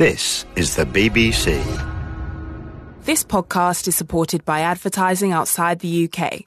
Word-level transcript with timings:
This 0.00 0.46
is 0.56 0.76
the 0.76 0.86
BBC. 0.86 1.62
This 3.02 3.22
podcast 3.22 3.86
is 3.86 3.94
supported 3.94 4.46
by 4.46 4.60
advertising 4.60 5.32
outside 5.32 5.80
the 5.80 6.08
UK. 6.08 6.46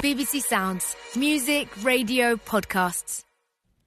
BBC 0.00 0.40
Sounds. 0.40 0.94
Music, 1.16 1.66
radio, 1.82 2.36
podcasts. 2.36 3.24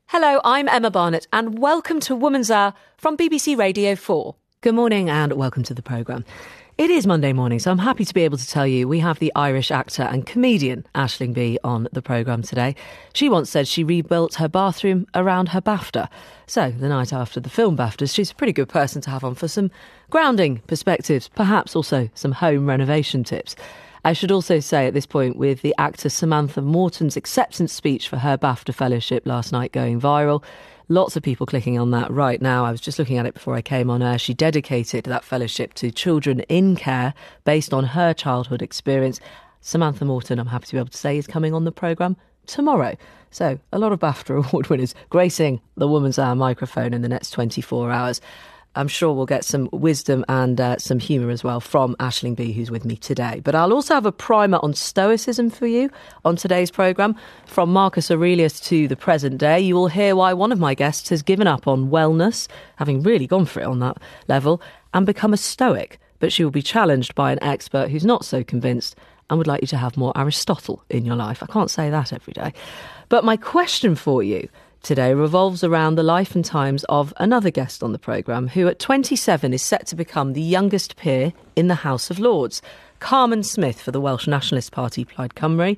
Hello, 0.08 0.42
I'm 0.44 0.68
Emma 0.68 0.92
Barnett, 0.92 1.26
and 1.32 1.60
welcome 1.60 2.02
to 2.02 2.14
Woman's 2.14 2.52
Hour 2.52 2.74
from 2.98 3.16
BBC 3.16 3.58
Radio 3.58 3.96
4. 3.96 4.36
Good 4.60 4.76
morning, 4.76 5.10
and 5.10 5.32
welcome 5.32 5.64
to 5.64 5.74
the 5.74 5.82
programme. 5.82 6.26
It 6.76 6.90
is 6.90 7.06
Monday 7.06 7.34
morning, 7.34 7.60
so 7.60 7.70
I'm 7.70 7.78
happy 7.78 8.04
to 8.04 8.14
be 8.16 8.24
able 8.24 8.40
to 8.40 8.48
tell 8.48 8.66
you 8.66 8.88
we 8.88 8.98
have 8.98 9.20
the 9.20 9.32
Irish 9.36 9.70
actor 9.70 10.02
and 10.02 10.26
comedian 10.26 10.88
Aisling 10.96 11.32
Bea 11.32 11.60
on 11.64 11.88
the 11.92 12.02
programme 12.02 12.42
today. 12.42 12.76
She 13.14 13.30
once 13.30 13.52
said 13.52 13.68
she 13.68 13.84
rebuilt 13.84 14.36
her 14.36 14.50
bathroom 14.50 15.06
around 15.14 15.50
her 15.50 15.62
BAFTA. 15.62 16.10
So, 16.48 16.72
the 16.72 16.90
night 16.90 17.14
after 17.14 17.40
the 17.40 17.50
film 17.52 17.78
BAFTAs, 17.78 18.16
she's 18.16 18.32
a 18.32 18.36
pretty 18.36 18.54
good 18.54 18.70
person 18.70 19.04
to 19.04 19.12
have 19.12 19.24
on 19.24 19.36
for 19.36 19.48
some 19.48 19.70
grounding 20.10 20.64
perspectives, 20.66 21.30
perhaps 21.36 21.76
also 21.76 22.10
some 22.16 22.32
home 22.32 22.66
renovation 22.66 23.24
tips. 23.24 23.56
I 24.04 24.14
should 24.14 24.32
also 24.32 24.60
say 24.60 24.88
at 24.88 24.96
this 24.96 25.06
point, 25.06 25.38
with 25.38 25.62
the 25.62 25.76
actor 25.78 26.10
Samantha 26.10 26.64
Morton's 26.64 27.16
acceptance 27.16 27.72
speech 27.72 28.10
for 28.10 28.18
her 28.18 28.36
BAFTA 28.36 28.74
fellowship 28.74 29.28
last 29.28 29.52
night 29.52 29.72
going 29.74 30.02
viral, 30.02 30.44
Lots 30.90 31.16
of 31.16 31.24
people 31.24 31.46
clicking 31.46 31.80
on 31.80 31.92
that 31.92 32.12
right 32.12 32.42
now. 32.42 32.66
I 32.66 32.72
was 32.72 32.82
just 32.82 33.00
looking 33.00 33.18
at 33.18 33.26
it 33.26 33.34
before 33.34 33.56
I 33.56 33.62
came 33.62 33.90
on 33.90 34.02
air. 34.02 34.18
She 34.18 34.34
dedicated 34.34 35.06
that 35.06 35.24
fellowship 35.24 35.74
to 35.76 35.92
children 35.92 36.42
in 36.42 36.76
care 36.76 37.14
based 37.46 37.74
on 37.74 37.86
her 37.86 38.14
childhood 38.14 38.62
experience. 38.62 39.22
Samantha 39.62 40.04
Morton, 40.04 40.40
I'm 40.40 40.48
happy 40.48 40.68
to 40.68 40.74
be 40.74 40.80
able 40.80 40.90
to 40.90 40.98
say, 40.98 41.18
is 41.18 41.26
coming 41.26 41.54
on 41.54 41.64
the 41.64 41.72
programme 41.72 42.18
tomorrow. 42.48 42.98
So, 43.32 43.60
a 43.72 43.80
lot 43.80 43.94
of 43.94 44.00
BAFTA 44.02 44.46
award 44.46 44.68
winners 44.68 44.94
gracing 45.10 45.62
the 45.78 45.88
Woman's 45.88 46.20
Hour 46.20 46.36
microphone 46.36 46.94
in 46.94 47.02
the 47.02 47.10
next 47.10 47.32
24 47.32 47.90
hours. 47.90 48.20
I'm 48.76 48.88
sure 48.88 49.14
we'll 49.14 49.28
get 49.28 49.46
some 49.46 49.70
wisdom 49.72 50.26
and 50.28 50.60
uh, 50.60 50.78
some 50.80 50.98
humour 50.98 51.30
as 51.30 51.44
well 51.44 51.60
from 51.60 51.96
Aisling 51.98 52.36
Bea, 52.36 52.52
who's 52.52 52.72
with 52.72 52.86
me 52.86 52.96
today. 52.96 53.40
But 53.44 53.54
I'll 53.54 53.72
also 53.72 53.94
have 53.94 54.08
a 54.08 54.12
primer 54.12 54.60
on 54.64 54.74
Stoicism 54.74 55.52
for 55.52 55.68
you 55.68 55.92
on 56.26 56.36
today's 56.36 56.72
programme. 56.72 57.16
From 57.46 57.72
Marcus 57.72 58.10
Aurelius 58.10 58.60
to 58.62 58.88
the 58.88 58.96
present 58.96 59.38
day, 59.38 59.60
you 59.60 59.76
will 59.76 59.90
hear 59.90 60.16
why 60.16 60.34
one 60.34 60.52
of 60.52 60.60
my 60.60 60.74
guests 60.74 61.10
has 61.10 61.22
given 61.22 61.46
up 61.46 61.68
on 61.68 61.92
wellness, 61.92 62.48
having 62.78 63.04
really 63.04 63.28
gone 63.28 63.46
for 63.46 63.60
it 63.60 63.68
on 63.68 63.78
that 63.80 63.98
level, 64.28 64.60
and 64.92 65.06
become 65.06 65.34
a 65.34 65.38
Stoic. 65.38 66.00
But 66.18 66.34
she 66.34 66.44
will 66.44 66.52
be 66.52 66.64
challenged 66.64 67.14
by 67.14 67.32
an 67.32 67.44
expert 67.44 67.92
who's 67.92 68.06
not 68.06 68.26
so 68.26 68.44
convinced 68.44 68.96
and 69.30 69.38
would 69.38 69.48
like 69.48 69.62
you 69.62 69.68
to 69.68 69.78
have 69.78 69.98
more 69.98 70.14
Aristotle 70.16 70.84
in 70.90 71.06
your 71.06 71.16
life. 71.16 71.44
I 71.44 71.46
can't 71.46 71.70
say 71.70 71.92
that 71.92 72.12
every 72.12 72.34
day. 72.34 72.54
But 73.10 73.24
my 73.24 73.38
question 73.38 73.94
for 73.94 74.24
you 74.24 74.50
today 74.84 75.14
revolves 75.14 75.64
around 75.64 75.96
the 75.96 76.04
life 76.04 76.36
and 76.36 76.44
times 76.44 76.84
of 76.90 77.14
another 77.18 77.50
guest 77.50 77.82
on 77.82 77.94
the 77.94 77.98
programme 78.00 78.50
who 78.50 78.68
at 78.68 78.80
27 78.80 79.54
is 79.54 79.62
set 79.62 79.88
to 79.88 79.96
become 79.96 80.34
the 80.34 80.42
youngest 80.42 80.98
peer 80.98 81.32
in 81.56 81.70
the 81.70 81.76
House 81.76 82.10
of 82.12 82.20
Lords. 82.20 82.62
Carmen 83.00 83.44
Smith 83.44 83.82
for 83.82 83.92
the 83.92 84.02
Welsh 84.02 84.28
Nationalist 84.28 84.74
Party 84.74 85.06
Plaid 85.06 85.36
Cymru. 85.36 85.78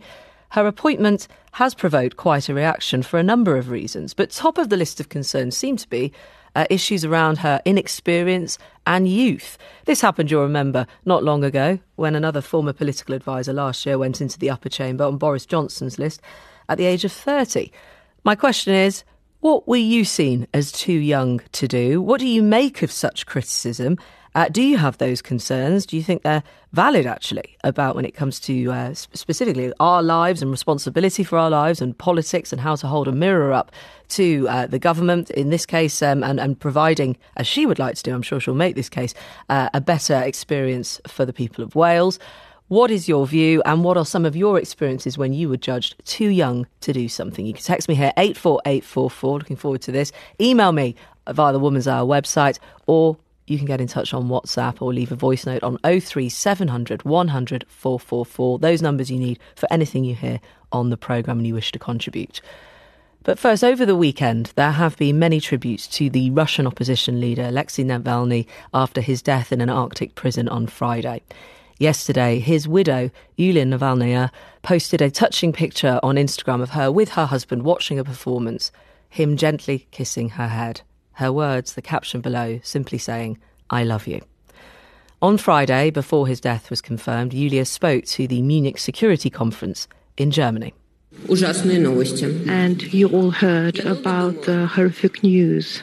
Her 0.50 0.66
appointment 0.66 1.28
has 1.54 1.76
provoked 1.76 2.18
quite 2.18 2.50
a 2.50 2.54
reaction 2.56 3.04
for 3.04 3.20
a 3.20 3.24
number 3.24 3.58
of 3.58 3.70
reasons, 3.70 4.16
but 4.16 4.32
top 4.32 4.58
of 4.58 4.70
the 4.70 4.78
list 4.78 5.00
of 5.00 5.10
concerns 5.10 5.56
seem 5.56 5.78
to 5.78 5.88
be 5.88 6.12
uh, 6.56 6.66
issues 6.72 7.06
around 7.06 7.38
her 7.40 7.62
inexperience 7.64 8.58
and 8.88 9.08
youth. 9.08 9.60
This 9.86 10.02
happened, 10.02 10.32
you'll 10.32 10.42
remember, 10.42 10.88
not 11.06 11.24
long 11.24 11.44
ago 11.44 11.78
when 11.96 12.16
another 12.16 12.42
former 12.42 12.74
political 12.74 13.14
adviser 13.14 13.54
last 13.54 13.86
year 13.86 14.00
went 14.00 14.20
into 14.20 14.40
the 14.40 14.50
upper 14.50 14.70
chamber 14.70 15.04
on 15.04 15.18
Boris 15.18 15.46
Johnson's 15.46 16.00
list 16.00 16.22
at 16.68 16.80
the 16.80 16.86
age 16.86 17.06
of 17.06 17.12
30. 17.12 17.72
My 18.26 18.34
question 18.34 18.74
is 18.74 19.04
what 19.42 19.68
were 19.68 19.76
you 19.76 20.04
seen 20.04 20.48
as 20.52 20.72
too 20.72 20.94
young 20.94 21.42
to 21.52 21.68
do? 21.68 22.02
What 22.02 22.20
do 22.20 22.28
you 22.28 22.42
make 22.42 22.82
of 22.82 22.92
such 22.92 23.28
criticism? 23.28 24.00
Uh, 24.34 24.50
do 24.50 24.64
you 24.64 24.78
have 24.78 24.98
those 24.98 25.22
concerns? 25.22 25.86
Do 25.86 25.96
you 25.96 26.02
think 26.02 26.24
they're 26.24 26.42
valid, 26.74 27.06
actually, 27.06 27.56
about 27.64 27.96
when 27.96 28.04
it 28.04 28.16
comes 28.16 28.40
to 28.42 28.72
uh, 28.72 28.94
specifically 28.96 29.72
our 29.80 30.02
lives 30.02 30.42
and 30.42 30.50
responsibility 30.50 31.24
for 31.24 31.38
our 31.38 31.52
lives 31.52 31.82
and 31.82 31.96
politics 31.96 32.52
and 32.52 32.60
how 32.60 32.76
to 32.78 32.88
hold 32.88 33.08
a 33.08 33.12
mirror 33.12 33.54
up 33.54 33.72
to 34.10 34.50
uh, 34.50 34.66
the 34.66 34.80
government 34.80 35.30
in 35.30 35.52
this 35.52 35.68
case 35.68 36.02
um, 36.02 36.24
and, 36.24 36.40
and, 36.40 36.60
providing, 36.60 37.16
as 37.38 37.46
she 37.46 37.68
would 37.68 37.78
like 37.78 37.96
to 37.96 38.04
do, 38.04 38.16
I'm 38.16 38.24
sure 38.24 38.40
she'll 38.40 38.56
make 38.56 38.76
this 38.76 38.90
case, 38.90 39.14
uh, 39.50 39.70
a 39.76 39.80
better 39.80 40.20
experience 40.20 41.00
for 41.08 41.26
the 41.26 41.34
people 41.34 41.64
of 41.64 41.76
Wales? 41.76 42.18
What 42.68 42.90
is 42.90 43.08
your 43.08 43.28
view, 43.28 43.62
and 43.64 43.84
what 43.84 43.96
are 43.96 44.06
some 44.08 44.26
of 44.26 44.36
your 44.36 44.58
experiences 44.58 45.20
when 45.20 45.34
you 45.34 45.50
were 45.50 45.56
judged 45.56 46.04
too 46.04 46.30
young 46.30 46.66
to 46.82 46.94
do 46.94 47.08
something? 47.08 47.46
You 47.46 47.54
can 47.54 47.62
text 47.62 47.88
me 47.88 47.94
here, 47.94 48.12
84844. 48.18 49.38
Looking 49.38 49.56
forward 49.56 49.84
to 49.84 49.92
this. 49.92 50.12
Email 50.42 50.72
me 50.72 50.96
via 51.30 51.54
the 51.54 51.60
Woman's 51.60 51.88
Hour 51.88 52.08
website, 52.08 52.58
or 52.88 53.18
you 53.46 53.60
can 53.60 53.68
get 53.68 53.82
in 53.82 53.88
touch 53.88 54.16
on 54.16 54.30
WhatsApp 54.30 54.82
or 54.82 54.92
leave 54.92 55.12
a 55.12 55.16
voice 55.16 55.46
note 55.46 55.62
on 55.62 55.78
03700 55.84 57.04
100 57.06 57.66
444. 57.68 58.58
Those 58.58 58.82
numbers 58.82 59.12
you 59.12 59.20
need 59.20 59.38
for 59.56 59.72
anything 59.72 60.04
you 60.04 60.16
hear 60.16 60.40
on 60.72 60.90
the 60.90 60.98
programme 60.98 61.38
and 61.38 61.46
you 61.46 61.54
wish 61.54 61.72
to 61.72 61.78
contribute. 61.78 62.42
But 63.22 63.38
first, 63.38 63.64
over 63.64 63.86
the 63.86 63.96
weekend, 63.96 64.54
there 64.56 64.72
have 64.72 64.98
been 64.98 65.20
many 65.20 65.40
tributes 65.40 65.86
to 65.90 66.10
the 66.10 66.32
Russian 66.32 66.66
opposition 66.66 67.22
leader 67.22 67.44
Alexei 67.44 67.84
Navalny 67.84 68.48
after 68.74 69.02
his 69.02 69.22
death 69.22 69.52
in 69.52 69.62
an 69.62 69.70
Arctic 69.70 70.16
prison 70.16 70.50
on 70.50 70.66
Friday. 70.66 71.22
Yesterday, 71.78 72.40
his 72.40 72.68
widow, 72.70 73.12
Yulia 73.36 73.66
Navalnaya, 73.66 74.32
posted 74.62 75.02
a 75.02 75.12
touching 75.12 75.52
picture 75.52 76.00
on 76.02 76.16
Instagram 76.16 76.62
of 76.62 76.70
her 76.70 76.90
with 76.90 77.10
her 77.10 77.26
husband 77.26 77.64
watching 77.64 78.00
a 78.00 78.04
performance, 78.04 78.72
him 79.10 79.36
gently 79.36 79.88
kissing 79.92 80.30
her 80.30 80.48
head. 80.48 80.82
Her 81.14 81.34
words, 81.34 81.74
the 81.74 81.82
caption 81.82 82.22
below, 82.22 82.60
simply 82.64 82.98
saying, 82.98 83.40
I 83.70 83.84
love 83.84 84.08
you. 84.08 84.22
On 85.22 85.38
Friday, 85.38 85.90
before 85.90 86.28
his 86.28 86.40
death 86.40 86.70
was 86.70 86.82
confirmed, 86.82 87.34
Yulia 87.34 87.66
spoke 87.66 88.06
to 88.06 88.28
the 88.28 88.42
Munich 88.42 88.78
Security 88.78 89.30
Conference 89.30 89.88
in 90.18 90.32
Germany. 90.32 90.74
And 92.50 92.82
you 92.94 93.10
all 93.10 93.32
heard 93.32 93.80
about 93.80 94.44
the 94.44 94.68
horrific 94.68 95.24
news 95.24 95.82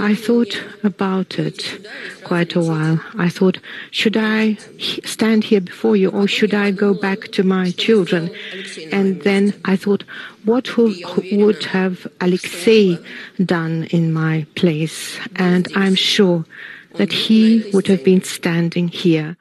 I 0.00 0.14
thought 0.14 0.60
about 0.82 1.38
it 1.38 1.86
quite 2.24 2.56
a 2.56 2.60
while. 2.60 3.00
I 3.18 3.28
thought, 3.28 3.58
should 3.90 4.16
I 4.16 4.54
stand 5.04 5.44
here 5.44 5.60
before 5.60 5.94
you 5.94 6.08
or 6.10 6.26
should 6.26 6.54
I 6.54 6.70
go 6.70 6.94
back 6.94 7.20
to 7.32 7.42
my 7.42 7.70
children? 7.70 8.30
And 8.90 9.20
then 9.22 9.52
I 9.64 9.76
thought, 9.76 10.04
what 10.44 10.76
would 10.76 11.64
have 11.64 12.06
Alexei 12.20 12.98
done 13.44 13.84
in 13.90 14.12
my 14.12 14.46
place? 14.54 15.18
And 15.36 15.68
I'm 15.76 15.94
sure 15.94 16.44
that 16.96 17.12
he 17.12 17.70
would 17.72 17.86
have 17.88 18.02
been 18.02 18.22
standing 18.22 18.88
here 18.88 19.36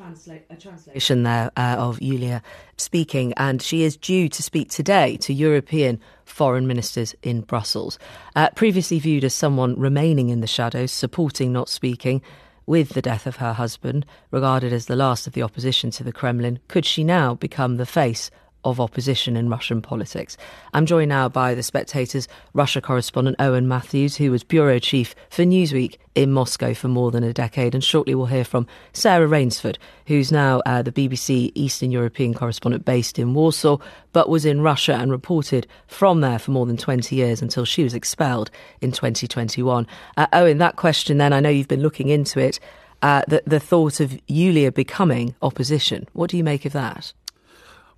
a 0.00 0.56
translation 0.56 1.24
there 1.24 1.50
uh, 1.56 1.76
of 1.78 2.00
Yulia 2.00 2.42
speaking, 2.78 3.32
and 3.34 3.60
she 3.60 3.82
is 3.82 3.96
due 3.96 4.28
to 4.30 4.42
speak 4.42 4.70
today 4.70 5.16
to 5.18 5.34
European 5.34 6.00
foreign 6.24 6.66
ministers 6.66 7.14
in 7.22 7.42
Brussels. 7.42 7.98
Uh, 8.34 8.48
previously 8.54 8.98
viewed 8.98 9.24
as 9.24 9.34
someone 9.34 9.78
remaining 9.78 10.30
in 10.30 10.40
the 10.40 10.46
shadows, 10.46 10.90
supporting 10.90 11.52
not 11.52 11.68
speaking, 11.68 12.22
with 12.66 12.90
the 12.90 13.02
death 13.02 13.26
of 13.26 13.36
her 13.36 13.52
husband, 13.52 14.06
regarded 14.30 14.72
as 14.72 14.86
the 14.86 14.96
last 14.96 15.26
of 15.26 15.34
the 15.34 15.42
opposition 15.42 15.90
to 15.90 16.04
the 16.04 16.12
Kremlin, 16.12 16.60
could 16.68 16.86
she 16.86 17.04
now 17.04 17.34
become 17.34 17.76
the 17.76 17.86
face 17.86 18.30
of 18.64 18.80
opposition 18.80 19.36
in 19.36 19.48
Russian 19.48 19.80
politics. 19.82 20.36
I'm 20.74 20.86
joined 20.86 21.08
now 21.08 21.28
by 21.28 21.54
the 21.54 21.62
Spectator's 21.62 22.28
Russia 22.52 22.80
correspondent 22.80 23.36
Owen 23.38 23.68
Matthews, 23.68 24.16
who 24.16 24.30
was 24.30 24.44
bureau 24.44 24.78
chief 24.78 25.14
for 25.30 25.42
Newsweek 25.42 25.96
in 26.14 26.32
Moscow 26.32 26.74
for 26.74 26.88
more 26.88 27.10
than 27.10 27.22
a 27.22 27.32
decade. 27.32 27.74
And 27.74 27.82
shortly 27.82 28.14
we'll 28.14 28.26
hear 28.26 28.44
from 28.44 28.66
Sarah 28.92 29.28
Rainsford, 29.28 29.78
who's 30.06 30.32
now 30.32 30.60
uh, 30.66 30.82
the 30.82 30.92
BBC 30.92 31.52
Eastern 31.54 31.90
European 31.90 32.34
correspondent 32.34 32.84
based 32.84 33.18
in 33.18 33.34
Warsaw, 33.34 33.78
but 34.12 34.28
was 34.28 34.44
in 34.44 34.60
Russia 34.60 34.94
and 34.94 35.10
reported 35.10 35.66
from 35.86 36.20
there 36.20 36.38
for 36.38 36.50
more 36.50 36.66
than 36.66 36.76
20 36.76 37.14
years 37.14 37.40
until 37.40 37.64
she 37.64 37.82
was 37.82 37.94
expelled 37.94 38.50
in 38.80 38.92
2021. 38.92 39.86
Uh, 40.16 40.26
Owen, 40.32 40.58
that 40.58 40.76
question 40.76 41.18
then, 41.18 41.32
I 41.32 41.40
know 41.40 41.48
you've 41.48 41.68
been 41.68 41.82
looking 41.82 42.08
into 42.08 42.40
it. 42.40 42.58
Uh, 43.02 43.22
the, 43.28 43.42
the 43.46 43.60
thought 43.60 44.00
of 44.00 44.18
Yulia 44.26 44.70
becoming 44.70 45.34
opposition. 45.40 46.06
What 46.12 46.28
do 46.28 46.36
you 46.36 46.44
make 46.44 46.66
of 46.66 46.72
that? 46.72 47.14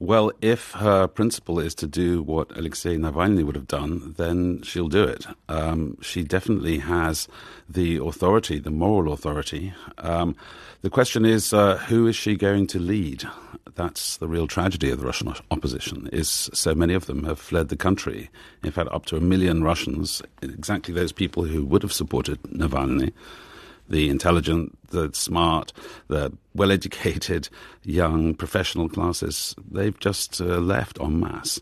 Well, 0.02 0.32
if 0.40 0.72
her 0.72 1.06
principle 1.06 1.60
is 1.60 1.76
to 1.76 1.86
do 1.86 2.24
what 2.24 2.50
Alexei 2.58 2.96
Navalny 2.96 3.44
would 3.44 3.54
have 3.54 3.68
done, 3.68 4.14
then 4.18 4.60
she'll 4.62 4.88
do 4.88 5.04
it. 5.04 5.26
Um, 5.48 5.96
she 6.02 6.24
definitely 6.24 6.78
has 6.78 7.28
the 7.68 7.98
authority, 7.98 8.58
the 8.58 8.72
moral 8.72 9.12
authority. 9.12 9.72
Um, 9.98 10.34
the 10.80 10.90
question 10.90 11.24
is, 11.24 11.52
uh, 11.52 11.76
who 11.76 12.08
is 12.08 12.16
she 12.16 12.34
going 12.34 12.66
to 12.66 12.80
lead? 12.80 13.28
That's 13.76 14.16
the 14.16 14.26
real 14.26 14.48
tragedy 14.48 14.90
of 14.90 14.98
the 14.98 15.06
Russian 15.06 15.32
opposition. 15.52 16.08
Is 16.12 16.50
so 16.52 16.74
many 16.74 16.94
of 16.94 17.06
them 17.06 17.22
have 17.22 17.38
fled 17.38 17.68
the 17.68 17.76
country. 17.76 18.28
In 18.64 18.72
fact, 18.72 18.90
up 18.90 19.06
to 19.06 19.16
a 19.16 19.20
million 19.20 19.62
Russians, 19.62 20.20
exactly 20.42 20.92
those 20.92 21.12
people 21.12 21.44
who 21.44 21.64
would 21.64 21.82
have 21.82 21.92
supported 21.92 22.42
Navalny 22.42 23.12
the 23.92 24.08
intelligent, 24.08 24.76
the 24.90 25.10
smart, 25.12 25.72
the 26.08 26.32
well 26.54 26.72
educated 26.72 27.48
young 27.84 28.34
professional 28.34 28.88
classes, 28.88 29.54
they've 29.70 29.98
just 30.00 30.40
uh, 30.40 30.58
left 30.58 30.98
en 31.00 31.20
masse. 31.20 31.60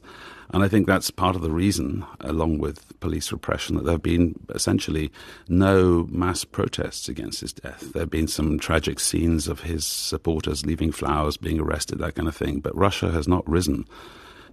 And 0.52 0.64
I 0.64 0.68
think 0.68 0.86
that's 0.86 1.12
part 1.12 1.36
of 1.36 1.42
the 1.42 1.50
reason, 1.50 2.04
along 2.20 2.58
with 2.58 2.98
police 2.98 3.30
repression, 3.30 3.76
that 3.76 3.84
there 3.84 3.94
have 3.94 4.02
been 4.02 4.34
essentially 4.52 5.12
no 5.48 6.08
mass 6.10 6.44
protests 6.44 7.08
against 7.08 7.40
his 7.40 7.52
death. 7.52 7.92
There 7.92 8.02
have 8.02 8.10
been 8.10 8.26
some 8.26 8.58
tragic 8.58 8.98
scenes 8.98 9.46
of 9.46 9.60
his 9.60 9.86
supporters 9.86 10.66
leaving 10.66 10.90
flowers, 10.90 11.36
being 11.36 11.60
arrested, 11.60 11.98
that 12.00 12.16
kind 12.16 12.26
of 12.26 12.34
thing. 12.34 12.58
But 12.58 12.76
Russia 12.76 13.12
has 13.12 13.28
not 13.28 13.48
risen 13.48 13.86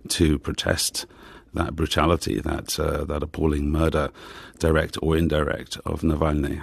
to 0.09 0.37
protest 0.37 1.07
that 1.55 1.75
brutality, 1.75 2.39
that 2.41 2.79
uh, 2.79 3.03
that 3.05 3.23
appalling 3.23 3.71
murder, 3.71 4.11
direct 4.59 4.97
or 5.01 5.17
indirect, 5.17 5.77
of 5.85 6.01
Navalny. 6.01 6.61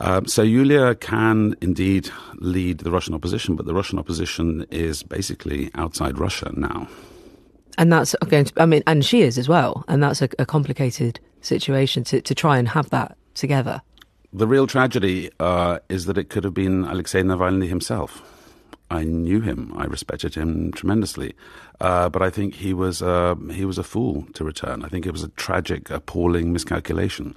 Um, 0.00 0.26
so 0.26 0.42
Yulia 0.42 0.94
can 0.94 1.56
indeed 1.60 2.08
lead 2.36 2.78
the 2.78 2.90
Russian 2.90 3.14
opposition, 3.14 3.56
but 3.56 3.66
the 3.66 3.74
Russian 3.74 3.98
opposition 3.98 4.64
is 4.70 5.02
basically 5.02 5.70
outside 5.74 6.18
Russia 6.18 6.52
now. 6.56 6.88
And 7.78 7.92
that's 7.92 8.12
to, 8.12 8.52
I 8.56 8.66
mean, 8.66 8.82
and 8.86 9.04
she 9.04 9.22
is 9.22 9.38
as 9.38 9.48
well. 9.48 9.84
And 9.88 10.02
that's 10.02 10.22
a, 10.22 10.28
a 10.38 10.46
complicated 10.46 11.20
situation 11.40 12.04
to, 12.04 12.20
to 12.20 12.34
try 12.34 12.58
and 12.58 12.68
have 12.68 12.90
that 12.90 13.16
together. 13.34 13.82
The 14.32 14.46
real 14.46 14.66
tragedy 14.66 15.30
uh, 15.40 15.78
is 15.88 16.06
that 16.06 16.18
it 16.18 16.28
could 16.28 16.44
have 16.44 16.54
been 16.54 16.84
Alexei 16.84 17.22
Navalny 17.22 17.68
himself. 17.68 18.22
I 18.90 19.04
knew 19.04 19.40
him. 19.40 19.72
I 19.76 19.84
respected 19.84 20.34
him 20.34 20.72
tremendously, 20.72 21.34
uh, 21.80 22.08
but 22.08 22.22
I 22.22 22.30
think 22.30 22.54
he 22.54 22.72
was 22.72 23.02
uh, 23.02 23.34
he 23.52 23.64
was 23.64 23.78
a 23.78 23.82
fool 23.82 24.26
to 24.32 24.44
return. 24.44 24.82
I 24.82 24.88
think 24.88 25.06
it 25.06 25.12
was 25.12 25.22
a 25.22 25.28
tragic, 25.28 25.90
appalling 25.90 26.52
miscalculation. 26.52 27.34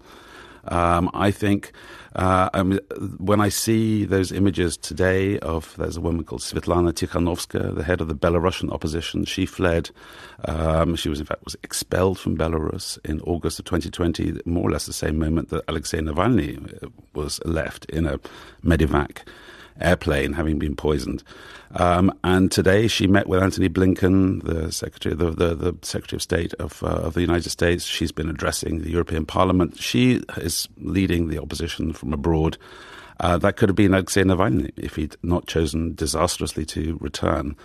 Um, 0.65 1.09
I 1.13 1.31
think 1.31 1.73
uh, 2.15 2.49
mean, 2.63 2.79
when 3.17 3.39
I 3.39 3.49
see 3.49 4.03
those 4.03 4.31
images 4.31 4.75
today 4.75 5.39
of 5.39 5.73
there's 5.77 5.95
a 5.95 6.01
woman 6.01 6.25
called 6.25 6.41
Svetlana 6.41 6.91
Tikhanovskaya, 6.91 7.73
the 7.73 7.83
head 7.83 8.01
of 8.01 8.09
the 8.09 8.15
Belarusian 8.15 8.71
opposition. 8.71 9.23
She 9.23 9.45
fled. 9.45 9.91
Um, 10.45 10.95
she 10.95 11.07
was 11.07 11.19
in 11.19 11.25
fact 11.25 11.43
was 11.45 11.55
expelled 11.63 12.19
from 12.19 12.37
Belarus 12.37 12.97
in 13.05 13.21
August 13.21 13.59
of 13.59 13.65
2020, 13.65 14.41
more 14.45 14.67
or 14.67 14.71
less 14.71 14.85
the 14.85 14.93
same 14.93 15.17
moment 15.17 15.49
that 15.49 15.63
Alexei 15.69 15.99
Navalny 15.99 16.91
was 17.13 17.39
left 17.45 17.85
in 17.85 18.05
a 18.05 18.19
medevac 18.63 19.19
airplane, 19.79 20.33
having 20.33 20.59
been 20.59 20.75
poisoned. 20.75 21.23
Um, 21.75 22.13
and 22.23 22.51
today 22.51 22.87
she 22.87 23.07
met 23.07 23.27
with 23.27 23.41
Antony 23.41 23.69
Blinken, 23.69 24.43
the 24.43 24.71
Secretary, 24.71 25.15
the, 25.15 25.31
the, 25.31 25.55
the 25.55 25.77
Secretary 25.81 26.17
of 26.17 26.21
State 26.21 26.53
of, 26.55 26.83
uh, 26.83 26.87
of 26.87 27.13
the 27.13 27.21
United 27.21 27.49
States. 27.49 27.85
She's 27.85 28.11
been 28.11 28.29
addressing 28.29 28.79
the 28.79 28.91
European 28.91 29.25
Parliament. 29.25 29.77
She 29.79 30.21
is 30.37 30.67
leading 30.77 31.29
the 31.29 31.39
opposition 31.39 31.93
from 31.93 32.13
abroad. 32.13 32.57
Uh, 33.21 33.37
that 33.37 33.55
could 33.55 33.69
have 33.69 33.75
been 33.75 33.93
Alexei 33.93 34.23
Navalny 34.23 34.71
if 34.75 34.95
he'd 34.95 35.15
not 35.23 35.47
chosen 35.47 35.93
disastrously 35.93 36.65
to 36.65 36.97
return. 36.99 37.55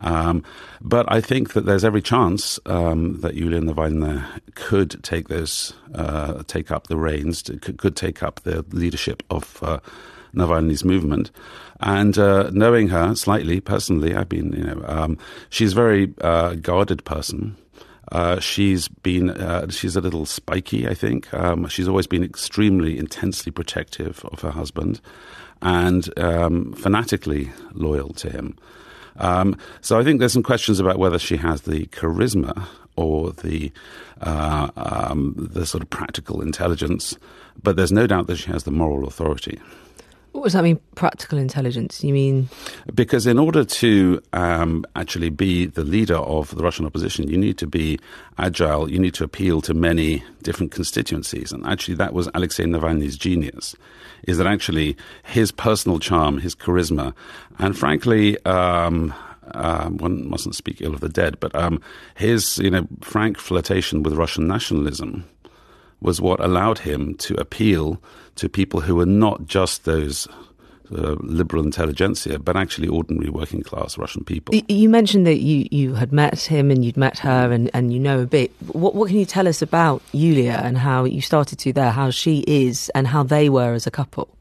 Um, 0.00 0.42
but 0.80 1.10
I 1.12 1.20
think 1.20 1.52
that 1.52 1.64
there's 1.64 1.84
every 1.84 2.02
chance 2.02 2.58
um, 2.66 3.20
that 3.20 3.34
Yulia 3.34 3.60
Navalny 3.60 4.24
could 4.54 5.02
take 5.04 5.28
those, 5.28 5.74
uh, 5.94 6.42
take 6.48 6.72
up 6.72 6.88
the 6.88 6.96
reins, 6.96 7.42
to, 7.44 7.56
could, 7.58 7.94
take 7.94 8.22
up 8.22 8.40
the 8.40 8.64
leadership 8.70 9.22
of 9.30 9.62
uh, 9.62 9.78
Navalny's 10.34 10.84
movement. 10.84 11.30
And 11.80 12.16
uh, 12.16 12.50
knowing 12.52 12.88
her 12.88 13.14
slightly 13.14 13.60
personally, 13.60 14.14
I've 14.14 14.28
been, 14.28 14.52
you 14.52 14.64
know, 14.64 14.84
um, 14.86 15.18
she's 15.50 15.72
a 15.72 15.76
very 15.76 16.14
uh, 16.20 16.54
guarded 16.54 17.04
person. 17.04 17.56
Uh, 18.10 18.38
she's 18.40 18.88
been, 18.88 19.30
uh, 19.30 19.68
she's 19.70 19.96
a 19.96 20.00
little 20.00 20.26
spiky, 20.26 20.86
I 20.86 20.94
think. 20.94 21.32
Um, 21.32 21.66
she's 21.68 21.88
always 21.88 22.06
been 22.06 22.22
extremely 22.22 22.98
intensely 22.98 23.50
protective 23.50 24.24
of 24.26 24.40
her 24.42 24.50
husband 24.50 25.00
and 25.62 26.08
um, 26.18 26.72
fanatically 26.74 27.50
loyal 27.72 28.12
to 28.14 28.30
him. 28.30 28.56
Um, 29.16 29.56
so 29.80 29.98
I 29.98 30.04
think 30.04 30.18
there's 30.18 30.32
some 30.32 30.42
questions 30.42 30.80
about 30.80 30.98
whether 30.98 31.18
she 31.18 31.36
has 31.36 31.62
the 31.62 31.86
charisma 31.86 32.66
or 32.96 33.32
the 33.32 33.72
uh, 34.20 34.70
um, 34.76 35.34
the 35.36 35.66
sort 35.66 35.82
of 35.82 35.90
practical 35.90 36.40
intelligence, 36.40 37.16
but 37.62 37.76
there's 37.76 37.92
no 37.92 38.06
doubt 38.06 38.26
that 38.26 38.36
she 38.36 38.50
has 38.50 38.64
the 38.64 38.70
moral 38.70 39.06
authority. 39.06 39.60
What 40.32 40.44
does 40.44 40.54
that 40.54 40.64
mean, 40.64 40.80
practical 40.94 41.38
intelligence? 41.38 42.02
You 42.02 42.14
mean? 42.14 42.48
Because 42.94 43.26
in 43.26 43.38
order 43.38 43.64
to 43.64 44.22
um, 44.32 44.84
actually 44.96 45.28
be 45.28 45.66
the 45.66 45.84
leader 45.84 46.16
of 46.16 46.54
the 46.56 46.62
Russian 46.62 46.86
opposition, 46.86 47.28
you 47.28 47.36
need 47.36 47.58
to 47.58 47.66
be 47.66 47.98
agile, 48.38 48.90
you 48.90 48.98
need 48.98 49.12
to 49.14 49.24
appeal 49.24 49.60
to 49.62 49.74
many 49.74 50.24
different 50.42 50.72
constituencies. 50.72 51.52
And 51.52 51.66
actually, 51.66 51.96
that 51.96 52.14
was 52.14 52.30
Alexei 52.34 52.64
Navalny's 52.64 53.18
genius, 53.18 53.76
is 54.26 54.38
that 54.38 54.46
actually 54.46 54.96
his 55.22 55.52
personal 55.52 55.98
charm, 55.98 56.38
his 56.38 56.54
charisma, 56.54 57.12
and 57.58 57.78
frankly, 57.78 58.42
um, 58.46 59.12
um, 59.54 59.98
one 59.98 60.28
mustn't 60.28 60.54
speak 60.54 60.80
ill 60.80 60.94
of 60.94 61.00
the 61.00 61.08
dead, 61.10 61.38
but 61.40 61.54
um, 61.54 61.80
his 62.14 62.56
you 62.58 62.70
know 62.70 62.86
frank 63.02 63.38
flirtation 63.38 64.02
with 64.02 64.14
Russian 64.14 64.46
nationalism 64.46 65.24
was 66.02 66.20
what 66.20 66.40
allowed 66.40 66.78
him 66.78 67.14
to 67.14 67.34
appeal 67.34 68.02
to 68.36 68.48
people 68.48 68.80
who 68.80 68.96
were 68.96 69.06
not 69.06 69.46
just 69.46 69.84
those 69.84 70.26
uh, 70.90 71.16
liberal 71.20 71.64
intelligentsia, 71.64 72.38
but 72.38 72.56
actually 72.56 72.88
ordinary 72.88 73.30
working 73.30 73.62
class 73.62 73.96
Russian 73.96 74.24
people. 74.24 74.54
You 74.68 74.88
mentioned 74.88 75.26
that 75.26 75.38
you, 75.38 75.66
you 75.70 75.94
had 75.94 76.12
met 76.12 76.40
him 76.40 76.70
and 76.70 76.84
you'd 76.84 76.96
met 76.96 77.18
her 77.20 77.50
and, 77.50 77.70
and 77.72 77.92
you 77.92 77.98
know 77.98 78.20
a 78.20 78.26
bit. 78.26 78.52
What, 78.66 78.94
what 78.94 79.08
can 79.08 79.18
you 79.18 79.24
tell 79.24 79.48
us 79.48 79.62
about 79.62 80.02
Yulia 80.12 80.60
and 80.62 80.76
how 80.76 81.04
you 81.04 81.22
started 81.22 81.58
to 81.60 81.72
there, 81.72 81.90
how 81.90 82.10
she 82.10 82.44
is 82.46 82.90
and 82.94 83.06
how 83.06 83.22
they 83.22 83.48
were 83.48 83.72
as 83.72 83.86
a 83.86 83.90
couple? 83.90 84.36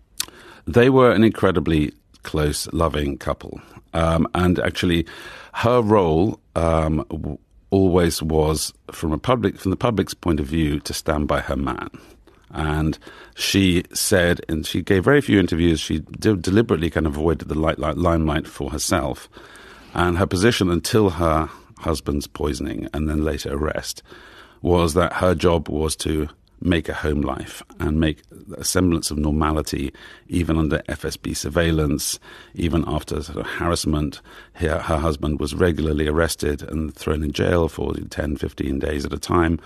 They 0.68 0.90
were 0.90 1.12
an 1.12 1.24
incredibly 1.24 1.94
close, 2.24 2.68
loving 2.74 3.18
couple. 3.18 3.62
Um, 3.94 4.28
and 4.36 4.60
actually, 4.60 5.06
her 5.54 5.82
role 5.82 6.40
um, 6.56 7.06
always 7.72 8.22
was 8.22 8.74
from 8.92 9.12
a 9.12 9.18
public 9.18 9.58
from 9.58 9.72
the 9.72 9.78
public's 9.78 10.14
point 10.14 10.40
of 10.40 10.46
view 10.46 10.80
to 10.82 10.94
stand 10.94 11.28
by 11.28 11.40
her 11.40 11.56
man. 11.56 11.90
And 12.54 13.00
she 13.34 13.84
said, 13.94 14.42
and 14.50 14.66
she 14.66 14.82
gave 14.82 15.06
very 15.06 15.22
few 15.22 15.40
interviews. 15.40 15.80
She 15.80 16.00
de- 16.00 16.36
deliberately 16.36 16.90
kind 16.90 17.08
of 17.08 17.16
avoided 17.16 17.48
the 17.48 17.58
light, 17.58 17.80
light, 17.80 17.98
limelight 17.98 18.46
for 18.46 18.70
herself. 18.70 19.30
And 19.94 20.18
her 20.18 20.28
position 20.28 20.70
until 20.70 21.12
her 21.12 21.50
husband's 21.80 22.28
poisoning 22.28 22.88
and 22.94 23.10
then 23.10 23.24
later 23.24 23.54
arrest 23.54 24.04
was 24.62 24.94
that 24.94 25.14
her 25.14 25.34
job 25.34 25.70
was 25.70 25.96
to 25.96 26.30
make 26.62 26.88
a 26.88 26.94
home 26.94 27.22
life 27.22 27.64
and 27.80 28.00
make 28.00 28.22
a 28.56 28.64
semblance 28.64 29.12
of 29.12 29.18
normality, 29.18 29.92
even 30.28 30.58
under 30.58 30.80
FSB 30.90 31.36
surveillance, 31.36 32.20
even 32.54 32.84
after 32.88 33.22
sort 33.22 33.40
of 33.40 33.48
harassment. 33.48 34.22
Her, 34.54 34.80
her 34.80 34.98
husband 34.98 35.40
was 35.40 35.56
regularly 35.56 36.08
arrested 36.08 36.62
and 36.64 36.94
thrown 36.94 37.24
in 37.24 37.32
jail 37.32 37.68
for 37.68 37.94
10, 37.94 38.38
15 38.38 38.80
days 38.80 39.06
at 39.06 39.14
a 39.14 39.20
time. 39.20 39.60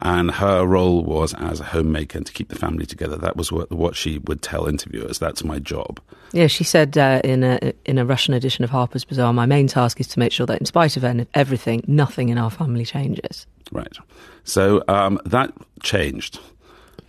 And 0.00 0.32
her 0.32 0.66
role 0.66 1.02
was 1.02 1.34
as 1.34 1.60
a 1.60 1.64
homemaker 1.64 2.18
and 2.18 2.26
to 2.26 2.32
keep 2.32 2.48
the 2.48 2.56
family 2.56 2.84
together. 2.84 3.16
That 3.16 3.36
was 3.36 3.50
what, 3.50 3.70
what 3.70 3.96
she 3.96 4.18
would 4.18 4.42
tell 4.42 4.66
interviewers. 4.66 5.18
That's 5.18 5.44
my 5.44 5.58
job. 5.58 6.00
Yeah, 6.32 6.48
she 6.48 6.64
said 6.64 6.98
uh, 6.98 7.20
in 7.22 7.44
a 7.44 7.72
in 7.84 7.96
a 7.96 8.04
Russian 8.04 8.34
edition 8.34 8.64
of 8.64 8.70
Harper's 8.70 9.04
Bazaar, 9.04 9.32
my 9.32 9.46
main 9.46 9.68
task 9.68 10.00
is 10.00 10.08
to 10.08 10.18
make 10.18 10.32
sure 10.32 10.46
that, 10.46 10.58
in 10.58 10.66
spite 10.66 10.96
of 10.96 11.26
everything, 11.34 11.84
nothing 11.86 12.28
in 12.28 12.38
our 12.38 12.50
family 12.50 12.84
changes. 12.84 13.46
Right. 13.70 13.96
So 14.42 14.82
um, 14.88 15.20
that 15.24 15.52
changed 15.82 16.40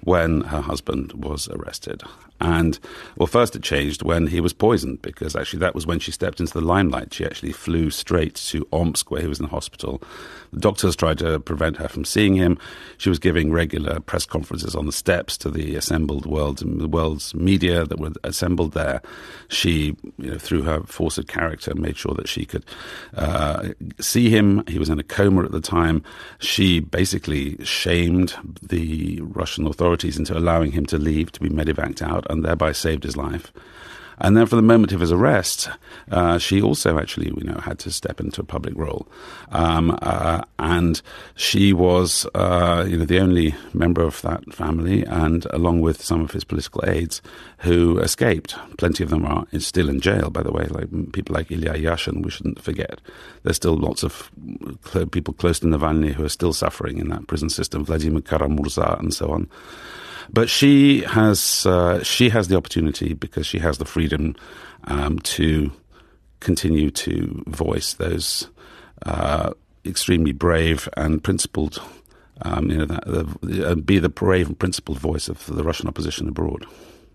when 0.01 0.41
her 0.41 0.61
husband 0.61 1.11
was 1.13 1.49
arrested. 1.49 2.03
And, 2.39 2.77
well, 3.15 3.27
first 3.27 3.55
it 3.55 3.63
changed 3.63 4.03
when 4.03 4.27
he 4.27 4.41
was 4.41 4.53
poisoned, 4.53 5.01
because 5.01 5.35
actually 5.35 5.59
that 5.59 5.73
was 5.73 5.87
when 5.87 5.99
she 5.99 6.11
stepped 6.11 6.39
into 6.39 6.53
the 6.53 6.61
limelight. 6.61 7.13
She 7.13 7.25
actually 7.25 7.53
flew 7.53 7.89
straight 7.89 8.35
to 8.35 8.67
Omsk, 8.71 9.09
where 9.09 9.21
he 9.21 9.27
was 9.27 9.39
in 9.39 9.45
the 9.45 9.51
hospital. 9.51 10.03
Doctors 10.57 10.95
tried 10.95 11.17
to 11.19 11.39
prevent 11.39 11.77
her 11.77 11.87
from 11.87 12.05
seeing 12.05 12.35
him. 12.35 12.57
She 12.97 13.09
was 13.09 13.19
giving 13.19 13.51
regular 13.51 13.99
press 13.99 14.25
conferences 14.25 14.75
on 14.75 14.85
the 14.85 14.91
steps 14.91 15.37
to 15.39 15.49
the 15.49 15.75
assembled 15.75 16.25
world, 16.25 16.59
the 16.59 16.87
world's 16.87 17.33
media 17.35 17.85
that 17.85 17.99
were 17.99 18.11
assembled 18.23 18.73
there. 18.73 19.01
She, 19.49 19.95
you 20.17 20.31
know, 20.31 20.37
through 20.37 20.63
her 20.63 20.83
force 20.83 21.17
of 21.17 21.27
character, 21.27 21.73
made 21.75 21.97
sure 21.97 22.13
that 22.15 22.27
she 22.27 22.45
could 22.45 22.65
uh, 23.15 23.69
see 23.99 24.29
him. 24.29 24.63
He 24.67 24.79
was 24.79 24.89
in 24.89 24.99
a 24.99 25.03
coma 25.03 25.43
at 25.43 25.51
the 25.51 25.61
time. 25.61 26.03
She 26.39 26.79
basically 26.79 27.63
shamed 27.63 28.35
the 28.61 29.21
Russian 29.21 29.67
authorities 29.67 30.17
into 30.17 30.37
allowing 30.37 30.71
him 30.71 30.85
to 30.87 30.97
leave 30.97 31.31
to 31.33 31.39
be 31.39 31.49
medevaced 31.49 32.01
out 32.01 32.25
and 32.29 32.43
thereby 32.43 32.71
saved 32.71 33.03
his 33.03 33.17
life. 33.17 33.51
And 34.19 34.37
then, 34.37 34.45
for 34.45 34.55
the 34.55 34.61
moment 34.61 34.91
of 34.91 35.01
his 35.01 35.11
arrest, 35.11 35.69
uh, 36.11 36.37
she 36.37 36.61
also 36.61 36.97
actually, 36.97 37.27
you 37.27 37.43
know, 37.43 37.59
had 37.59 37.79
to 37.79 37.91
step 37.91 38.19
into 38.19 38.41
a 38.41 38.45
public 38.45 38.75
role, 38.77 39.07
um, 39.51 39.97
uh, 40.01 40.41
and 40.59 41.01
she 41.35 41.73
was, 41.73 42.25
uh, 42.33 42.85
you 42.87 42.97
know, 42.97 43.05
the 43.05 43.19
only 43.19 43.55
member 43.73 44.03
of 44.03 44.21
that 44.21 44.53
family, 44.53 45.03
and 45.05 45.45
along 45.51 45.81
with 45.81 46.01
some 46.01 46.21
of 46.21 46.31
his 46.31 46.43
political 46.43 46.83
aides, 46.87 47.21
who 47.59 47.97
escaped. 47.99 48.55
Plenty 48.77 49.03
of 49.03 49.09
them 49.09 49.25
are 49.25 49.45
still 49.59 49.89
in 49.89 49.99
jail, 49.99 50.29
by 50.29 50.43
the 50.43 50.51
way. 50.51 50.65
Like 50.65 51.11
people 51.11 51.33
like 51.33 51.51
Ilya 51.51 51.73
Yashin, 51.73 52.23
we 52.23 52.31
shouldn't 52.31 52.61
forget. 52.61 53.01
There's 53.43 53.55
still 53.55 53.75
lots 53.75 54.03
of 54.03 54.31
people 55.11 55.33
close 55.33 55.59
to 55.59 55.67
Navalny 55.67 56.13
who 56.13 56.23
are 56.23 56.29
still 56.29 56.53
suffering 56.53 56.97
in 56.99 57.09
that 57.09 57.27
prison 57.27 57.49
system. 57.49 57.83
Vladimir 57.83 58.21
Kara-Murza 58.21 58.99
and 58.99 59.13
so 59.13 59.31
on. 59.31 59.49
But 60.31 60.49
she 60.49 61.01
has 61.01 61.65
uh, 61.65 62.03
she 62.03 62.29
has 62.29 62.47
the 62.47 62.57
opportunity 62.57 63.13
because 63.13 63.45
she 63.45 63.59
has 63.59 63.77
the 63.77 63.85
freedom 63.85 64.35
um, 64.85 65.19
to 65.19 65.71
continue 66.39 66.91
to 66.91 67.43
voice 67.47 67.93
those 67.93 68.49
uh, 69.05 69.51
extremely 69.85 70.31
brave 70.31 70.89
and 70.97 71.23
principled. 71.23 71.81
Um, 72.41 72.69
you 72.69 72.77
know, 72.77 72.85
that, 72.85 73.65
uh, 73.65 73.75
be 73.75 73.97
the 73.97 74.09
brave 74.09 74.47
and 74.47 74.59
principled 74.59 74.99
voice 74.99 75.29
of 75.29 75.45
the 75.45 75.63
Russian 75.63 75.87
opposition 75.87 76.27
abroad. 76.27 76.65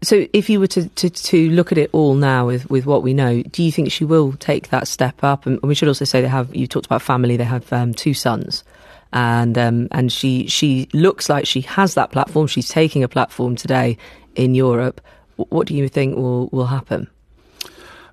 So, 0.03 0.27
if 0.33 0.49
you 0.49 0.61
were 0.61 0.67
to, 0.69 0.89
to, 0.89 1.11
to, 1.11 1.51
look 1.51 1.73
at 1.73 1.77
it 1.77 1.91
all 1.93 2.15
now 2.15 2.47
with, 2.47 2.71
with 2.71 2.87
what 2.87 3.03
we 3.03 3.13
know, 3.13 3.43
do 3.43 3.63
you 3.63 3.71
think 3.71 3.93
she 3.93 4.07
will 4.07 4.33
take 4.33 4.71
that 4.71 4.89
step 4.89 5.23
up? 5.23 5.45
And 5.45 5.61
we 5.63 5.75
should 5.75 5.89
also 5.89 6.07
say 6.07 6.23
they 6.23 6.29
have. 6.29 6.55
You 6.57 6.67
talked 6.67 6.87
about 6.87 7.03
family; 7.03 7.37
they 7.37 7.45
have 7.45 7.71
um, 7.71 7.93
two 7.93 8.15
sons, 8.15 8.65
and 9.13 9.57
um, 9.59 9.89
and 9.91 10.13
she 10.13 10.47
she 10.47 10.89
looks 10.93 11.29
like 11.29 11.47
she 11.47 11.61
has 11.63 11.95
that 11.95 12.13
platform. 12.13 12.47
She's 12.47 12.69
taking 12.69 13.03
a 13.03 13.09
platform 13.09 13.57
today 13.57 13.97
in 14.35 14.55
Europe. 14.55 15.01
What 15.37 15.67
do 15.67 15.75
you 15.75 15.89
think 15.89 16.17
will 16.17 16.49
will 16.49 16.67
happen? 16.67 17.09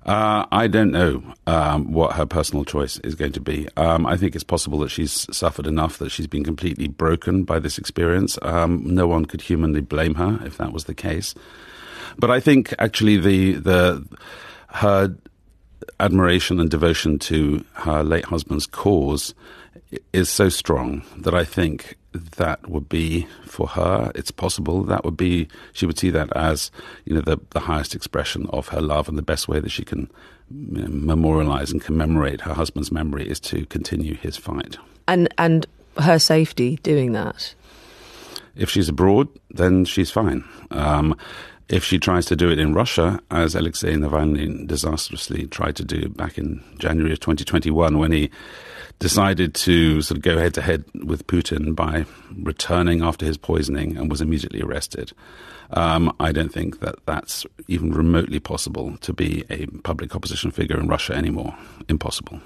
Uh, 0.06 0.46
I 0.50 0.68
don't 0.68 0.90
know 0.90 1.22
um, 1.46 1.92
what 1.92 2.12
her 2.12 2.24
personal 2.24 2.64
choice 2.64 2.98
is 3.00 3.14
going 3.14 3.32
to 3.32 3.42
be. 3.42 3.68
Um, 3.76 4.06
I 4.06 4.16
think 4.16 4.34
it's 4.34 4.42
possible 4.42 4.78
that 4.78 4.88
she's 4.88 5.26
suffered 5.36 5.66
enough 5.66 5.98
that 5.98 6.08
she's 6.08 6.26
been 6.26 6.44
completely 6.44 6.88
broken 6.88 7.44
by 7.44 7.58
this 7.58 7.76
experience. 7.76 8.38
Um, 8.40 8.82
no 8.86 9.06
one 9.06 9.26
could 9.26 9.42
humanly 9.42 9.82
blame 9.82 10.14
her 10.14 10.40
if 10.46 10.56
that 10.56 10.72
was 10.72 10.84
the 10.84 10.94
case. 10.94 11.34
But 12.18 12.30
I 12.30 12.40
think 12.40 12.74
actually 12.78 13.18
the 13.18 13.52
the 13.52 14.18
her 14.68 15.14
admiration 16.00 16.58
and 16.58 16.70
devotion 16.70 17.18
to 17.18 17.64
her 17.74 18.02
late 18.02 18.24
husband's 18.24 18.66
cause 18.66 19.34
is 20.12 20.28
so 20.28 20.48
strong 20.48 21.02
that 21.16 21.34
I 21.34 21.44
think 21.44 21.96
that 22.12 22.68
would 22.68 22.88
be 22.88 23.26
for 23.44 23.66
her. 23.68 24.10
It's 24.14 24.30
possible 24.30 24.82
that 24.84 25.04
would 25.04 25.16
be 25.16 25.48
she 25.72 25.86
would 25.86 25.98
see 25.98 26.10
that 26.10 26.34
as 26.36 26.70
you 27.04 27.14
know 27.14 27.20
the 27.20 27.38
the 27.50 27.60
highest 27.60 27.94
expression 27.94 28.46
of 28.50 28.68
her 28.68 28.80
love 28.80 29.08
and 29.08 29.18
the 29.18 29.22
best 29.22 29.48
way 29.48 29.60
that 29.60 29.70
she 29.70 29.84
can 29.84 30.10
you 30.50 30.82
know, 30.82 30.88
memorialize 30.88 31.70
and 31.70 31.82
commemorate 31.82 32.42
her 32.42 32.54
husband's 32.54 32.90
memory 32.90 33.28
is 33.28 33.40
to 33.40 33.66
continue 33.66 34.14
his 34.14 34.36
fight. 34.36 34.78
And 35.06 35.28
and 35.38 35.66
her 35.98 36.18
safety 36.18 36.78
doing 36.82 37.12
that. 37.12 37.54
If 38.56 38.70
she's 38.70 38.88
abroad, 38.88 39.28
then 39.50 39.84
she's 39.84 40.10
fine. 40.10 40.44
Um, 40.70 41.16
if 41.68 41.84
she 41.84 41.98
tries 41.98 42.26
to 42.26 42.36
do 42.36 42.50
it 42.50 42.58
in 42.58 42.72
Russia, 42.72 43.20
as 43.30 43.54
Alexei 43.54 43.94
Navalny 43.94 44.66
disastrously 44.66 45.46
tried 45.46 45.76
to 45.76 45.84
do 45.84 46.08
back 46.08 46.38
in 46.38 46.62
January 46.78 47.12
of 47.12 47.20
2021, 47.20 47.98
when 47.98 48.10
he 48.10 48.30
decided 48.98 49.54
to 49.54 50.02
sort 50.02 50.18
of 50.18 50.22
go 50.22 50.38
head 50.38 50.54
to 50.54 50.62
head 50.62 50.84
with 51.04 51.26
Putin 51.26 51.74
by 51.74 52.04
returning 52.34 53.02
after 53.02 53.24
his 53.24 53.36
poisoning 53.36 53.96
and 53.96 54.10
was 54.10 54.20
immediately 54.20 54.60
arrested. 54.60 55.12
Um, 55.70 56.14
I 56.18 56.32
don't 56.32 56.52
think 56.52 56.80
that 56.80 56.96
that's 57.06 57.46
even 57.68 57.92
remotely 57.92 58.40
possible 58.40 58.96
to 58.98 59.12
be 59.12 59.44
a 59.50 59.66
public 59.66 60.14
opposition 60.16 60.50
figure 60.50 60.80
in 60.80 60.88
Russia 60.88 61.14
anymore. 61.14 61.54
Impossible. 61.88 62.40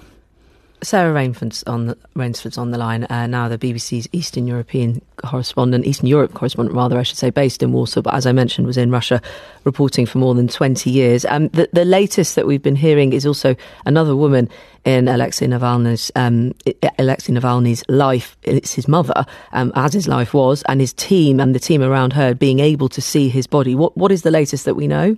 Sarah 0.83 1.13
Rainford's 1.13 1.63
on 1.63 1.87
the, 1.87 1.97
Rainsford's 2.15 2.57
on 2.57 2.71
the 2.71 2.77
line 2.77 3.05
uh, 3.05 3.27
now, 3.27 3.47
the 3.47 3.57
BBC's 3.57 4.07
Eastern 4.11 4.47
European 4.47 5.01
correspondent, 5.17 5.85
Eastern 5.85 6.07
Europe 6.07 6.33
correspondent, 6.33 6.75
rather, 6.75 6.97
I 6.97 7.03
should 7.03 7.17
say, 7.17 7.29
based 7.29 7.63
in 7.63 7.71
Warsaw, 7.71 8.01
but 8.01 8.13
as 8.13 8.25
I 8.25 8.31
mentioned, 8.31 8.67
was 8.67 8.77
in 8.77 8.91
Russia 8.91 9.21
reporting 9.63 10.05
for 10.05 10.17
more 10.17 10.35
than 10.35 10.47
20 10.47 10.89
years. 10.89 11.25
Um, 11.25 11.47
the, 11.49 11.69
the 11.73 11.85
latest 11.85 12.35
that 12.35 12.45
we've 12.45 12.61
been 12.61 12.75
hearing 12.75 13.13
is 13.13 13.25
also 13.25 13.55
another 13.85 14.15
woman 14.15 14.49
in 14.85 15.07
Alexei 15.07 15.47
Navalny's 15.47 16.11
um, 16.15 16.53
Alexei 16.99 17.33
Navalny's 17.33 17.83
life. 17.87 18.35
It's 18.43 18.73
his 18.73 18.87
mother, 18.87 19.25
um, 19.53 19.71
as 19.75 19.93
his 19.93 20.07
life 20.07 20.33
was, 20.33 20.63
and 20.63 20.81
his 20.81 20.93
team 20.93 21.39
and 21.39 21.55
the 21.55 21.59
team 21.59 21.81
around 21.81 22.13
her 22.13 22.33
being 22.33 22.59
able 22.59 22.89
to 22.89 23.01
see 23.01 23.29
his 23.29 23.47
body. 23.47 23.75
What 23.75 23.97
what 23.97 24.11
is 24.11 24.23
the 24.23 24.31
latest 24.31 24.65
that 24.65 24.75
we 24.75 24.87
know? 24.87 25.15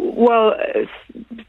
Well, 0.00 0.54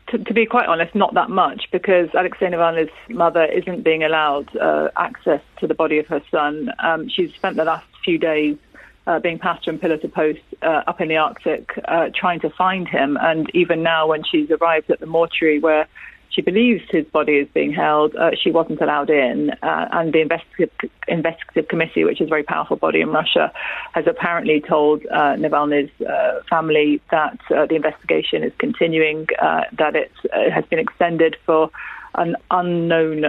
to, 0.07 0.17
to, 0.17 0.33
be 0.33 0.45
quite 0.45 0.67
honest, 0.67 0.95
not 0.95 1.13
that 1.13 1.29
much 1.29 1.67
because 1.71 2.09
Alexei 2.13 2.47
Navalny's 2.47 2.91
mother 3.09 3.45
isn't 3.45 3.83
being 3.83 4.03
allowed 4.03 4.55
uh, 4.57 4.89
access 4.97 5.41
to 5.59 5.67
the 5.67 5.75
body 5.75 5.99
of 5.99 6.07
her 6.07 6.21
son. 6.31 6.71
Um, 6.79 7.09
she's 7.09 7.33
spent 7.33 7.57
the 7.57 7.65
last 7.65 7.85
few 8.03 8.17
days 8.17 8.57
uh, 9.05 9.19
being 9.19 9.39
passed 9.39 9.65
from 9.65 9.77
pillar 9.77 9.97
to 9.97 10.07
post 10.07 10.41
uh, 10.61 10.83
up 10.87 11.01
in 11.01 11.09
the 11.09 11.17
Arctic, 11.17 11.71
uh, 11.87 12.09
trying 12.13 12.39
to 12.39 12.49
find 12.49 12.87
him. 12.87 13.17
And 13.21 13.49
even 13.53 13.83
now, 13.83 14.07
when 14.07 14.23
she's 14.23 14.49
arrived 14.49 14.89
at 14.89 14.99
the 14.99 15.05
mortuary 15.05 15.59
where 15.59 15.87
she 16.29 16.41
believes 16.41 16.83
his 16.89 17.05
body 17.05 17.33
is 17.33 17.47
being 17.53 17.73
held. 17.73 18.15
Uh, 18.15 18.31
she 18.41 18.51
wasn't 18.51 18.79
allowed 18.81 19.09
in, 19.09 19.51
uh, 19.63 19.89
and 19.91 20.13
the 20.13 20.21
investigative, 20.21 20.89
investigative 21.07 21.67
committee, 21.67 22.03
which 22.03 22.21
is 22.21 22.27
a 22.27 22.29
very 22.29 22.43
powerful 22.43 22.77
body 22.77 23.01
in 23.01 23.09
Russia, 23.09 23.51
has 23.93 24.05
apparently 24.07 24.61
told 24.61 25.05
uh, 25.07 25.35
Navalny's 25.35 25.89
uh, 26.01 26.41
family 26.49 27.01
that 27.09 27.39
uh, 27.49 27.65
the 27.65 27.75
investigation 27.75 28.43
is 28.43 28.53
continuing, 28.59 29.27
uh, 29.41 29.61
that 29.77 29.95
it 29.95 30.11
has 30.51 30.63
been 30.65 30.79
extended 30.79 31.35
for 31.45 31.71
an 32.15 32.35
unknown 32.51 33.23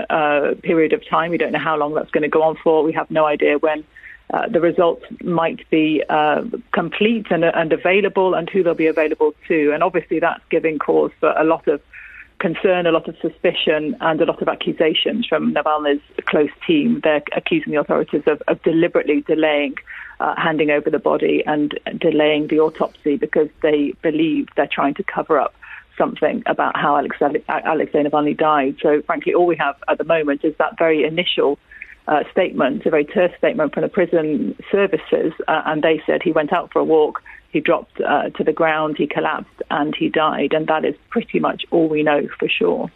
period 0.62 0.92
of 0.92 1.06
time. 1.08 1.30
We 1.30 1.38
don't 1.38 1.52
know 1.52 1.58
how 1.58 1.76
long 1.76 1.94
that's 1.94 2.10
going 2.10 2.22
to 2.22 2.28
go 2.28 2.42
on 2.42 2.56
for. 2.62 2.82
We 2.82 2.92
have 2.92 3.10
no 3.10 3.24
idea 3.24 3.58
when. 3.58 3.84
Uh, 4.32 4.46
the 4.46 4.60
results 4.60 5.04
might 5.24 5.68
be 5.70 6.04
uh, 6.08 6.44
complete 6.72 7.26
and, 7.30 7.44
and, 7.44 7.72
available 7.72 8.34
and 8.34 8.48
who 8.48 8.62
they'll 8.62 8.74
be 8.74 8.86
available 8.86 9.34
to. 9.48 9.72
And 9.72 9.82
obviously, 9.82 10.20
that's 10.20 10.44
giving 10.50 10.78
cause 10.78 11.10
for 11.18 11.32
a 11.36 11.42
lot 11.42 11.66
of 11.66 11.80
concern, 12.40 12.86
a 12.86 12.90
lot 12.90 13.08
of 13.08 13.16
suspicion, 13.20 13.96
and 14.00 14.20
a 14.20 14.24
lot 14.24 14.42
of 14.42 14.48
accusations 14.48 15.26
from 15.26 15.54
Navalny's 15.54 16.02
close 16.26 16.50
team. 16.66 17.00
They're 17.04 17.22
accusing 17.36 17.72
the 17.72 17.80
authorities 17.80 18.22
of, 18.26 18.42
of 18.48 18.60
deliberately 18.62 19.20
delaying 19.20 19.76
uh, 20.20 20.34
handing 20.36 20.70
over 20.70 20.90
the 20.90 20.98
body 20.98 21.42
and 21.46 21.78
delaying 21.98 22.48
the 22.48 22.60
autopsy 22.60 23.16
because 23.16 23.48
they 23.62 23.94
believe 24.02 24.48
they're 24.54 24.68
trying 24.70 24.94
to 24.94 25.02
cover 25.02 25.40
up 25.40 25.54
something 25.96 26.42
about 26.46 26.76
how 26.76 26.98
Alexei, 27.00 27.42
Alexei 27.48 28.02
Navalny 28.02 28.36
died. 28.36 28.76
So, 28.82 29.02
frankly, 29.02 29.34
all 29.34 29.46
we 29.46 29.56
have 29.56 29.76
at 29.88 29.98
the 29.98 30.04
moment 30.04 30.44
is 30.44 30.54
that 30.58 30.78
very 30.78 31.04
initial 31.04 31.58
uh, 32.10 32.24
statement, 32.30 32.84
a 32.84 32.90
very 32.90 33.06
terse 33.06 33.32
statement 33.38 33.72
from 33.72 33.82
the 33.82 33.88
prison 33.88 34.54
services, 34.70 35.32
uh, 35.48 35.62
and 35.64 35.82
they 35.82 36.02
said 36.04 36.22
he 36.22 36.32
went 36.32 36.52
out 36.52 36.70
for 36.70 36.80
a 36.80 36.84
walk 36.84 37.22
he 37.52 37.60
dropped 37.60 38.00
uh, 38.00 38.30
to 38.30 38.44
the 38.44 38.52
ground, 38.52 38.96
he 38.96 39.06
collapsed, 39.06 39.62
and 39.70 39.94
he 39.94 40.08
died. 40.08 40.52
And 40.52 40.66
that 40.68 40.84
is 40.84 40.94
pretty 41.10 41.40
much 41.40 41.64
all 41.70 41.88
we 41.88 42.02
know 42.02 42.28
for 42.38 42.48
sure. 42.48 42.90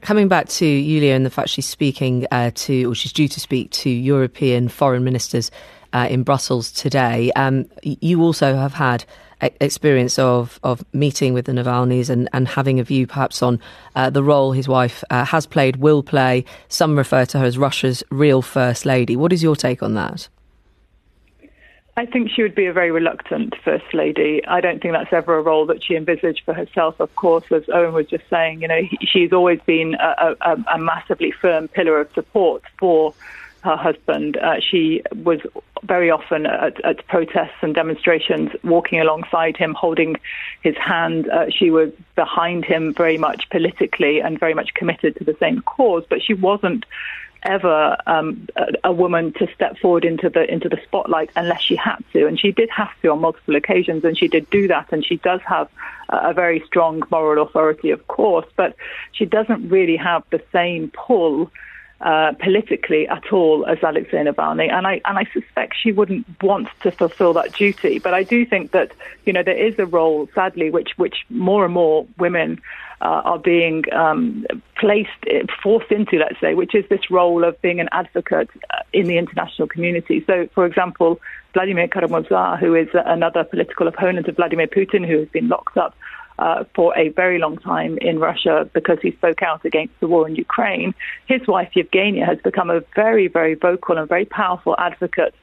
Coming 0.00 0.28
back 0.28 0.48
to 0.48 0.66
Yulia 0.66 1.14
and 1.14 1.26
the 1.26 1.30
fact 1.30 1.48
she's 1.48 1.66
speaking 1.66 2.26
uh, 2.30 2.52
to, 2.54 2.90
or 2.90 2.94
she's 2.94 3.12
due 3.12 3.28
to 3.28 3.40
speak 3.40 3.70
to 3.72 3.90
European 3.90 4.68
foreign 4.68 5.04
ministers 5.04 5.50
uh, 5.92 6.06
in 6.08 6.22
Brussels 6.22 6.72
today, 6.72 7.30
um, 7.32 7.66
you 7.82 8.22
also 8.22 8.54
have 8.54 8.72
had 8.72 9.04
experience 9.60 10.18
of, 10.18 10.58
of 10.62 10.84
meeting 10.92 11.34
with 11.34 11.46
the 11.46 11.52
Navalny's 11.52 12.10
and, 12.10 12.28
and 12.32 12.48
having 12.48 12.80
a 12.80 12.84
view 12.84 13.06
perhaps 13.06 13.42
on 13.42 13.60
uh, 13.94 14.10
the 14.10 14.22
role 14.22 14.52
his 14.52 14.68
wife 14.68 15.02
uh, 15.10 15.24
has 15.24 15.46
played, 15.46 15.76
will 15.76 16.02
play. 16.02 16.44
Some 16.68 16.96
refer 16.96 17.24
to 17.26 17.38
her 17.38 17.44
as 17.44 17.58
Russia's 17.58 18.02
real 18.10 18.42
first 18.42 18.86
lady. 18.86 19.16
What 19.16 19.32
is 19.32 19.42
your 19.42 19.56
take 19.56 19.82
on 19.82 19.94
that? 19.94 20.28
I 21.94 22.06
think 22.06 22.30
she 22.30 22.42
would 22.42 22.54
be 22.54 22.64
a 22.64 22.72
very 22.72 22.90
reluctant 22.90 23.54
First 23.62 23.92
Lady. 23.92 24.42
I 24.46 24.62
don't 24.62 24.80
think 24.80 24.94
that's 24.94 25.12
ever 25.12 25.36
a 25.36 25.42
role 25.42 25.66
that 25.66 25.84
she 25.84 25.94
envisaged 25.94 26.42
for 26.42 26.54
herself. 26.54 26.98
Of 27.00 27.14
course, 27.16 27.44
as 27.50 27.64
Owen 27.68 27.92
was 27.92 28.06
just 28.06 28.24
saying, 28.30 28.62
you 28.62 28.68
know, 28.68 28.80
she's 29.02 29.30
always 29.30 29.60
been 29.66 29.94
a, 29.96 30.34
a, 30.40 30.56
a 30.72 30.78
massively 30.78 31.32
firm 31.32 31.68
pillar 31.68 32.00
of 32.00 32.10
support 32.14 32.62
for 32.78 33.12
her 33.62 33.76
husband. 33.76 34.36
Uh, 34.36 34.60
she 34.60 35.02
was 35.14 35.40
very 35.84 36.10
often 36.10 36.46
at, 36.46 36.84
at, 36.84 37.06
protests 37.06 37.58
and 37.62 37.74
demonstrations, 37.74 38.50
walking 38.62 39.00
alongside 39.00 39.56
him, 39.56 39.74
holding 39.74 40.16
his 40.62 40.76
hand. 40.76 41.28
Uh, 41.28 41.46
she 41.50 41.70
was 41.70 41.92
behind 42.14 42.64
him 42.64 42.92
very 42.92 43.18
much 43.18 43.48
politically 43.50 44.20
and 44.20 44.38
very 44.38 44.54
much 44.54 44.74
committed 44.74 45.16
to 45.16 45.24
the 45.24 45.36
same 45.40 45.60
cause, 45.62 46.04
but 46.08 46.22
she 46.22 46.34
wasn't 46.34 46.84
ever 47.44 47.96
um, 48.06 48.46
a, 48.56 48.66
a, 48.84 48.92
woman 48.92 49.32
to 49.32 49.52
step 49.54 49.76
forward 49.78 50.04
into 50.04 50.30
the 50.30 50.48
into 50.52 50.68
the 50.68 50.78
spotlight 50.84 51.30
unless 51.34 51.60
she 51.60 51.76
had 51.76 51.98
to, 52.12 52.26
and 52.26 52.38
she 52.38 52.52
did 52.52 52.70
have 52.70 52.90
to 53.02 53.08
on 53.08 53.20
multiple 53.20 53.56
occasions, 53.56 54.04
and 54.04 54.16
she 54.16 54.28
did 54.28 54.48
do 54.50 54.68
that, 54.68 54.92
and 54.92 55.04
she 55.04 55.16
does 55.16 55.40
have 55.42 55.68
a, 56.08 56.30
a 56.30 56.32
very 56.32 56.62
strong 56.66 57.02
moral 57.10 57.44
authority, 57.44 57.90
of 57.90 58.06
course, 58.06 58.46
but 58.56 58.76
she 59.12 59.24
doesn't 59.24 59.68
really 59.68 59.96
have 59.96 60.22
the 60.30 60.42
same 60.52 60.90
pull. 60.90 61.50
Uh, 62.02 62.32
politically 62.40 63.06
at 63.06 63.32
all 63.32 63.64
as 63.66 63.78
Alexei 63.80 64.16
Navalny, 64.16 64.68
and 64.72 64.88
I 64.88 65.00
and 65.04 65.18
I 65.18 65.24
suspect 65.32 65.76
she 65.80 65.92
wouldn't 65.92 66.26
want 66.42 66.66
to 66.82 66.90
fulfil 66.90 67.32
that 67.34 67.52
duty. 67.54 68.00
But 68.00 68.12
I 68.12 68.24
do 68.24 68.44
think 68.44 68.72
that 68.72 68.90
you 69.24 69.32
know 69.32 69.44
there 69.44 69.56
is 69.56 69.78
a 69.78 69.86
role, 69.86 70.28
sadly, 70.34 70.68
which 70.68 70.90
which 70.96 71.18
more 71.30 71.64
and 71.64 71.72
more 71.72 72.04
women 72.18 72.60
uh, 73.02 73.22
are 73.24 73.38
being 73.38 73.84
um, 73.92 74.46
placed, 74.76 75.10
forced 75.62 75.92
into, 75.92 76.16
let's 76.16 76.40
say, 76.40 76.54
which 76.54 76.74
is 76.74 76.84
this 76.88 77.08
role 77.08 77.44
of 77.44 77.60
being 77.62 77.78
an 77.78 77.88
advocate 77.92 78.50
uh, 78.70 78.82
in 78.92 79.06
the 79.06 79.18
international 79.18 79.68
community. 79.68 80.24
So, 80.26 80.48
for 80.54 80.66
example, 80.66 81.20
Vladimir 81.52 81.88
Kara-Murza, 81.88 82.58
who 82.58 82.74
is 82.74 82.88
another 82.94 83.44
political 83.44 83.86
opponent 83.88 84.26
of 84.28 84.36
Vladimir 84.36 84.66
Putin, 84.66 85.06
who 85.06 85.18
has 85.18 85.28
been 85.28 85.48
locked 85.48 85.76
up 85.76 85.94
uh, 86.38 86.64
for 86.74 86.96
a 86.96 87.08
very 87.10 87.38
long 87.38 87.58
time 87.58 87.98
in 87.98 88.18
Russia 88.18 88.68
because 88.72 88.98
he 89.02 89.12
spoke 89.12 89.42
out 89.42 89.64
against 89.64 89.98
the 90.00 90.06
war 90.06 90.28
in 90.28 90.34
Ukraine. 90.36 90.94
His 91.26 91.46
wife, 91.46 91.70
Yevgenia, 91.76 92.26
has 92.26 92.38
become 92.38 92.70
a 92.70 92.80
very, 92.94 93.28
very 93.28 93.54
vocal 93.54 93.98
and 93.98 94.08
very 94.08 94.24
powerful 94.24 94.74
advocate 94.78 95.34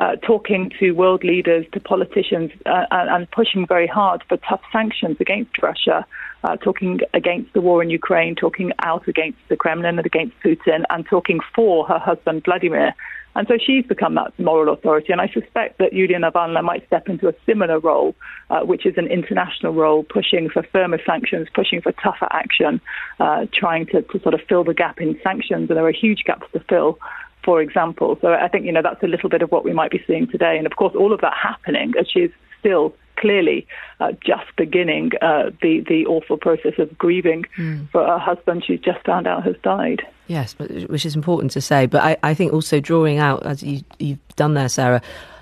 uh, 0.00 0.14
talking 0.16 0.70
to 0.78 0.92
world 0.92 1.24
leaders, 1.24 1.66
to 1.72 1.80
politicians, 1.80 2.52
uh, 2.66 2.84
and 2.90 3.28
pushing 3.32 3.66
very 3.66 3.86
hard 3.86 4.22
for 4.28 4.36
tough 4.36 4.60
sanctions 4.72 5.16
against 5.20 5.60
Russia, 5.60 6.06
uh, 6.44 6.56
talking 6.56 7.00
against 7.14 7.52
the 7.52 7.60
war 7.60 7.82
in 7.82 7.90
Ukraine, 7.90 8.36
talking 8.36 8.72
out 8.80 9.08
against 9.08 9.38
the 9.48 9.56
Kremlin 9.56 9.98
and 9.98 10.06
against 10.06 10.38
Putin, 10.40 10.84
and 10.90 11.04
talking 11.06 11.40
for 11.54 11.84
her 11.86 11.98
husband 11.98 12.44
Vladimir. 12.44 12.94
And 13.34 13.46
so 13.46 13.56
she's 13.64 13.84
become 13.86 14.14
that 14.16 14.36
moral 14.38 14.72
authority. 14.72 15.12
And 15.12 15.20
I 15.20 15.28
suspect 15.28 15.78
that 15.78 15.92
Yulia 15.92 16.18
Navalny 16.18 16.62
might 16.62 16.86
step 16.86 17.08
into 17.08 17.28
a 17.28 17.34
similar 17.46 17.78
role, 17.78 18.14
uh, 18.50 18.60
which 18.60 18.84
is 18.84 18.94
an 18.96 19.06
international 19.06 19.74
role, 19.74 20.02
pushing 20.02 20.48
for 20.48 20.62
firmer 20.64 20.98
sanctions, 21.06 21.48
pushing 21.54 21.80
for 21.80 21.92
tougher 21.92 22.28
action, 22.32 22.80
uh, 23.20 23.46
trying 23.52 23.86
to, 23.86 24.02
to 24.02 24.20
sort 24.20 24.34
of 24.34 24.40
fill 24.48 24.64
the 24.64 24.74
gap 24.74 25.00
in 25.00 25.18
sanctions. 25.22 25.70
And 25.70 25.76
there 25.76 25.86
are 25.86 25.92
huge 25.92 26.24
gaps 26.24 26.46
to 26.52 26.60
fill 26.68 26.98
for 27.44 27.62
example. 27.62 28.18
So 28.20 28.34
I 28.34 28.48
think, 28.48 28.66
you 28.66 28.72
know, 28.72 28.82
that's 28.82 29.02
a 29.02 29.06
little 29.06 29.30
bit 29.30 29.40
of 29.40 29.50
what 29.50 29.64
we 29.64 29.72
might 29.72 29.90
be 29.90 30.02
seeing 30.06 30.26
today. 30.26 30.58
And 30.58 30.66
of 30.66 30.76
course, 30.76 30.94
all 30.94 31.14
of 31.14 31.22
that 31.22 31.32
happening 31.32 31.94
as 31.98 32.06
she's 32.06 32.30
still 32.60 32.94
clearly 33.18 33.66
uh, 34.00 34.12
just 34.24 34.44
beginning 34.56 35.10
uh, 35.22 35.50
the, 35.62 35.84
the 35.88 36.06
awful 36.06 36.36
process 36.36 36.74
of 36.78 36.96
grieving 36.96 37.44
mm. 37.56 37.90
for 37.90 38.06
her 38.06 38.18
husband 38.18 38.64
she's 38.64 38.80
just 38.80 39.04
found 39.04 39.26
out 39.26 39.44
has 39.44 39.56
died. 39.62 40.02
Yes, 40.26 40.54
which 40.58 41.06
is 41.06 41.16
important 41.16 41.52
to 41.52 41.60
say. 41.60 41.86
But 41.86 42.02
I, 42.02 42.16
I 42.22 42.34
think 42.34 42.52
also 42.52 42.80
drawing 42.80 43.18
out, 43.18 43.46
as 43.46 43.62
you, 43.62 43.82
you've 43.98 44.18
done 44.36 44.54
there, 44.54 44.68
Sarah, 44.68 45.00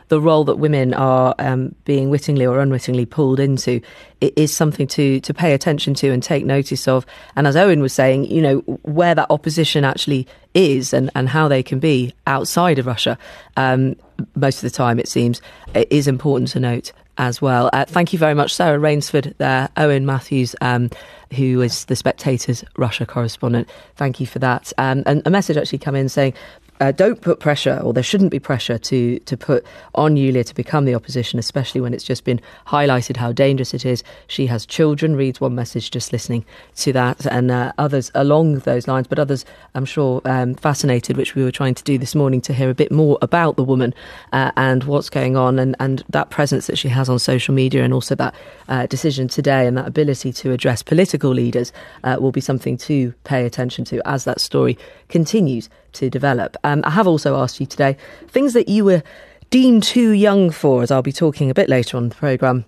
the 0.09 0.21
role 0.21 0.45
that 0.45 0.57
women 0.57 0.95
are 0.95 1.35
um, 1.39 1.75
being 1.85 2.11
wittingly 2.11 2.47
or 2.47 2.61
unwittingly 2.61 3.07
pulled 3.07 3.41
into 3.41 3.81
is 4.21 4.53
something 4.53 4.87
to 4.87 5.21
to 5.21 5.35
pay 5.35 5.53
attention 5.53 5.95
to 5.95 6.11
and 6.11 6.23
take 6.23 6.45
notice 6.45 6.87
of. 6.87 7.05
And 7.35 7.47
as 7.47 7.57
Owen 7.57 7.81
was 7.81 7.93
saying, 7.93 8.27
you 8.27 8.41
know 8.41 8.59
where 8.83 9.15
that 9.15 9.27
opposition 9.31 9.85
actually 9.85 10.27
is 10.55 10.93
and, 10.93 11.11
and 11.15 11.29
how 11.29 11.49
they 11.49 11.63
can 11.63 11.79
be 11.79 12.15
outside 12.27 12.79
of 12.79 12.87
Russia. 12.87 13.19
Um, 13.57 13.97
most 14.35 14.57
of 14.57 14.63
the 14.63 14.71
time, 14.71 14.99
it 14.99 15.09
seems, 15.09 15.43
it 15.75 15.89
is 15.91 16.09
important 16.09 16.51
to 16.51 16.61
note 16.61 16.93
as 17.19 17.41
well. 17.41 17.71
Uh, 17.73 17.85
thank 17.85 18.13
you 18.13 18.19
very 18.19 18.35
much, 18.35 18.55
Sarah 18.55 18.79
Rainsford, 18.79 19.35
there, 19.39 19.69
Owen 19.77 20.07
Matthews, 20.07 20.55
um, 20.61 20.91
who 21.35 21.61
is 21.61 21.85
the 21.87 21.97
Spectator's 21.97 22.65
Russia 22.77 23.07
correspondent. 23.07 23.69
Thank 23.97 24.21
you 24.21 24.27
for 24.27 24.39
that. 24.41 24.73
Um, 24.79 25.03
and 25.07 25.23
a 25.25 25.31
message 25.31 25.57
actually 25.57 25.79
come 25.79 25.97
in 25.97 26.09
saying 26.09 26.35
uh, 26.81 26.93
don't 26.93 27.21
put 27.21 27.41
pressure, 27.41 27.81
or 27.83 27.93
there 27.93 28.03
shouldn't 28.03 28.31
be 28.31 28.39
pressure 28.39 28.79
to 28.79 29.19
to 29.21 29.37
put 29.37 29.65
on 29.95 30.17
Yulia 30.17 30.45
to 30.45 30.55
become 30.55 30.85
the 30.85 30.95
opposition, 30.95 31.39
especially 31.39 31.81
when 31.81 31.95
it's 31.95 32.05
just 32.05 32.25
been 32.25 32.41
highlighted 32.67 33.17
how 33.17 33.33
dangerous 33.33 33.75
it 33.75 33.85
is. 33.85 34.03
She 34.27 34.47
has 34.47 34.67
children. 34.67 35.17
Reads 35.17 35.41
one 35.41 35.55
message 35.55 35.91
just 35.91 36.13
listening 36.13 36.45
to 36.77 36.93
that, 36.93 37.27
and 37.27 37.51
uh, 37.51 37.73
others 37.79 38.11
along 38.15 38.61
those 38.61 38.89
lines, 38.89 39.07
but 39.07 39.19
others, 39.19 39.45
I'm 39.75 39.85
sure, 39.85 40.21
um, 40.25 40.55
fascinated, 40.55 41.17
which 41.17 41.35
we 41.35 41.43
were 41.43 41.53
trying 41.53 41.75
to 41.75 41.85
do 41.85 41.99
this 41.99 42.15
morning 42.15 42.41
to 42.43 42.53
hear 42.53 42.71
a 42.71 42.75
bit 42.75 42.93
more 42.93 43.19
about 43.23 43.57
the 43.57 43.65
woman 43.65 43.95
uh, 44.33 44.53
and 44.57 44.85
what's 44.85 45.11
going 45.11 45.37
on, 45.37 45.59
and 45.59 45.77
and 45.81 46.03
that 46.11 46.31
presence 46.31 46.67
that 46.67 46.77
she 46.77 46.89
has 46.89 47.09
on 47.09 47.19
social 47.19 47.55
media, 47.55 47.85
and 47.85 47.95
also 47.95 48.15
that 48.15 48.35
uh, 48.69 48.87
decision 48.87 49.29
today 49.29 49.67
and 49.67 49.77
that 49.77 49.87
ability 49.87 50.33
to 50.33 50.53
address 50.53 50.83
political 50.83 51.31
leaders 51.31 51.73
uh, 52.05 52.17
will 52.21 52.33
be 52.33 52.41
something 52.41 52.77
to 52.77 53.13
pay 53.25 53.45
attention 53.47 53.85
to 53.85 54.07
as 54.07 54.25
that 54.25 54.41
story 54.41 54.79
continues 55.09 55.69
to 55.97 56.11
develop. 56.11 56.57
Um, 56.65 56.83
I 56.85 56.91
have 56.91 57.07
also 57.07 57.37
asked 57.37 57.61
you 57.61 57.67
today 57.67 57.97
things 58.29 58.53
that 58.53 58.69
you 58.69 58.85
were 58.85 59.03
deemed 59.51 59.83
too 59.83 60.11
young 60.11 60.51
for, 60.51 60.83
as 60.83 60.91
I'll 60.91 61.03
be 61.03 61.13
talking 61.13 61.51
a 61.51 61.55
bit 61.55 61.69
later 61.69 61.97
on 61.97 62.09
the 62.09 62.15
programme 62.15 62.65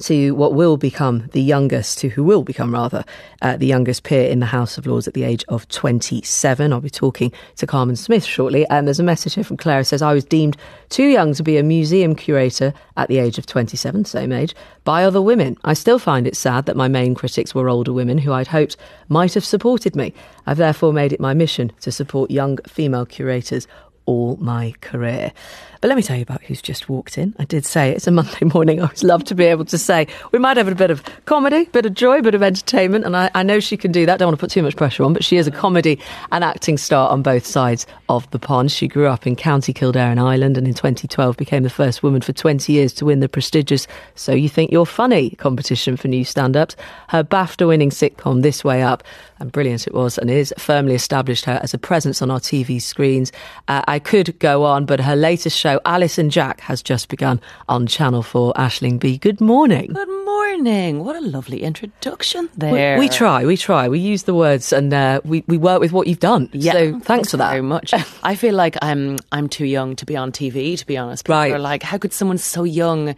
to 0.00 0.34
what 0.34 0.54
will 0.54 0.76
become 0.76 1.28
the 1.32 1.42
youngest, 1.42 1.98
to 1.98 2.08
who 2.08 2.24
will 2.24 2.42
become 2.42 2.72
rather 2.72 3.04
uh, 3.42 3.56
the 3.56 3.66
youngest 3.66 4.02
peer 4.02 4.28
in 4.28 4.40
the 4.40 4.46
House 4.46 4.78
of 4.78 4.86
Lords 4.86 5.06
at 5.06 5.14
the 5.14 5.24
age 5.24 5.44
of 5.48 5.68
27. 5.68 6.72
I'll 6.72 6.80
be 6.80 6.90
talking 6.90 7.32
to 7.56 7.66
Carmen 7.66 7.96
Smith 7.96 8.24
shortly. 8.24 8.66
And 8.68 8.86
there's 8.86 9.00
a 9.00 9.04
message 9.04 9.34
here 9.34 9.44
from 9.44 9.56
Clara 9.56 9.84
says, 9.84 10.02
I 10.02 10.12
was 10.12 10.24
deemed 10.24 10.56
too 10.88 11.06
young 11.06 11.34
to 11.34 11.42
be 11.42 11.56
a 11.56 11.62
museum 11.62 12.14
curator 12.14 12.72
at 12.96 13.08
the 13.08 13.18
age 13.18 13.38
of 13.38 13.46
27, 13.46 14.04
same 14.04 14.32
age, 14.32 14.54
by 14.84 15.04
other 15.04 15.22
women. 15.22 15.56
I 15.64 15.74
still 15.74 15.98
find 15.98 16.26
it 16.26 16.36
sad 16.36 16.66
that 16.66 16.76
my 16.76 16.88
main 16.88 17.14
critics 17.14 17.54
were 17.54 17.68
older 17.68 17.92
women 17.92 18.18
who 18.18 18.32
I'd 18.32 18.48
hoped 18.48 18.76
might 19.08 19.34
have 19.34 19.44
supported 19.44 19.94
me. 19.94 20.12
I've 20.46 20.56
therefore 20.56 20.92
made 20.92 21.12
it 21.12 21.20
my 21.20 21.34
mission 21.34 21.72
to 21.80 21.92
support 21.92 22.30
young 22.30 22.58
female 22.66 23.06
curators 23.06 23.66
all 24.10 24.36
my 24.40 24.74
career. 24.80 25.32
But 25.80 25.88
let 25.88 25.96
me 25.96 26.02
tell 26.02 26.16
you 26.16 26.22
about 26.22 26.42
who's 26.42 26.60
just 26.60 26.90
walked 26.90 27.16
in. 27.16 27.34
I 27.38 27.44
did 27.44 27.64
say 27.64 27.92
it's 27.92 28.06
a 28.06 28.10
Monday 28.10 28.44
morning. 28.52 28.80
I 28.80 28.82
always 28.82 29.04
love 29.04 29.24
to 29.24 29.34
be 29.34 29.44
able 29.44 29.64
to 29.66 29.78
say 29.78 30.08
we 30.32 30.38
might 30.38 30.56
have 30.56 30.68
a 30.68 30.74
bit 30.74 30.90
of 30.90 31.02
comedy, 31.24 31.62
a 31.62 31.66
bit 31.66 31.86
of 31.86 31.94
joy, 31.94 32.18
a 32.18 32.22
bit 32.22 32.34
of 32.34 32.42
entertainment, 32.42 33.04
and 33.06 33.16
I, 33.16 33.30
I 33.34 33.44
know 33.44 33.60
she 33.60 33.76
can 33.76 33.92
do 33.92 34.04
that. 34.06 34.18
Don't 34.18 34.26
want 34.26 34.38
to 34.38 34.40
put 34.40 34.50
too 34.50 34.62
much 34.62 34.76
pressure 34.76 35.04
on, 35.04 35.12
but 35.12 35.24
she 35.24 35.36
is 35.36 35.46
a 35.46 35.50
comedy 35.52 35.98
and 36.32 36.42
acting 36.42 36.76
star 36.76 37.08
on 37.08 37.22
both 37.22 37.46
sides 37.46 37.86
of 38.08 38.28
the 38.30 38.38
pond. 38.40 38.72
She 38.72 38.88
grew 38.88 39.06
up 39.06 39.28
in 39.28 39.36
County 39.36 39.72
Kildare 39.72 40.10
in 40.10 40.18
Ireland, 40.18 40.58
and 40.58 40.66
in 40.66 40.74
2012 40.74 41.36
became 41.36 41.62
the 41.62 41.70
first 41.70 42.02
woman 42.02 42.20
for 42.20 42.32
20 42.32 42.72
years 42.72 42.92
to 42.94 43.04
win 43.04 43.20
the 43.20 43.28
prestigious 43.28 43.86
"So 44.16 44.32
You 44.32 44.48
Think 44.48 44.72
You're 44.72 44.86
Funny" 44.86 45.30
competition 45.30 45.96
for 45.96 46.08
new 46.08 46.24
stand-ups. 46.24 46.74
Her 47.08 47.22
BAFTA-winning 47.22 47.90
sitcom 47.90 48.42
"This 48.42 48.64
Way 48.64 48.82
Up," 48.82 49.04
and 49.38 49.52
brilliant 49.52 49.86
it 49.86 49.94
was, 49.94 50.18
and 50.18 50.30
is 50.30 50.52
firmly 50.58 50.94
established 50.94 51.44
her 51.44 51.60
as 51.62 51.72
a 51.72 51.78
presence 51.78 52.20
on 52.20 52.30
our 52.30 52.40
TV 52.40 52.82
screens. 52.82 53.30
Uh, 53.68 53.82
I 53.86 53.99
could 54.00 54.38
go 54.38 54.64
on, 54.64 54.86
but 54.86 55.00
her 55.00 55.14
latest 55.14 55.56
show 55.56 55.80
Alice 55.84 56.18
and 56.18 56.30
Jack 56.30 56.60
has 56.62 56.82
just 56.82 57.08
begun 57.08 57.40
on 57.68 57.86
Channel 57.86 58.22
4. 58.22 58.54
Aisling 58.54 58.98
Bea, 58.98 59.18
good 59.18 59.40
morning. 59.40 59.92
Good 59.92 60.24
morning. 60.24 61.04
What 61.04 61.16
a 61.16 61.20
lovely 61.20 61.62
introduction 61.62 62.48
there. 62.56 62.98
We, 62.98 63.06
we 63.06 63.08
try, 63.08 63.44
we 63.44 63.56
try. 63.56 63.88
We 63.88 64.00
use 64.00 64.24
the 64.24 64.34
words 64.34 64.72
and 64.72 64.92
uh, 64.92 65.20
we, 65.24 65.44
we 65.46 65.56
work 65.56 65.80
with 65.80 65.92
what 65.92 66.06
you've 66.06 66.20
done. 66.20 66.48
Yeah. 66.52 66.72
So 66.72 66.90
thanks, 66.90 67.06
thanks 67.06 67.30
for 67.30 67.36
that. 67.36 67.50
very 67.50 67.62
much. 67.62 67.94
I 68.22 68.34
feel 68.34 68.54
like 68.54 68.76
I'm, 68.82 69.18
I'm 69.32 69.48
too 69.48 69.66
young 69.66 69.96
to 69.96 70.06
be 70.06 70.16
on 70.16 70.32
TV, 70.32 70.76
to 70.78 70.86
be 70.86 70.96
honest. 70.96 71.24
People 71.24 71.38
right. 71.38 71.52
are 71.52 71.58
like, 71.58 71.82
how 71.82 71.98
could 71.98 72.12
someone 72.12 72.38
so 72.38 72.64
young 72.64 73.14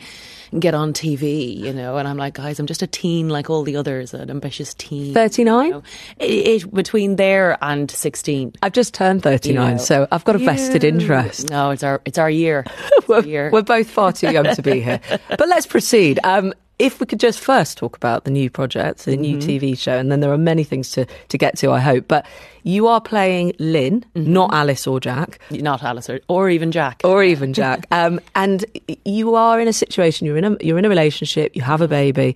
get 0.58 0.74
on 0.74 0.92
TV, 0.92 1.56
you 1.56 1.72
know? 1.72 1.96
And 1.96 2.06
I'm 2.06 2.16
like, 2.16 2.34
guys, 2.34 2.58
I'm 2.58 2.66
just 2.66 2.82
a 2.82 2.86
teen 2.86 3.28
like 3.28 3.48
all 3.48 3.62
the 3.62 3.76
others, 3.76 4.14
an 4.14 4.30
ambitious 4.30 4.74
teen. 4.74 5.14
39? 5.14 5.66
You 5.66 5.72
know? 5.72 5.82
it, 6.18 6.64
it, 6.64 6.74
between 6.74 7.16
there 7.16 7.58
and 7.62 7.90
16. 7.90 8.54
I've 8.62 8.72
just 8.72 8.94
turned 8.94 9.22
39, 9.22 9.66
you 9.66 9.72
know, 9.72 9.78
so 9.78 10.06
I've 10.10 10.24
got 10.24 10.36
a 10.36 10.38
vested 10.38 10.71
interest. 10.74 11.50
No, 11.50 11.70
it's 11.70 11.82
our, 11.82 12.00
it's 12.04 12.18
our 12.18 12.30
year. 12.30 12.64
It's 12.96 13.08
we're, 13.08 13.16
our 13.16 13.22
year. 13.24 13.50
we're 13.50 13.62
both 13.62 13.90
far 13.90 14.12
too 14.12 14.30
young 14.30 14.54
to 14.54 14.62
be 14.62 14.80
here. 14.80 15.00
But 15.28 15.48
let's 15.48 15.66
proceed. 15.66 16.20
Um, 16.24 16.52
if 16.78 16.98
we 16.98 17.06
could 17.06 17.20
just 17.20 17.38
first 17.38 17.78
talk 17.78 17.96
about 17.96 18.24
the 18.24 18.30
new 18.30 18.50
project, 18.50 19.04
the 19.04 19.12
mm-hmm. 19.12 19.20
new 19.20 19.36
TV 19.38 19.78
show, 19.78 19.96
and 19.98 20.10
then 20.10 20.20
there 20.20 20.32
are 20.32 20.38
many 20.38 20.64
things 20.64 20.90
to, 20.92 21.06
to 21.28 21.38
get 21.38 21.56
to, 21.58 21.70
I 21.70 21.78
hope. 21.78 22.08
But 22.08 22.26
you 22.64 22.88
are 22.88 23.00
playing 23.00 23.52
Lynn, 23.58 24.04
mm-hmm. 24.14 24.32
not 24.32 24.52
Alice 24.52 24.86
or 24.86 24.98
Jack. 24.98 25.38
Not 25.50 25.82
Alice 25.82 26.10
or, 26.10 26.20
or 26.28 26.50
even 26.50 26.72
Jack. 26.72 27.02
Or 27.04 27.22
even 27.22 27.52
Jack. 27.52 27.86
um, 27.92 28.20
and 28.34 28.64
you 29.04 29.34
are 29.34 29.60
in 29.60 29.68
a 29.68 29.72
situation, 29.72 30.26
you're 30.26 30.36
in 30.36 30.44
a, 30.44 30.56
you're 30.60 30.78
in 30.78 30.84
a 30.84 30.88
relationship, 30.88 31.54
you 31.54 31.62
have 31.62 31.80
a 31.80 31.88
baby, 31.88 32.34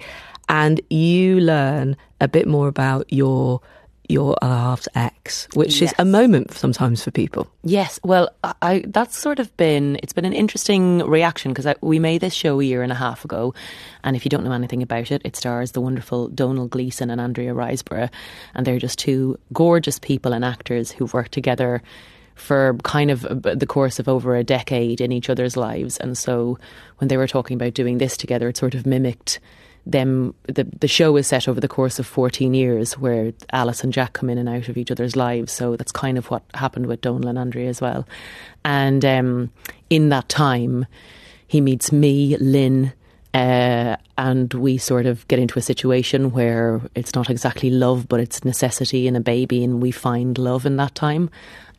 and 0.48 0.80
you 0.90 1.40
learn 1.40 1.96
a 2.20 2.28
bit 2.28 2.46
more 2.46 2.68
about 2.68 3.12
your 3.12 3.60
your 4.08 4.36
half's 4.42 4.88
ex, 4.94 5.48
which 5.54 5.80
yes. 5.80 5.90
is 5.90 5.94
a 5.98 6.04
moment 6.04 6.52
sometimes 6.52 7.02
for 7.02 7.10
people. 7.10 7.48
Yes, 7.64 7.98
well, 8.04 8.30
I, 8.62 8.84
that's 8.86 9.16
sort 9.16 9.38
of 9.38 9.54
been 9.56 9.98
it's 10.02 10.12
been 10.12 10.24
an 10.24 10.32
interesting 10.32 10.98
reaction 10.98 11.52
because 11.52 11.74
we 11.80 11.98
made 11.98 12.20
this 12.20 12.34
show 12.34 12.60
a 12.60 12.64
year 12.64 12.82
and 12.82 12.92
a 12.92 12.96
half 12.96 13.24
ago, 13.24 13.54
and 14.04 14.16
if 14.16 14.24
you 14.24 14.28
don't 14.28 14.44
know 14.44 14.52
anything 14.52 14.82
about 14.82 15.10
it, 15.10 15.22
it 15.24 15.36
stars 15.36 15.72
the 15.72 15.80
wonderful 15.80 16.28
Domhnall 16.28 16.68
Gleeson 16.68 17.10
and 17.10 17.20
Andrea 17.20 17.54
Riseborough, 17.54 18.10
and 18.54 18.66
they're 18.66 18.78
just 18.78 18.98
two 18.98 19.38
gorgeous 19.52 19.98
people 19.98 20.32
and 20.32 20.44
actors 20.44 20.92
who've 20.92 21.12
worked 21.12 21.32
together 21.32 21.82
for 22.34 22.76
kind 22.84 23.10
of 23.10 23.24
uh, 23.24 23.54
the 23.54 23.66
course 23.66 23.98
of 23.98 24.08
over 24.08 24.36
a 24.36 24.44
decade 24.44 25.00
in 25.00 25.10
each 25.10 25.30
other's 25.30 25.56
lives, 25.56 25.96
and 25.98 26.16
so 26.16 26.58
when 26.98 27.08
they 27.08 27.16
were 27.16 27.28
talking 27.28 27.54
about 27.54 27.74
doing 27.74 27.98
this 27.98 28.16
together, 28.16 28.48
it 28.48 28.56
sort 28.56 28.74
of 28.74 28.86
mimicked 28.86 29.40
them 29.86 30.34
the 30.48 30.64
the 30.64 30.88
show 30.88 31.16
is 31.16 31.28
set 31.28 31.46
over 31.46 31.60
the 31.60 31.68
course 31.68 31.98
of 31.98 32.06
14 32.06 32.52
years 32.52 32.98
where 32.98 33.32
Alice 33.52 33.84
and 33.84 33.92
Jack 33.92 34.14
come 34.14 34.28
in 34.28 34.36
and 34.36 34.48
out 34.48 34.68
of 34.68 34.76
each 34.76 34.90
other's 34.90 35.14
lives. 35.14 35.52
So 35.52 35.76
that's 35.76 35.92
kind 35.92 36.18
of 36.18 36.28
what 36.30 36.42
happened 36.54 36.86
with 36.86 37.00
Domhnall 37.00 37.30
and 37.30 37.38
Andrea 37.38 37.68
as 37.68 37.80
well. 37.80 38.06
And 38.64 39.04
um, 39.04 39.52
in 39.88 40.08
that 40.08 40.28
time 40.28 40.86
he 41.46 41.60
meets 41.60 41.92
me 41.92 42.36
Lynn 42.38 42.92
uh, 43.32 43.96
and 44.18 44.52
we 44.54 44.76
sort 44.76 45.06
of 45.06 45.26
get 45.28 45.38
into 45.38 45.58
a 45.58 45.62
situation 45.62 46.32
where 46.32 46.80
it's 46.96 47.14
not 47.14 47.30
exactly 47.30 47.70
love 47.70 48.08
but 48.08 48.18
it's 48.18 48.44
necessity 48.44 49.06
and 49.06 49.16
a 49.16 49.20
baby 49.20 49.62
and 49.62 49.80
we 49.80 49.92
find 49.92 50.36
love 50.36 50.66
in 50.66 50.76
that 50.76 50.96
time. 50.96 51.30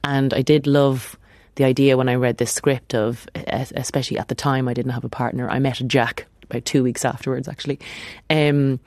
And 0.04 0.34
I 0.34 0.42
did 0.42 0.66
love 0.66 1.18
the 1.56 1.66
idea 1.66 1.98
when 1.98 2.08
I 2.08 2.16
read 2.16 2.38
this 2.38 2.54
script 2.54 2.96
of 2.96 3.28
especially 3.36 4.18
at 4.18 4.30
the 4.30 4.36
time 4.36 4.70
I 4.70 4.74
didn't 4.74 4.94
have 4.94 5.04
a 5.04 5.10
partner. 5.10 5.50
I 5.50 5.60
met 5.60 5.82
Jack 5.88 6.26
about 6.50 6.66
two 6.66 6.84
weeks 6.84 7.06
afterwards, 7.06 7.48
actually. 7.48 7.80
Um, 8.30 8.80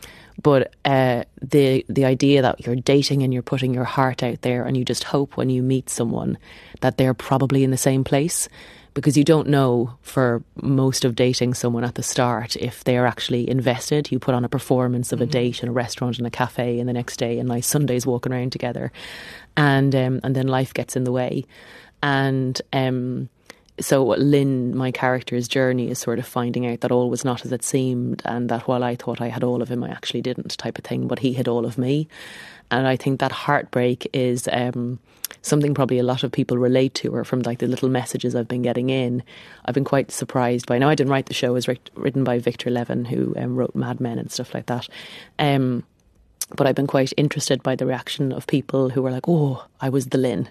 but 0.42 0.74
uh, 0.84 1.24
the 1.42 1.84
the 1.88 2.04
idea 2.04 2.42
that 2.42 2.64
you're 2.64 2.76
dating 2.76 3.22
and 3.22 3.32
you're 3.32 3.42
putting 3.42 3.74
your 3.74 3.84
heart 3.84 4.22
out 4.22 4.42
there, 4.42 4.64
and 4.64 4.76
you 4.76 4.84
just 4.84 5.04
hope 5.04 5.36
when 5.36 5.50
you 5.50 5.62
meet 5.62 5.90
someone 5.90 6.38
that 6.80 6.96
they're 6.96 7.14
probably 7.14 7.62
in 7.62 7.70
the 7.70 7.76
same 7.76 8.04
place, 8.04 8.48
because 8.94 9.16
you 9.16 9.24
don't 9.24 9.48
know 9.48 9.94
for 10.02 10.42
most 10.62 11.04
of 11.04 11.14
dating 11.14 11.54
someone 11.54 11.84
at 11.84 11.94
the 11.94 12.02
start 12.02 12.56
if 12.56 12.84
they 12.84 12.96
are 12.96 13.06
actually 13.06 13.48
invested. 13.48 14.10
You 14.10 14.18
put 14.18 14.34
on 14.34 14.44
a 14.44 14.48
performance 14.48 15.12
of 15.12 15.18
mm-hmm. 15.18 15.28
a 15.28 15.32
date 15.32 15.62
in 15.62 15.68
a 15.68 15.72
restaurant 15.72 16.18
and 16.18 16.26
a 16.26 16.30
cafe, 16.30 16.78
and 16.78 16.88
the 16.88 16.94
next 16.94 17.18
day 17.18 17.38
a 17.38 17.44
nice 17.44 17.66
Sundays 17.66 18.06
walking 18.06 18.32
around 18.32 18.52
together, 18.52 18.92
and 19.56 19.94
um, 19.94 20.20
and 20.22 20.34
then 20.34 20.48
life 20.48 20.72
gets 20.72 20.96
in 20.96 21.04
the 21.04 21.12
way, 21.12 21.44
and. 22.02 22.60
Um, 22.72 23.28
so 23.80 24.04
Lynn, 24.04 24.76
my 24.76 24.90
character's 24.90 25.48
journey 25.48 25.90
is 25.90 25.98
sort 25.98 26.18
of 26.18 26.26
finding 26.26 26.66
out 26.66 26.80
that 26.80 26.92
all 26.92 27.10
was 27.10 27.24
not 27.24 27.44
as 27.44 27.52
it 27.52 27.62
seemed, 27.62 28.22
and 28.24 28.48
that 28.48 28.68
while 28.68 28.84
I 28.84 28.96
thought 28.96 29.20
I 29.20 29.28
had 29.28 29.42
all 29.42 29.62
of 29.62 29.70
him, 29.70 29.82
I 29.82 29.88
actually 29.88 30.22
didn't, 30.22 30.56
type 30.58 30.78
of 30.78 30.84
thing. 30.84 31.08
But 31.08 31.20
he 31.20 31.32
had 31.32 31.48
all 31.48 31.64
of 31.64 31.78
me, 31.78 32.08
and 32.70 32.86
I 32.86 32.96
think 32.96 33.20
that 33.20 33.32
heartbreak 33.32 34.08
is 34.12 34.48
um, 34.52 34.98
something 35.42 35.74
probably 35.74 35.98
a 35.98 36.04
lot 36.04 36.22
of 36.22 36.32
people 36.32 36.58
relate 36.58 36.94
to, 36.96 37.14
or 37.14 37.24
from 37.24 37.40
like 37.40 37.58
the 37.58 37.66
little 37.66 37.88
messages 37.88 38.34
I've 38.34 38.48
been 38.48 38.62
getting 38.62 38.90
in. 38.90 39.22
I've 39.64 39.74
been 39.74 39.84
quite 39.84 40.10
surprised 40.10 40.66
by. 40.66 40.78
Now 40.78 40.88
I 40.88 40.94
didn't 40.94 41.10
write 41.10 41.26
the 41.26 41.34
show; 41.34 41.50
it 41.50 41.66
was 41.66 41.68
written 41.94 42.24
by 42.24 42.38
Victor 42.38 42.70
Levin, 42.70 43.04
who 43.04 43.34
um, 43.36 43.56
wrote 43.56 43.74
Mad 43.74 44.00
Men 44.00 44.18
and 44.18 44.30
stuff 44.30 44.54
like 44.54 44.66
that. 44.66 44.88
Um, 45.38 45.84
but 46.56 46.66
I've 46.66 46.74
been 46.74 46.86
quite 46.86 47.12
interested 47.16 47.62
by 47.62 47.76
the 47.76 47.86
reaction 47.86 48.32
of 48.32 48.46
people 48.46 48.90
who 48.90 49.02
were 49.02 49.10
like, 49.10 49.28
"Oh, 49.28 49.64
I 49.80 49.88
was 49.88 50.06
the 50.06 50.18
Lynn." 50.18 50.48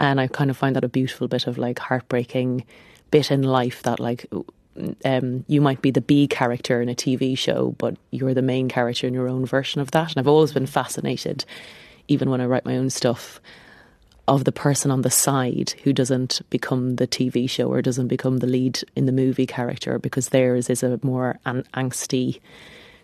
And 0.00 0.18
I 0.20 0.26
kind 0.26 0.50
of 0.50 0.56
find 0.56 0.74
that 0.74 0.84
a 0.84 0.88
beautiful 0.88 1.28
bit 1.28 1.46
of 1.46 1.58
like 1.58 1.78
heartbreaking 1.78 2.64
bit 3.10 3.30
in 3.30 3.42
life 3.42 3.82
that 3.82 4.00
like 4.00 4.26
um, 5.04 5.44
you 5.46 5.60
might 5.60 5.82
be 5.82 5.90
the 5.90 6.00
B 6.00 6.26
character 6.26 6.80
in 6.80 6.88
a 6.88 6.94
TV 6.94 7.36
show, 7.36 7.74
but 7.78 7.96
you're 8.10 8.34
the 8.34 8.42
main 8.42 8.68
character 8.68 9.06
in 9.06 9.14
your 9.14 9.28
own 9.28 9.44
version 9.44 9.80
of 9.80 9.90
that. 9.90 10.10
And 10.10 10.18
I've 10.18 10.28
always 10.28 10.52
been 10.52 10.66
fascinated, 10.66 11.44
even 12.08 12.30
when 12.30 12.40
I 12.40 12.46
write 12.46 12.64
my 12.64 12.78
own 12.78 12.88
stuff, 12.88 13.40
of 14.26 14.44
the 14.44 14.52
person 14.52 14.90
on 14.90 15.02
the 15.02 15.10
side 15.10 15.74
who 15.82 15.92
doesn't 15.92 16.40
become 16.50 16.96
the 16.96 17.06
TV 17.06 17.50
show 17.50 17.68
or 17.68 17.82
doesn't 17.82 18.08
become 18.08 18.38
the 18.38 18.46
lead 18.46 18.80
in 18.96 19.06
the 19.06 19.12
movie 19.12 19.46
character 19.46 19.98
because 19.98 20.28
theirs 20.28 20.70
is 20.70 20.82
a 20.82 21.00
more 21.02 21.38
an- 21.44 21.66
angsty, 21.74 22.40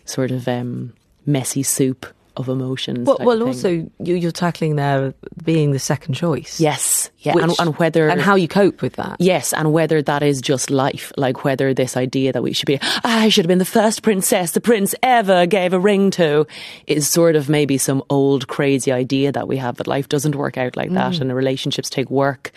sort 0.04 0.30
of 0.30 0.48
um, 0.48 0.94
messy 1.26 1.62
soup 1.62 2.06
of 2.36 2.48
emotions. 2.48 3.06
Well, 3.06 3.18
well 3.20 3.42
also 3.42 3.88
you, 3.98 4.28
are 4.28 4.30
tackling 4.30 4.76
there 4.76 5.14
being 5.44 5.72
the 5.72 5.78
second 5.78 6.14
choice. 6.14 6.60
Yes, 6.60 7.10
yeah, 7.18 7.34
which, 7.34 7.44
and, 7.44 7.54
and, 7.58 7.78
whether 7.78 8.08
and 8.08 8.20
how 8.20 8.34
you 8.34 8.48
cope 8.48 8.82
with 8.82 8.94
that. 8.94 9.16
Yes, 9.18 9.52
and 9.52 9.72
whether 9.72 10.02
that 10.02 10.22
is 10.22 10.40
just 10.40 10.70
life, 10.70 11.12
like 11.16 11.44
whether 11.44 11.72
this 11.74 11.96
idea 11.96 12.32
that 12.32 12.42
we 12.42 12.52
should 12.52 12.66
be, 12.66 12.78
I 13.04 13.28
should 13.28 13.44
have 13.44 13.48
been 13.48 13.58
the 13.58 13.64
first 13.64 14.02
princess 14.02 14.52
the 14.52 14.60
prince 14.60 14.94
ever 15.02 15.46
gave 15.46 15.72
a 15.72 15.80
ring 15.80 16.10
to, 16.12 16.46
is 16.86 17.08
sort 17.08 17.36
of 17.36 17.48
maybe 17.48 17.78
some 17.78 18.02
old 18.10 18.48
crazy 18.48 18.92
idea 18.92 19.32
that 19.32 19.48
we 19.48 19.56
have 19.56 19.76
that 19.76 19.86
life 19.86 20.08
doesn't 20.08 20.36
work 20.36 20.58
out 20.58 20.76
like 20.76 20.90
mm. 20.90 20.94
that, 20.94 21.20
and 21.20 21.30
the 21.30 21.34
relationships 21.34 21.90
take 21.90 22.10
work. 22.10 22.52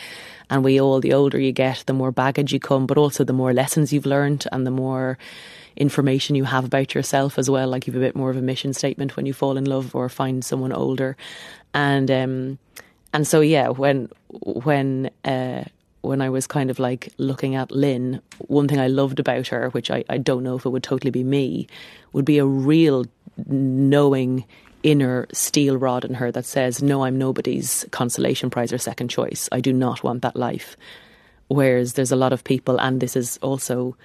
And 0.52 0.64
we 0.64 0.82
all, 0.82 1.00
the 1.00 1.14
older 1.14 1.40
you 1.40 1.52
get, 1.52 1.84
the 1.86 1.94
more 1.94 2.12
baggage 2.12 2.52
you 2.52 2.60
come, 2.60 2.88
but 2.88 2.98
also 2.98 3.24
the 3.24 3.34
more 3.34 3.54
lessons 3.54 3.94
you've 3.94 4.08
learned 4.08 4.48
and 4.52 4.66
the 4.66 4.72
more 4.72 5.20
information 5.80 6.36
you 6.36 6.44
have 6.44 6.66
about 6.66 6.94
yourself 6.94 7.40
as 7.40 7.50
well. 7.50 7.68
Like 7.68 7.88
you've 7.88 7.96
a 7.96 8.00
bit 8.00 8.16
more 8.16 8.30
of 8.30 8.38
a 8.38 8.42
mission 8.42 8.74
statement 8.74 9.16
when 9.16 9.26
you 9.26 9.34
fall 9.34 9.58
in 9.58 9.66
love 9.66 9.96
or 9.96 10.10
find 10.10 10.44
someone 10.46 10.74
older, 10.74 11.18
and 11.74 12.12
um, 12.12 12.60
and 13.14 13.26
so 13.26 13.42
yeah, 13.42 13.70
when 13.70 14.10
when 14.44 15.10
uh, 15.26 15.64
when 16.02 16.22
I 16.22 16.30
was 16.30 16.48
kind 16.48 16.70
of 16.70 16.80
like 16.80 17.12
looking 17.18 17.56
at 17.56 17.72
Lynn, 17.72 18.22
one 18.40 18.68
thing 18.68 18.80
I 18.80 18.88
loved 18.88 19.20
about 19.20 19.48
her, 19.48 19.70
which 19.70 19.92
I, 19.92 20.04
I 20.10 20.18
don't 20.18 20.44
know 20.44 20.56
if 20.56 20.66
it 20.66 20.70
would 20.70 20.84
totally 20.84 21.12
be 21.12 21.24
me, 21.24 21.68
would 22.14 22.26
be 22.26 22.38
a 22.38 22.46
real 22.46 23.06
knowing 23.48 24.46
inner 24.84 25.28
steel 25.34 25.78
rod 25.78 26.06
in 26.06 26.14
her 26.16 26.32
that 26.32 26.46
says, 26.46 26.82
No, 26.82 27.04
I'm 27.04 27.18
nobody's 27.18 27.86
consolation 27.92 28.50
prize 28.50 28.72
or 28.72 28.78
second 28.78 29.10
choice. 29.10 29.50
I 29.52 29.60
do 29.60 29.74
not 29.74 30.04
want 30.04 30.22
that 30.22 30.36
life. 30.36 30.78
Whereas 31.48 31.94
there's 31.94 32.12
a 32.12 32.16
lot 32.16 32.34
of 32.34 32.44
people, 32.44 32.80
and 32.80 33.02
this 33.02 33.16
is 33.16 33.38
also 33.42 33.98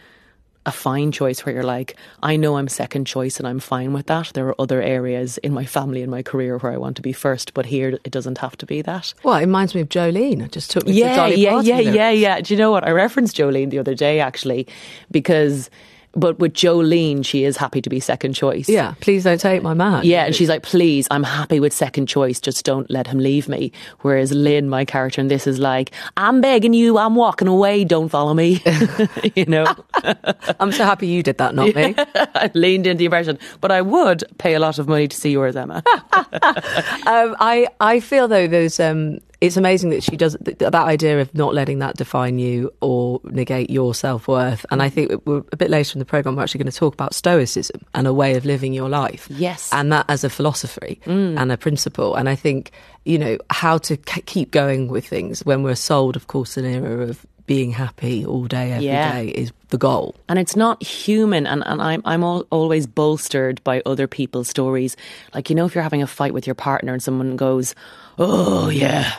a 0.66 0.72
fine 0.72 1.12
choice 1.12 1.44
where 1.44 1.54
you're 1.54 1.64
like, 1.64 1.96
I 2.22 2.36
know 2.36 2.56
I'm 2.56 2.68
second 2.68 3.06
choice 3.06 3.38
and 3.38 3.46
I'm 3.46 3.60
fine 3.60 3.92
with 3.92 4.06
that. 4.06 4.32
There 4.34 4.48
are 4.48 4.60
other 4.60 4.80
areas 4.80 5.38
in 5.38 5.52
my 5.52 5.64
family 5.64 6.02
and 6.02 6.10
my 6.10 6.22
career 6.22 6.58
where 6.58 6.72
I 6.72 6.76
want 6.76 6.96
to 6.96 7.02
be 7.02 7.12
first, 7.12 7.54
but 7.54 7.66
here 7.66 7.98
it 8.04 8.10
doesn't 8.10 8.38
have 8.38 8.56
to 8.58 8.66
be 8.66 8.82
that. 8.82 9.12
Well, 9.22 9.36
it 9.36 9.40
reminds 9.40 9.74
me 9.74 9.80
of 9.82 9.88
Jolene. 9.88 10.42
It 10.42 10.52
just 10.52 10.70
took 10.70 10.86
me 10.86 10.92
yeah, 10.92 11.26
to 11.26 11.36
yeah, 11.36 11.60
yeah, 11.60 11.78
yeah, 11.78 12.10
yeah. 12.10 12.40
Do 12.40 12.54
you 12.54 12.58
know 12.58 12.70
what? 12.70 12.86
I 12.86 12.90
referenced 12.90 13.36
Jolene 13.36 13.70
the 13.70 13.78
other 13.78 13.94
day 13.94 14.20
actually 14.20 14.66
because 15.10 15.70
but 16.16 16.38
with 16.38 16.54
Jolene, 16.54 17.24
she 17.24 17.44
is 17.44 17.56
happy 17.56 17.80
to 17.80 17.90
be 17.90 18.00
second 18.00 18.34
choice. 18.34 18.68
Yeah, 18.68 18.94
please 19.00 19.24
don't 19.24 19.40
take 19.40 19.62
my 19.62 19.74
man. 19.74 20.04
Yeah, 20.04 20.24
and 20.26 20.34
she's 20.34 20.48
like, 20.48 20.62
please, 20.62 21.06
I'm 21.10 21.22
happy 21.22 21.60
with 21.60 21.72
second 21.72 22.06
choice, 22.06 22.40
just 22.40 22.64
don't 22.64 22.88
let 22.90 23.06
him 23.06 23.18
leave 23.18 23.48
me. 23.48 23.72
Whereas 24.00 24.32
Lynn, 24.32 24.68
my 24.68 24.84
character 24.84 25.20
in 25.20 25.28
this, 25.28 25.46
is 25.46 25.58
like, 25.58 25.92
I'm 26.16 26.40
begging 26.40 26.74
you, 26.74 26.98
I'm 26.98 27.14
walking 27.14 27.48
away, 27.48 27.84
don't 27.84 28.08
follow 28.08 28.34
me. 28.34 28.62
you 29.34 29.44
know? 29.46 29.66
I'm 30.60 30.72
so 30.72 30.84
happy 30.84 31.06
you 31.06 31.22
did 31.22 31.38
that, 31.38 31.54
not 31.54 31.74
me. 31.74 31.94
I 32.14 32.50
leaned 32.54 32.86
into 32.86 32.98
the 32.98 33.04
impression, 33.06 33.38
but 33.60 33.70
I 33.70 33.82
would 33.82 34.24
pay 34.38 34.54
a 34.54 34.60
lot 34.60 34.78
of 34.78 34.88
money 34.88 35.08
to 35.08 35.16
see 35.16 35.30
yours, 35.30 35.56
Emma. 35.56 35.82
um, 36.12 37.36
I, 37.40 37.68
I 37.80 38.00
feel 38.00 38.28
though, 38.28 38.46
there's, 38.46 38.78
um, 38.80 39.18
it's 39.40 39.56
amazing 39.56 39.90
that 39.90 40.02
she 40.02 40.16
does 40.16 40.36
that 40.40 40.74
idea 40.74 41.20
of 41.20 41.34
not 41.34 41.54
letting 41.54 41.78
that 41.80 41.96
define 41.96 42.38
you 42.38 42.72
or 42.80 43.20
negate 43.24 43.70
your 43.70 43.94
self 43.94 44.28
worth. 44.28 44.64
And 44.70 44.82
I 44.82 44.88
think 44.88 45.12
we're 45.26 45.42
a 45.52 45.56
bit 45.56 45.70
later 45.70 45.94
in 45.94 45.98
the 45.98 46.04
program, 46.04 46.36
we're 46.36 46.42
actually 46.42 46.62
going 46.62 46.70
to 46.70 46.76
talk 46.76 46.94
about 46.94 47.14
stoicism 47.14 47.80
and 47.94 48.06
a 48.06 48.12
way 48.12 48.36
of 48.36 48.44
living 48.44 48.72
your 48.72 48.88
life. 48.88 49.26
Yes, 49.30 49.70
and 49.72 49.92
that 49.92 50.06
as 50.08 50.24
a 50.24 50.30
philosophy 50.30 51.00
mm. 51.04 51.38
and 51.38 51.52
a 51.52 51.56
principle. 51.56 52.14
And 52.14 52.28
I 52.28 52.34
think 52.34 52.70
you 53.04 53.18
know 53.18 53.38
how 53.50 53.78
to 53.78 53.96
k- 53.96 54.22
keep 54.22 54.50
going 54.50 54.88
with 54.88 55.06
things 55.06 55.44
when 55.44 55.62
we're 55.62 55.74
sold, 55.74 56.16
of 56.16 56.26
course, 56.26 56.56
an 56.56 56.64
era 56.64 57.08
of 57.08 57.26
being 57.46 57.72
happy 57.72 58.24
all 58.24 58.44
day 58.44 58.72
every 58.72 58.86
yeah. 58.86 59.12
day 59.12 59.28
is 59.28 59.52
the 59.68 59.78
goal 59.78 60.14
and 60.28 60.38
it's 60.38 60.56
not 60.56 60.82
human 60.82 61.46
and, 61.46 61.62
and 61.66 61.82
i'm 61.82 62.00
i'm 62.04 62.24
all, 62.24 62.46
always 62.50 62.86
bolstered 62.86 63.62
by 63.64 63.82
other 63.84 64.06
people's 64.06 64.48
stories 64.48 64.96
like 65.34 65.50
you 65.50 65.56
know 65.56 65.66
if 65.66 65.74
you're 65.74 65.82
having 65.82 66.02
a 66.02 66.06
fight 66.06 66.32
with 66.32 66.46
your 66.46 66.54
partner 66.54 66.92
and 66.92 67.02
someone 67.02 67.36
goes 67.36 67.74
oh 68.18 68.68
yeah 68.68 69.12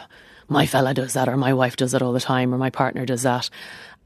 my 0.48 0.66
fella 0.66 0.94
does 0.94 1.14
that 1.14 1.28
or 1.28 1.38
my 1.38 1.54
wife 1.54 1.76
does 1.76 1.92
that 1.92 2.02
all 2.02 2.14
the 2.14 2.20
time 2.20 2.54
or 2.54 2.58
my 2.58 2.70
partner 2.70 3.06
does 3.06 3.24
that. 3.24 3.50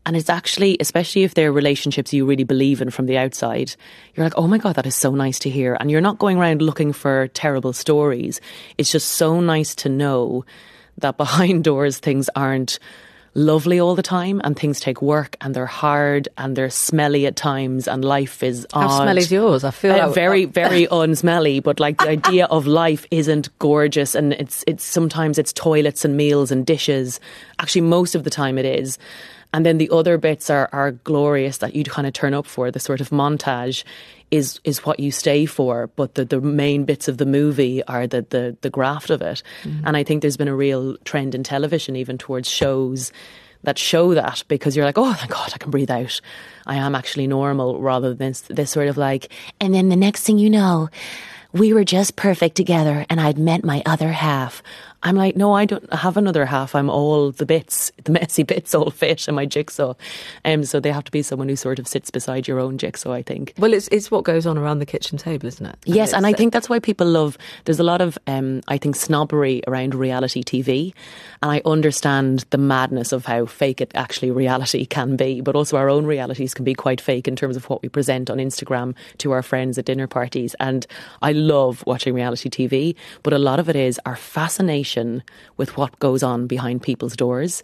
And 0.06 0.16
it's 0.16 0.30
actually, 0.30 0.78
especially 0.80 1.24
if 1.24 1.34
they're 1.34 1.52
relationships 1.52 2.14
you 2.14 2.26
really 2.26 2.46
believe 2.46 2.82
in 2.82 2.90
from 2.90 3.06
the 3.06 3.18
outside, 3.18 3.76
you're 4.16 4.26
like, 4.26 4.38
oh 4.38 4.48
my 4.48 4.58
God, 4.58 4.76
that 4.76 4.86
is 4.86 4.96
so 4.96 5.12
nice 5.14 5.40
to 5.40 5.50
hear. 5.50 5.78
And 5.80 5.92
you're 5.92 6.02
not 6.02 6.20
going 6.20 6.38
around 6.38 6.62
looking 6.62 6.94
for 6.94 7.28
terrible 7.30 7.74
stories. 7.74 8.40
It's 8.78 8.92
just 8.92 9.10
so 9.10 9.42
nice 9.42 9.76
to 9.76 9.90
know 9.90 10.46
that 10.98 11.18
behind 11.18 11.64
doors 11.64 12.00
things 12.00 12.30
aren't 12.36 12.80
lovely 13.34 13.80
all 13.80 13.96
the 13.96 14.04
time 14.04 14.42
and 14.44 14.58
things 14.58 14.80
take 14.80 15.02
work 15.02 15.36
and 15.42 15.56
they're 15.56 15.66
hard 15.66 16.28
and 16.38 16.56
they're 16.56 16.70
smelly 16.70 17.26
at 17.26 17.36
times 17.36 17.88
and 17.88 18.04
life 18.04 18.44
is 18.44 18.66
How 18.74 18.88
odd. 18.88 19.04
smelly 19.04 19.22
is 19.22 19.32
yours? 19.32 19.64
I 19.64 19.72
feel 19.72 19.94
uh, 19.94 20.08
like 20.08 20.16
very, 20.16 20.46
very 20.62 20.88
unsmelly, 20.88 21.62
but 21.62 21.80
like 21.80 21.98
the 21.98 22.10
idea 22.10 22.46
of 22.46 22.68
life 22.68 23.06
isn't 23.12 23.50
gorgeous 23.60 24.16
and 24.16 24.34
it's, 24.34 24.64
it's 24.68 24.84
sometimes 24.84 25.38
it's 25.38 25.54
toilets 25.54 26.04
and 26.04 26.18
meals 26.18 26.52
and 26.52 26.66
dishes. 26.66 27.20
Actually, 27.60 27.82
most 27.82 28.16
of 28.16 28.24
the 28.24 28.30
time 28.30 28.58
it 28.58 28.66
is. 28.66 28.98
And 29.52 29.66
then 29.66 29.80
the 29.80 29.90
other 29.90 30.18
bits 30.18 30.50
are, 30.50 30.70
are 30.72 30.92
glorious 30.92 31.58
that 31.58 31.76
you'd 31.76 31.90
kind 31.90 32.06
of 32.06 32.14
turn 32.14 32.34
up 32.34 32.46
for, 32.46 32.70
the 32.70 32.80
sort 32.80 33.02
of 33.02 33.10
montage 33.10 33.84
is 34.32 34.60
is 34.64 34.86
what 34.86 35.00
you 35.00 35.12
stay 35.12 35.48
for, 35.48 35.88
but 35.96 36.14
the, 36.14 36.24
the 36.24 36.40
main 36.40 36.86
bits 36.86 37.08
of 37.08 37.18
the 37.18 37.26
movie 37.26 37.84
are 37.86 38.06
the 38.06 38.22
the, 38.30 38.56
the 38.62 38.70
graft 38.70 39.10
of 39.10 39.22
it. 39.22 39.42
Mm-hmm. 39.64 39.88
And 39.88 39.98
I 39.98 40.04
think 40.04 40.22
there's 40.22 40.38
been 40.38 40.48
a 40.48 40.56
real 40.56 40.98
trend 40.98 41.34
in 41.34 41.44
television 41.44 41.96
even 41.96 42.18
towards 42.18 42.48
shows 42.48 43.12
that 43.64 43.78
show 43.78 44.14
that 44.14 44.44
because 44.48 44.76
you're 44.76 44.86
like, 44.86 44.98
oh, 44.98 45.14
thank 45.14 45.32
God, 45.32 45.52
I 45.54 45.58
can 45.58 45.72
breathe 45.72 45.92
out. 45.92 46.22
I 46.66 46.76
am 46.76 46.96
actually 46.96 47.28
normal 47.28 47.82
rather 47.82 48.14
than 48.14 48.30
this, 48.30 48.42
this 48.42 48.72
sort 48.72 48.88
of 48.88 48.98
like, 48.98 49.32
and 49.60 49.74
then 49.74 49.90
the 49.90 49.96
next 49.96 50.24
thing 50.24 50.38
you 50.38 50.50
know, 50.50 50.90
we 51.52 51.74
were 51.74 51.84
just 51.84 52.16
perfect 52.16 52.56
together 52.56 53.06
and 53.10 53.20
I'd 53.20 53.38
met 53.38 53.66
my 53.66 53.82
other 53.86 54.12
half. 54.12 54.62
I'm 55.02 55.16
like, 55.16 55.38
no, 55.38 55.54
I 55.54 55.66
don't 55.66 55.92
have 55.94 56.18
another 56.18 56.46
half. 56.46 56.76
I'm 56.76 56.90
all 56.90 57.32
the 57.32 57.46
bits, 57.46 57.92
the 58.04 58.12
messy 58.12 58.44
bits 58.50 58.76
all 58.76 58.90
fit 58.92 59.28
in 59.28 59.36
my 59.36 59.46
jigsaw. 59.46 59.94
Um, 60.44 60.64
so 60.66 60.80
they 60.80 60.92
have 60.92 61.06
to 61.06 61.12
be 61.12 61.22
someone 61.22 61.48
who 61.48 61.56
sort 61.56 61.80
of 61.80 61.88
sits 61.88 62.12
beside 62.12 62.48
your 62.48 62.60
own 62.60 62.78
jigsaw, 62.78 63.14
I 63.14 63.22
think. 63.22 63.54
Well, 63.58 63.74
it's, 63.74 63.88
it's 63.90 64.12
what 64.12 64.26
goes 64.26 64.46
on 64.46 64.58
around 64.58 64.80
the 64.80 64.86
kitchen 64.86 65.18
table, 65.18 65.48
isn't 65.48 65.66
it? 65.66 65.78
And 65.86 65.96
yes, 65.96 66.14
and 66.14 66.28
I 66.28 66.34
think 66.34 66.52
that's 66.52 66.68
why 66.68 66.80
people 66.80 67.08
love, 67.08 67.38
there's 67.64 67.80
a 67.80 67.84
lot 67.84 68.02
of, 68.02 68.18
um, 68.28 68.62
I 68.68 68.78
think, 68.78 68.98
snobbery 68.98 69.62
around 69.68 69.96
reality 69.96 70.44
TV. 70.44 70.94
And 71.42 71.52
I 71.52 71.62
understand 71.64 72.46
the 72.50 72.58
madness 72.58 73.14
of 73.14 73.26
how 73.26 73.46
fake 73.46 73.80
it 73.80 73.92
actually 73.96 74.32
reality 74.32 74.86
can 74.90 75.16
be, 75.16 75.40
but 75.40 75.56
also 75.56 75.78
our 75.78 75.90
own 75.90 76.06
realities 76.06 76.54
can 76.54 76.66
be 76.66 76.74
quite 76.74 77.00
fake 77.00 77.28
in 77.28 77.38
terms 77.38 77.56
of 77.56 77.70
what 77.70 77.82
we 77.82 77.88
present 77.88 78.30
on 78.30 78.38
Instagram 78.38 78.96
to 79.20 79.32
our 79.32 79.42
friends 79.42 79.78
at 79.78 79.86
dinner 79.86 80.08
parties. 80.08 80.56
And 80.60 80.86
I 81.22 81.32
love 81.32 81.84
watching 81.88 82.14
reality 82.14 82.50
TV, 82.50 82.96
but 83.24 83.32
a 83.32 83.40
lot 83.40 83.60
of 83.60 83.70
it 83.70 83.78
is 83.78 84.00
our 84.06 84.18
fascination 84.18 84.89
with 85.58 85.78
what 85.78 85.98
goes 86.00 86.24
on 86.24 86.48
behind 86.48 86.82
people's 86.82 87.16
doors 87.16 87.64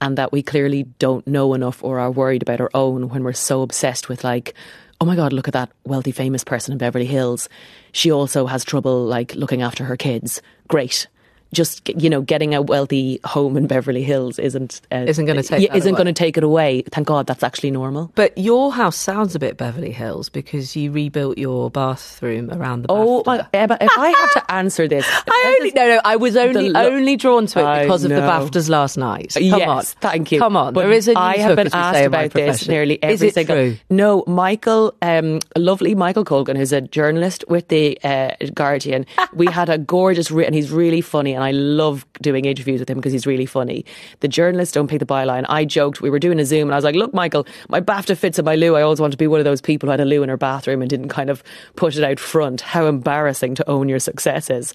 and 0.00 0.16
that 0.16 0.32
we 0.32 0.42
clearly 0.42 0.84
don't 0.98 1.26
know 1.26 1.54
enough 1.54 1.82
or 1.84 1.98
are 1.98 2.10
worried 2.10 2.42
about 2.42 2.60
our 2.60 2.70
own 2.74 3.08
when 3.08 3.22
we're 3.22 3.32
so 3.32 3.62
obsessed 3.62 4.08
with 4.08 4.24
like 4.24 4.54
oh 5.00 5.04
my 5.04 5.16
god 5.16 5.32
look 5.32 5.48
at 5.48 5.54
that 5.54 5.70
wealthy 5.84 6.12
famous 6.12 6.44
person 6.44 6.72
in 6.72 6.78
Beverly 6.78 7.06
Hills. 7.06 7.48
She 7.92 8.10
also 8.10 8.46
has 8.46 8.64
trouble 8.64 9.04
like 9.04 9.34
looking 9.34 9.62
after 9.62 9.84
her 9.84 9.96
kids. 9.96 10.42
Great 10.68 11.06
just 11.52 11.88
you 11.88 12.08
know 12.08 12.20
getting 12.20 12.54
a 12.54 12.62
wealthy 12.62 13.20
home 13.24 13.56
in 13.56 13.66
Beverly 13.66 14.02
Hills 14.02 14.38
isn't 14.38 14.80
uh, 14.92 15.04
Isn't 15.08 15.26
gonna 15.26 15.42
take 15.42 15.60
yeah, 15.62 15.68
that 15.72 15.78
isn't 15.78 15.94
going 15.94 16.06
to 16.06 16.12
take 16.12 16.36
it 16.36 16.44
away. 16.44 16.82
Thank 16.90 17.08
God 17.08 17.26
that's 17.26 17.42
actually 17.42 17.70
normal. 17.72 18.12
But 18.14 18.36
your 18.38 18.72
house 18.72 18.96
sounds 18.96 19.34
a 19.34 19.38
bit 19.38 19.56
Beverly 19.56 19.90
Hills 19.92 20.28
because 20.28 20.76
you 20.76 20.92
rebuilt 20.92 21.38
your 21.38 21.70
bathroom 21.70 22.50
around 22.50 22.82
the. 22.82 22.86
Oh 22.90 23.22
my, 23.26 23.46
Emma, 23.52 23.76
if 23.80 23.90
I 23.98 24.08
have 24.10 24.32
to 24.34 24.50
answer 24.52 24.86
this, 24.88 25.06
I 25.28 25.56
only 25.58 25.72
no 25.72 25.88
no. 25.88 26.00
I 26.04 26.16
was 26.16 26.36
only 26.36 26.68
lo- 26.70 26.86
only 26.86 27.16
drawn 27.16 27.46
to 27.46 27.58
it 27.60 27.82
because 27.82 28.04
of 28.04 28.10
the. 28.10 28.20
BAFTAs 28.20 28.68
last 28.68 28.96
night. 28.96 29.32
Come 29.34 29.42
yes, 29.42 29.68
on, 29.68 29.82
thank 30.00 30.30
you. 30.30 30.38
Come 30.38 30.56
on, 30.56 30.72
But 30.72 30.82
there 30.82 30.92
is 30.92 31.08
a 31.08 31.18
I 31.18 31.38
have 31.38 31.56
been 31.56 31.68
asked 31.72 31.96
say 31.98 32.04
about 32.04 32.30
this 32.32 32.68
nearly 32.68 33.02
every 33.02 33.14
Is 33.14 33.22
it 33.22 33.34
single. 33.34 33.56
true? 33.56 33.76
No, 33.88 34.22
Michael, 34.26 34.94
um, 35.02 35.40
lovely 35.56 35.94
Michael 35.94 36.24
Colgan, 36.24 36.56
who's 36.56 36.72
a 36.72 36.80
journalist 36.80 37.44
with 37.48 37.68
the 37.68 37.98
uh, 38.04 38.30
Guardian. 38.54 39.06
we 39.34 39.46
had 39.46 39.68
a 39.68 39.78
gorgeous, 39.78 40.30
re- 40.30 40.46
and 40.46 40.54
he's 40.54 40.70
really 40.70 41.00
funny, 41.00 41.34
and 41.40 41.46
I 41.46 41.52
love 41.52 42.04
doing 42.20 42.44
interviews 42.44 42.80
with 42.80 42.90
him 42.90 42.98
because 42.98 43.12
he's 43.12 43.26
really 43.26 43.46
funny. 43.46 43.84
The 44.20 44.28
journalists 44.28 44.74
don't 44.74 44.88
pick 44.88 44.98
the 44.98 45.06
byline. 45.06 45.46
I 45.48 45.64
joked 45.64 46.00
we 46.02 46.10
were 46.10 46.18
doing 46.18 46.38
a 46.38 46.44
Zoom, 46.44 46.68
and 46.68 46.72
I 46.72 46.76
was 46.76 46.84
like, 46.84 46.94
"Look, 46.94 47.14
Michael, 47.14 47.46
my 47.70 47.80
BAFTA 47.80 48.16
fits 48.16 48.38
in 48.38 48.44
my 48.44 48.56
loo. 48.56 48.76
I 48.76 48.82
always 48.82 49.00
want 49.00 49.12
to 49.12 49.16
be 49.16 49.26
one 49.26 49.40
of 49.40 49.44
those 49.44 49.60
people 49.62 49.86
who 49.86 49.90
had 49.92 50.00
a 50.00 50.04
loo 50.04 50.22
in 50.22 50.28
her 50.28 50.36
bathroom 50.36 50.82
and 50.82 50.90
didn't 50.90 51.08
kind 51.08 51.30
of 51.30 51.42
put 51.76 51.96
it 51.96 52.04
out 52.04 52.20
front. 52.20 52.60
How 52.60 52.86
embarrassing 52.86 53.54
to 53.54 53.68
own 53.70 53.88
your 53.88 53.98
successes." 53.98 54.74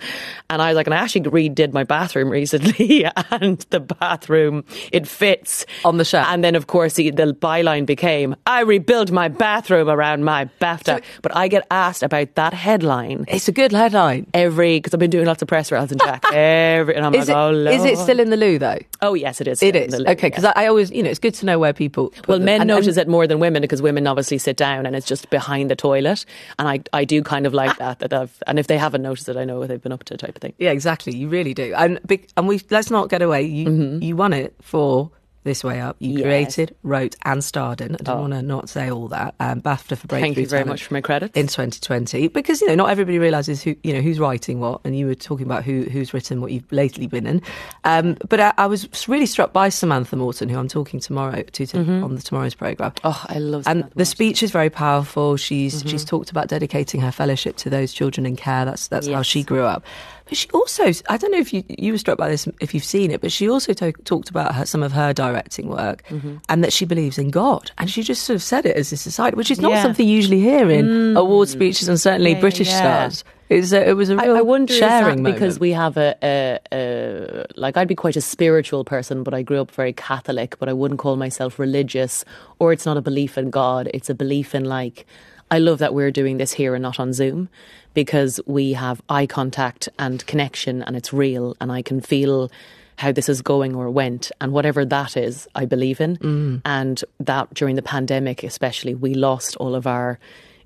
And 0.49 0.61
I 0.61 0.69
was 0.69 0.75
like, 0.75 0.87
and 0.87 0.93
I 0.93 0.97
actually 0.97 1.21
redid 1.21 1.71
my 1.73 1.83
bathroom 1.83 2.29
recently, 2.39 3.05
and 3.29 3.59
the 3.69 3.79
bathroom 3.79 4.63
it 4.91 5.07
fits 5.07 5.65
On 5.83 5.97
the 5.97 6.05
shelf. 6.05 6.27
And 6.29 6.43
then, 6.43 6.55
of 6.55 6.65
course, 6.67 6.93
the, 6.95 7.11
the 7.11 7.33
byline 7.33 7.85
became, 7.85 8.35
"I 8.47 8.61
rebuilt 8.61 9.11
my 9.11 9.27
bathroom 9.27 9.87
around 9.89 10.23
my 10.23 10.45
BAFTA." 10.59 11.01
but 11.21 11.35
I 11.35 11.47
get 11.47 11.67
asked 11.69 12.01
about 12.03 12.33
that 12.35 12.53
headline 12.53 13.25
It's 13.27 13.47
a 13.47 13.51
good 13.51 13.71
headline. 13.71 14.27
every 14.33 14.77
because 14.77 14.93
I've 14.93 14.99
been 14.99 15.09
doing 15.09 15.25
lots 15.25 15.41
of 15.41 15.47
press 15.47 15.71
rounds 15.71 15.91
and 15.91 16.01
Jack 16.01 16.23
every, 16.55 16.95
and 16.95 17.05
I'm 17.05 17.13
Is 17.15 17.29
it, 17.29 17.35
"Oh, 17.35 17.51
Lord. 17.51 17.75
is 17.75 17.83
it 17.85 17.97
still 17.97 18.19
in 18.19 18.29
the 18.29 18.37
loo 18.37 18.57
though? 18.57 18.79
Oh, 19.01 19.13
yes, 19.13 19.41
it 19.41 19.47
is. 19.47 19.61
It 19.61 19.91
the 19.91 19.99
loo, 19.99 20.05
okay 20.11 20.27
because 20.27 20.43
yes. 20.43 20.53
I, 20.55 20.63
I 20.63 20.67
always 20.67 20.91
you 20.91 21.03
know 21.03 21.09
it's 21.09 21.19
good 21.19 21.33
to 21.35 21.45
know 21.45 21.59
where 21.59 21.73
people. 21.73 22.13
Well, 22.27 22.39
men 22.39 22.61
And- 22.61 22.71
and- 22.71 22.79
notice 22.79 22.97
it 22.97 23.07
more 23.07 23.27
than 23.27 23.39
women 23.39 23.61
because 23.61 23.81
women 23.81 24.07
obviously 24.07 24.37
sit 24.37 24.57
down 24.57 24.85
and 24.85 24.95
it's 24.95 25.07
just 25.07 25.29
behind 25.29 25.69
the 25.69 25.75
toilet, 25.75 26.25
and 26.59 26.67
I 26.67 26.79
I 26.93 27.05
do 27.05 27.21
kind 27.23 27.45
of 27.45 27.53
like 27.53 27.71
ah. 27.71 27.75
that. 27.79 27.99
That 27.99 28.13
I've 28.13 28.43
and 28.47 28.59
if 28.59 28.67
they 28.67 28.77
haven't 28.77 29.01
noticed 29.01 29.29
it, 29.29 29.37
I 29.37 29.45
know 29.45 29.59
what 29.59 29.69
they've 29.69 29.81
been 29.81 29.91
up 29.91 30.03
to, 30.05 30.17
type 30.17 30.35
of 30.35 30.41
thing. 30.41 30.53
Yeah, 30.57 30.71
exactly. 30.71 31.15
You 31.15 31.29
really 31.29 31.53
do. 31.53 31.73
And 31.75 31.99
and 32.37 32.47
we 32.47 32.61
let's 32.69 32.89
not 32.89 33.09
get 33.09 33.21
away. 33.21 33.43
You 33.43 33.65
mm-hmm. 33.67 34.03
you 34.03 34.15
won 34.15 34.33
it 34.33 34.55
for 34.61 35.11
this 35.45 35.63
way 35.63 35.79
up. 35.79 35.95
You 35.99 36.09
Mm-hmm. 36.09 36.17
Yes. 36.17 36.25
Oh. 36.25 36.27
created, 36.27 36.75
wrote, 36.83 37.15
and 37.23 37.41
starred 37.43 37.79
in. 37.79 37.95
I 37.95 37.99
don't 38.03 38.19
want 38.19 38.33
to 38.33 38.41
not 38.41 38.67
say 38.67 38.91
all 38.91 39.07
that. 39.07 39.33
Um, 39.39 39.61
BAFTA 39.61 39.97
for 39.97 40.07
breakthrough. 40.07 40.19
Thank 40.19 40.37
you 40.37 40.47
very 40.47 40.63
Talent 40.63 40.67
much 40.67 40.83
for 40.83 40.93
my 40.95 41.01
credits. 41.01 41.37
in 41.37 41.47
2020 41.47 42.27
because 42.29 42.59
you 42.61 42.67
know 42.67 42.75
not 42.75 42.89
everybody 42.89 43.17
realizes 43.19 43.63
who 43.63 43.75
you 43.83 43.93
know 43.93 44.01
who's 44.01 44.19
writing 44.19 44.59
what 44.59 44.81
and 44.83 44.97
you 44.97 45.05
were 45.05 45.15
talking 45.15 45.45
about 45.45 45.63
who 45.63 45.83
who's 45.83 46.13
written 46.13 46.41
what 46.41 46.51
you've 46.51 46.69
lately 46.71 47.07
been 47.07 47.25
in 47.25 47.41
um, 47.85 48.17
but 48.27 48.39
I, 48.39 48.53
I 48.57 48.65
was 48.67 49.07
really 49.07 49.25
struck 49.25 49.53
by 49.53 49.69
Samantha 49.69 50.15
Morton 50.15 50.49
who 50.49 50.57
I'm 50.59 50.67
talking 50.67 50.99
tomorrow 50.99 51.43
to, 51.43 51.65
to 51.67 51.77
on 51.77 52.15
the 52.15 52.21
tomorrow's 52.21 52.55
program 52.55 52.91
Oh, 53.03 53.23
I 53.29 53.37
love 53.39 53.59
and 53.67 53.79
Samantha 53.79 53.89
the 53.89 53.95
Morton. 53.99 54.05
speech 54.05 54.43
is 54.43 54.51
very 54.51 54.69
powerful 54.69 55.37
she's 55.37 55.83
she's 55.85 56.03
talked 56.03 56.31
about 56.31 56.47
dedicating 56.47 57.01
her 57.01 57.11
fellowship 57.11 57.55
to 57.57 57.69
those 57.69 57.93
children 57.93 58.25
in 58.25 58.35
care 58.35 58.65
that's 58.65 58.87
that's 58.87 59.07
how 59.07 59.21
she 59.21 59.43
grew 59.43 59.63
up 59.63 59.83
but 60.25 60.37
she 60.37 60.49
also 60.49 60.91
I 61.09 61.17
don't 61.17 61.31
know 61.31 61.39
if 61.39 61.53
you 61.53 61.63
you 61.69 61.91
were 61.91 61.97
struck 61.97 62.17
by 62.17 62.29
this 62.29 62.47
if 62.59 62.73
you've 62.73 62.83
seen 62.83 63.11
it 63.11 63.21
but 63.21 63.31
she 63.31 63.49
also 63.49 63.73
to- 63.73 63.91
talked 63.91 64.29
about 64.29 64.55
her, 64.55 64.65
some 64.65 64.83
of 64.83 64.91
her 64.91 65.13
directing 65.13 65.67
work 65.67 66.03
mm-hmm. 66.09 66.37
and 66.49 66.63
that 66.63 66.73
she 66.73 66.85
believes 66.85 67.17
in 67.17 67.29
God 67.29 67.71
and 67.77 67.89
she 67.89 68.03
just 68.03 68.23
sort 68.23 68.35
of 68.35 68.43
said 68.43 68.65
it 68.65 68.75
as 68.75 68.91
a 68.91 68.95
aside 68.95 69.35
which 69.35 69.51
is 69.51 69.59
not 69.59 69.71
Yeah. 69.71 69.83
something 69.83 70.07
you 70.07 70.15
usually 70.15 70.39
hear 70.39 70.69
in 70.69 70.85
mm. 70.85 71.19
award 71.19 71.49
speeches 71.49 71.87
and 71.87 71.99
certainly 71.99 72.31
Yeah, 72.31 72.39
British 72.41 72.69
yeah. 72.69 73.07
stars 73.07 73.23
it's 73.47 73.73
a, 73.73 73.89
it 73.89 73.93
was 73.93 74.09
a 74.09 74.15
I, 74.15 74.25
real 74.25 74.37
I 74.37 74.41
wonder 74.41 74.73
sharing 74.73 75.21
because 75.21 75.59
we 75.59 75.71
have 75.71 75.97
a, 75.97 76.15
a, 76.23 76.59
a 76.73 77.45
like 77.55 77.77
I'd 77.77 77.87
be 77.87 77.93
quite 77.93 78.15
a 78.15 78.21
spiritual 78.21 78.83
person, 78.83 79.21
but 79.21 79.35
I 79.35 79.43
grew 79.43 79.61
up 79.61 79.69
very 79.69 79.93
Catholic, 79.93 80.57
but 80.57 80.67
I 80.67 80.73
wouldn't 80.73 80.99
call 80.99 81.15
myself 81.15 81.59
religious. 81.59 82.25
Or 82.57 82.73
it's 82.73 82.87
not 82.87 82.97
a 82.97 83.01
belief 83.01 83.37
in 83.37 83.51
God; 83.51 83.87
it's 83.93 84.09
a 84.09 84.15
belief 84.15 84.55
in 84.55 84.65
like 84.65 85.05
I 85.51 85.59
love 85.59 85.77
that 85.77 85.93
we're 85.93 86.09
doing 86.09 86.37
this 86.37 86.53
here 86.53 86.73
and 86.73 86.81
not 86.81 86.99
on 86.99 87.13
Zoom 87.13 87.49
because 87.95 88.39
we 88.45 88.73
have 88.73 89.01
eye 89.09 89.25
contact 89.25 89.89
and 89.97 90.23
connection, 90.27 90.83
and 90.83 90.95
it's 90.95 91.11
real, 91.11 91.55
and 91.59 91.71
I 91.71 91.81
can 91.81 92.01
feel 92.01 92.51
how 92.97 93.11
this 93.11 93.27
is 93.27 93.41
going 93.41 93.75
or 93.75 93.89
went, 93.89 94.31
and 94.39 94.53
whatever 94.53 94.85
that 94.85 95.17
is, 95.17 95.47
I 95.55 95.65
believe 95.65 95.99
in. 95.99 96.17
And 96.63 97.03
that 97.19 97.53
during 97.53 97.75
the 97.75 97.81
pandemic, 97.81 98.43
especially, 98.43 98.93
we 98.93 99.15
lost 99.15 99.57
all 99.57 99.73
of 99.75 99.87
our 99.87 100.19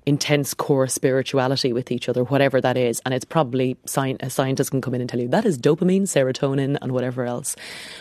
intense 0.06 0.54
core 0.54 0.86
spirituality 0.86 1.72
with 1.72 1.90
each 1.90 2.08
other, 2.08 2.24
whatever 2.24 2.60
that 2.60 2.76
is. 2.76 3.02
And 3.04 3.12
it's 3.14 3.24
probably 3.24 3.76
sci- 3.84 4.16
a 4.20 4.30
scientist 4.30 4.70
can 4.70 4.80
come 4.80 4.94
in 4.94 5.00
and 5.00 5.10
tell 5.10 5.20
you 5.20 5.28
that 5.28 5.44
is 5.44 5.58
dopamine, 5.58 6.02
serotonin, 6.02 6.78
and 6.80 6.92
whatever 6.92 7.24
else. 7.24 7.56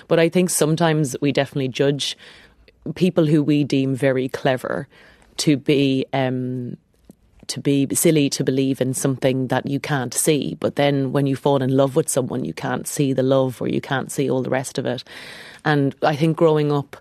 But 0.07 0.19
I 0.19 0.29
think 0.29 0.49
sometimes 0.49 1.15
we 1.21 1.31
definitely 1.31 1.67
judge 1.67 2.17
people 2.95 3.25
who 3.25 3.43
we 3.43 3.63
deem 3.63 3.95
very 3.95 4.29
clever 4.29 4.87
to 5.37 5.57
be. 5.57 6.05
Um, 6.13 6.77
to 7.49 7.59
be 7.59 7.87
silly 7.93 8.29
to 8.31 8.43
believe 8.43 8.81
in 8.81 8.93
something 8.93 9.47
that 9.47 9.67
you 9.67 9.79
can't 9.79 10.13
see. 10.13 10.55
But 10.59 10.75
then 10.75 11.11
when 11.11 11.27
you 11.27 11.35
fall 11.35 11.61
in 11.61 11.75
love 11.75 11.95
with 11.95 12.09
someone, 12.09 12.45
you 12.45 12.53
can't 12.53 12.87
see 12.87 13.13
the 13.13 13.23
love 13.23 13.61
or 13.61 13.67
you 13.67 13.81
can't 13.81 14.11
see 14.11 14.29
all 14.29 14.41
the 14.41 14.49
rest 14.49 14.77
of 14.77 14.85
it. 14.85 15.03
And 15.65 15.95
I 16.01 16.15
think 16.15 16.37
growing 16.37 16.71
up, 16.71 16.95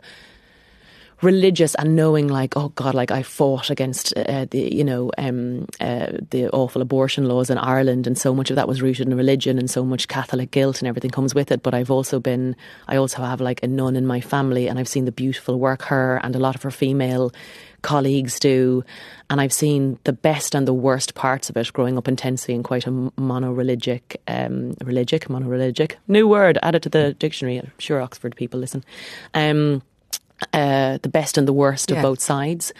religious 1.21 1.75
and 1.75 1.97
knowing 1.97 2.29
like 2.29 2.57
oh 2.57 2.69
god 2.71 2.95
like 2.95 3.11
I 3.11 3.23
fought 3.23 3.71
against 3.71 4.17
uh, 4.17 4.47
the 4.51 4.73
you 4.73 4.85
know 4.85 5.11
um, 5.19 5.67
uh, 5.81 6.13
the 6.31 6.49
awful 6.53 6.81
abortion 6.81 7.27
laws 7.27 7.51
in 7.51 7.59
Ireland 7.59 8.07
and 8.07 8.17
so 8.17 8.33
much 8.35 8.51
of 8.51 8.57
that 8.57 8.69
was 8.69 8.83
rooted 8.83 9.09
in 9.09 9.17
religion 9.17 9.59
and 9.59 9.69
so 9.69 9.85
much 9.85 10.07
Catholic 10.07 10.53
guilt 10.53 10.79
and 10.79 10.87
everything 10.87 11.11
comes 11.11 11.35
with 11.35 11.51
it 11.51 11.63
but 11.63 11.75
I've 11.75 11.91
also 11.91 12.21
been 12.21 12.55
I 12.87 12.97
also 12.97 13.23
have 13.23 13.41
like 13.41 13.63
a 13.63 13.67
nun 13.67 13.97
in 13.97 14.07
my 14.07 14.21
family 14.21 14.69
and 14.69 14.79
I've 14.79 14.89
seen 14.89 15.07
the 15.07 15.13
beautiful 15.13 15.59
work 15.59 15.83
her 15.83 16.21
and 16.23 16.37
a 16.37 16.39
lot 16.39 16.55
of 16.55 16.63
her 16.63 16.71
female 16.71 17.33
colleagues 17.83 18.39
do 18.41 18.85
and 19.31 19.41
I've 19.41 19.53
seen 19.53 19.99
the 20.05 20.13
best 20.13 20.55
and 20.55 20.67
the 20.67 20.75
worst 20.75 21.15
parts 21.15 21.49
of 21.51 21.57
it 21.57 21.73
growing 21.73 21.97
up 21.99 22.09
intensely 22.09 22.55
in 22.55 22.63
quite 22.63 22.87
a 22.87 22.91
mono-religic 23.17 24.21
um, 24.27 24.75
religic 24.85 25.29
mono-religic 25.31 25.97
new 26.09 26.27
word 26.29 26.59
added 26.63 26.83
to 26.83 26.89
the 26.89 27.15
dictionary 27.15 27.59
I'm 27.59 27.71
sure 27.79 28.01
Oxford 28.01 28.35
people 28.37 28.59
listen 28.61 28.85
um 29.35 29.83
uh, 30.53 30.99
the 31.03 31.09
best 31.09 31.39
and 31.39 31.47
the 31.49 31.53
worst 31.53 31.91
Yeah. 31.91 31.97
of 31.99 32.03
both 32.03 32.21
sides, 32.21 32.73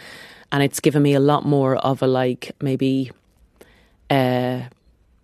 and 0.51 0.63
it's 0.63 0.79
given 0.79 1.01
me 1.03 1.13
a 1.13 1.19
lot 1.19 1.43
more 1.45 1.75
of 1.75 2.01
a 2.01 2.07
like 2.07 2.51
maybe. 2.61 3.11
Uh, 4.09 4.61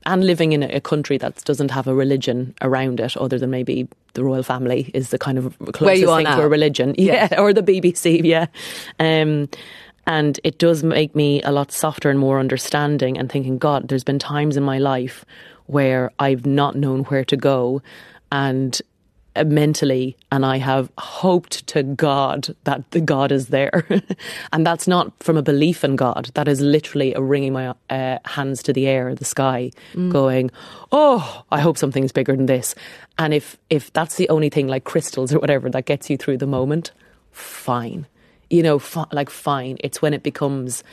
and 0.06 0.24
living 0.24 0.52
in 0.54 0.64
a, 0.64 0.80
country 0.82 1.18
that 1.18 1.44
doesn't 1.46 1.72
have 1.72 1.88
a 1.88 1.94
religion 1.96 2.54
around 2.62 3.00
it, 3.00 3.18
other 3.18 3.40
than 3.40 3.50
maybe 3.50 3.88
the 4.14 4.24
royal 4.24 4.44
family 4.44 4.92
is 4.94 5.10
the 5.10 5.18
kind 5.18 5.38
of 5.38 5.58
closest 5.74 6.06
thing 6.06 6.24
now. 6.24 6.36
to 6.38 6.44
a 6.44 6.48
religion, 6.48 6.94
Yes. 6.98 7.30
yeah, 7.32 7.40
or 7.42 7.54
the 7.54 7.64
BBC, 7.64 8.22
yeah. 8.24 8.46
Um, 9.00 9.50
and 10.08 10.40
it 10.44 10.60
does 10.60 10.84
make 10.84 11.16
me 11.16 11.42
a 11.42 11.52
lot 11.52 11.72
softer 11.72 12.10
and 12.12 12.20
more 12.20 12.40
understanding, 12.40 13.18
and 13.18 13.32
thinking, 13.32 13.58
God, 13.58 13.88
there's 13.88 14.04
been 14.04 14.20
times 14.20 14.56
in 14.58 14.64
my 14.64 14.78
life 14.78 15.26
where 15.66 16.12
I've 16.20 16.46
not 16.46 16.76
known 16.76 17.06
where 17.06 17.26
to 17.26 17.36
go, 17.36 17.82
and 18.32 18.80
mentally 19.44 20.16
and 20.32 20.46
I 20.46 20.58
have 20.58 20.92
hoped 20.98 21.68
to 21.68 21.84
God 21.84 22.56
that 22.64 22.90
the 22.92 23.02
God 23.02 23.32
is 23.32 23.48
there. 23.48 23.86
and 24.54 24.66
that's 24.66 24.88
not 24.88 25.12
from 25.22 25.38
a 25.38 25.42
belief 25.42 25.84
in 25.84 25.96
God. 25.96 26.32
That 26.36 26.48
is 26.48 26.62
literally 26.62 27.14
a 27.14 27.22
wringing 27.22 27.54
my 27.54 27.74
uh, 27.90 28.20
hands 28.26 28.64
to 28.64 28.74
the 28.74 28.88
air, 28.88 29.14
the 29.16 29.26
sky, 29.26 29.72
going, 30.10 30.52
"Oh, 30.92 31.44
I 31.52 31.60
hope 31.60 31.78
something's 31.78 32.12
bigger 32.12 32.36
than 32.36 32.46
this." 32.46 32.76
And 33.18 33.34
if 33.34 33.58
if 33.70 33.92
that's 33.94 34.16
the 34.16 34.30
only 34.30 34.50
thing 34.50 34.68
like 34.68 34.84
crystals 34.84 35.34
or 35.34 35.40
whatever 35.40 35.70
that 35.70 35.86
gets 35.86 36.10
you 36.10 36.18
through 36.18 36.38
the 36.38 36.48
moment, 36.48 36.92
fine. 37.32 38.08
You 38.50 38.64
know, 38.64 38.80
fi- 38.80 39.08
like 39.12 39.30
fine. 39.30 39.78
It's 39.84 40.02
when 40.02 40.14
it 40.14 40.24
becomes 40.24 40.84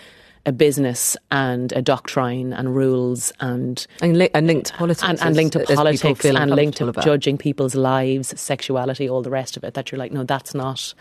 a 0.44 0.52
business 0.52 1.16
and 1.30 1.72
a 1.72 1.82
doctrine 1.82 2.52
and 2.52 2.74
rules 2.74 3.32
and 3.40 3.86
and, 4.00 4.16
li- 4.18 4.30
and 4.34 4.46
linked 4.46 4.66
to 4.66 4.74
politics 4.74 5.08
and, 5.08 5.20
and 5.22 5.36
linked 5.36 5.52
to 5.52 5.60
politics 5.74 6.24
and 6.24 6.50
linked 6.50 6.78
to 6.78 6.88
about. 6.88 7.04
judging 7.04 7.38
people's 7.38 7.74
lives, 7.74 8.38
sexuality, 8.40 9.08
all 9.08 9.22
the 9.22 9.30
rest 9.30 9.56
of 9.56 9.64
it. 9.64 9.74
That 9.74 9.92
you're 9.92 9.98
like, 9.98 10.12
no, 10.12 10.24
that's 10.24 10.54
not. 10.54 10.94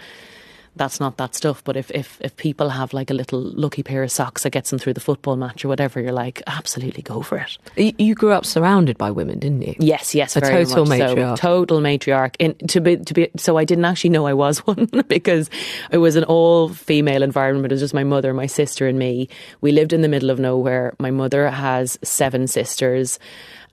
That's 0.76 1.00
not 1.00 1.18
that 1.18 1.36
stuff. 1.36 1.64
But 1.64 1.76
if, 1.76 1.92
if, 1.92 2.20
if 2.22 2.36
people 2.38 2.70
have 2.70 2.94
like 2.94 3.10
a 3.10 3.14
little 3.14 3.42
lucky 3.42 3.84
pair 3.84 4.04
of 4.04 4.12
socks 4.12 4.44
that 4.44 4.52
gets 4.52 4.70
them 4.70 4.80
through 4.80 4.94
the 4.94 5.02
football 5.02 5.36
match 5.36 5.66
or 5.66 5.68
whatever, 5.68 6.00
you're 6.00 6.14
like, 6.14 6.42
absolutely 6.48 7.04
go 7.04 7.22
for 7.22 7.38
it. 7.38 8.00
You, 8.00 8.16
grew 8.16 8.32
up 8.32 8.46
surrounded 8.46 8.98
by 8.98 9.12
women, 9.12 9.40
didn't 9.40 9.62
you? 9.64 9.76
Yes, 9.80 10.16
yes, 10.16 10.36
A 10.36 10.42
total 10.42 10.86
much 10.86 11.00
so. 11.00 11.16
matriarch. 11.16 11.38
Total 11.38 11.80
matriarch. 11.80 12.36
In, 12.40 12.56
to 12.68 12.80
be 12.80 12.98
to 12.98 13.14
be 13.14 13.30
so, 13.38 13.58
I 13.58 13.66
didn't 13.66 13.86
actually 13.86 14.12
know 14.12 14.28
I 14.28 14.34
was 14.34 14.60
one 14.68 14.90
because 15.08 15.50
it 15.92 15.98
was 15.98 16.16
an 16.16 16.24
all 16.24 16.70
female 16.70 17.24
environment. 17.24 17.72
It 17.72 17.76
was 17.76 17.82
just 17.82 17.94
my 17.94 18.04
mother, 18.04 18.34
my 18.34 18.48
sister, 18.48 18.88
and 18.88 18.98
me. 18.98 19.28
We 19.62 19.72
lived 19.72 19.94
in 19.94 20.02
the 20.02 20.08
middle 20.08 20.30
of 20.30 20.40
nowhere. 20.40 20.94
My 21.00 21.12
mother 21.12 21.50
has 21.50 21.98
seven 22.04 22.48
sisters. 22.48 23.20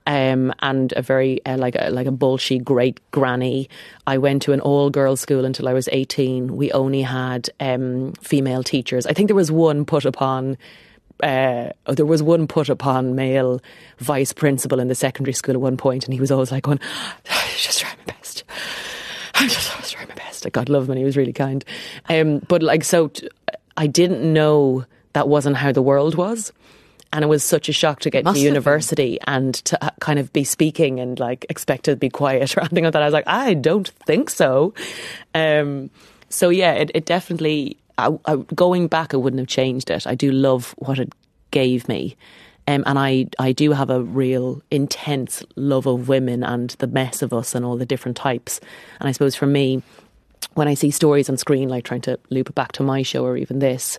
Um, 0.09 0.51
and 0.63 0.91
a 0.95 1.03
very 1.03 1.45
uh, 1.45 1.57
like 1.57 1.75
a 1.77 1.91
like 1.91 2.07
a 2.07 2.11
bullshy 2.11 2.63
great 2.63 2.99
granny. 3.11 3.69
I 4.07 4.17
went 4.17 4.41
to 4.43 4.53
an 4.53 4.59
all 4.59 4.89
girls 4.89 5.21
school 5.21 5.45
until 5.45 5.69
I 5.69 5.73
was 5.73 5.87
eighteen. 5.91 6.57
We 6.57 6.71
only 6.71 7.03
had 7.03 7.49
um, 7.59 8.13
female 8.13 8.63
teachers. 8.63 9.05
I 9.05 9.13
think 9.13 9.27
there 9.27 9.35
was 9.35 9.51
one 9.51 9.85
put 9.85 10.05
upon 10.05 10.57
uh, 11.21 11.71
there 11.85 12.05
was 12.05 12.23
one 12.23 12.47
put 12.47 12.69
upon 12.69 13.15
male 13.15 13.61
vice 13.99 14.33
principal 14.33 14.79
in 14.79 14.87
the 14.87 14.95
secondary 14.95 15.33
school 15.33 15.53
at 15.53 15.61
one 15.61 15.77
point, 15.77 16.05
and 16.05 16.13
he 16.13 16.19
was 16.19 16.31
always 16.31 16.51
like 16.51 16.63
going, 16.63 16.79
"Just 17.57 17.81
try 17.81 17.89
my 17.89 18.13
best." 18.13 18.43
I'm 19.35 19.47
just 19.47 19.71
always 19.71 19.91
trying 19.91 20.07
my 20.07 20.15
best. 20.15 20.43
Like, 20.43 20.53
God 20.53 20.69
love 20.69 20.89
him, 20.89 20.97
he 20.97 21.03
was 21.03 21.17
really 21.17 21.33
kind. 21.33 21.63
Um, 22.09 22.39
but 22.47 22.61
like, 22.63 22.83
so 22.83 23.07
t- 23.09 23.29
I 23.77 23.87
didn't 23.87 24.21
know 24.33 24.85
that 25.13 25.29
wasn't 25.29 25.57
how 25.57 25.71
the 25.71 25.81
world 25.81 26.15
was. 26.15 26.51
And 27.11 27.23
it 27.23 27.27
was 27.27 27.43
such 27.43 27.69
a 27.69 27.73
shock 27.73 28.01
to 28.01 28.09
get 28.09 28.23
Must 28.23 28.37
to 28.37 28.43
university 28.43 29.17
and 29.25 29.55
to 29.65 29.83
uh, 29.83 29.89
kind 29.99 30.19
of 30.19 30.31
be 30.31 30.43
speaking 30.43 30.99
and 30.99 31.19
like 31.19 31.45
expect 31.49 31.85
to 31.85 31.95
be 31.95 32.09
quiet 32.09 32.55
or 32.57 32.61
anything 32.61 32.83
like 32.83 32.93
that. 32.93 33.01
I 33.01 33.05
was 33.05 33.13
like, 33.13 33.27
I 33.27 33.55
don't 33.55 33.87
think 33.87 34.29
so. 34.29 34.73
Um, 35.33 35.89
so 36.29 36.49
yeah, 36.49 36.73
it, 36.73 36.91
it 36.93 37.05
definitely, 37.05 37.77
I, 37.97 38.17
I, 38.25 38.35
going 38.35 38.87
back, 38.87 39.13
I 39.13 39.17
wouldn't 39.17 39.39
have 39.39 39.47
changed 39.47 39.89
it. 39.89 40.05
I 40.05 40.15
do 40.15 40.31
love 40.31 40.75
what 40.77 40.99
it 40.99 41.11
gave 41.51 41.87
me. 41.87 42.15
Um, 42.67 42.83
and 42.85 42.99
I, 42.99 43.25
I 43.39 43.51
do 43.51 43.71
have 43.71 43.89
a 43.89 44.03
real 44.03 44.61
intense 44.69 45.43
love 45.55 45.87
of 45.87 46.07
women 46.07 46.43
and 46.43 46.69
the 46.77 46.85
mess 46.85 47.23
of 47.23 47.33
us 47.33 47.55
and 47.55 47.65
all 47.65 47.77
the 47.77 47.85
different 47.85 48.15
types. 48.15 48.59
And 48.99 49.09
I 49.09 49.11
suppose 49.11 49.33
for 49.33 49.47
me, 49.47 49.81
when 50.53 50.67
I 50.67 50.75
see 50.75 50.91
stories 50.91 51.29
on 51.29 51.37
screen, 51.37 51.67
like 51.67 51.83
trying 51.83 52.01
to 52.01 52.19
loop 52.29 52.49
it 52.49 52.55
back 52.55 52.73
to 52.73 52.83
my 52.83 53.01
show 53.01 53.25
or 53.25 53.37
even 53.37 53.57
this, 53.57 53.97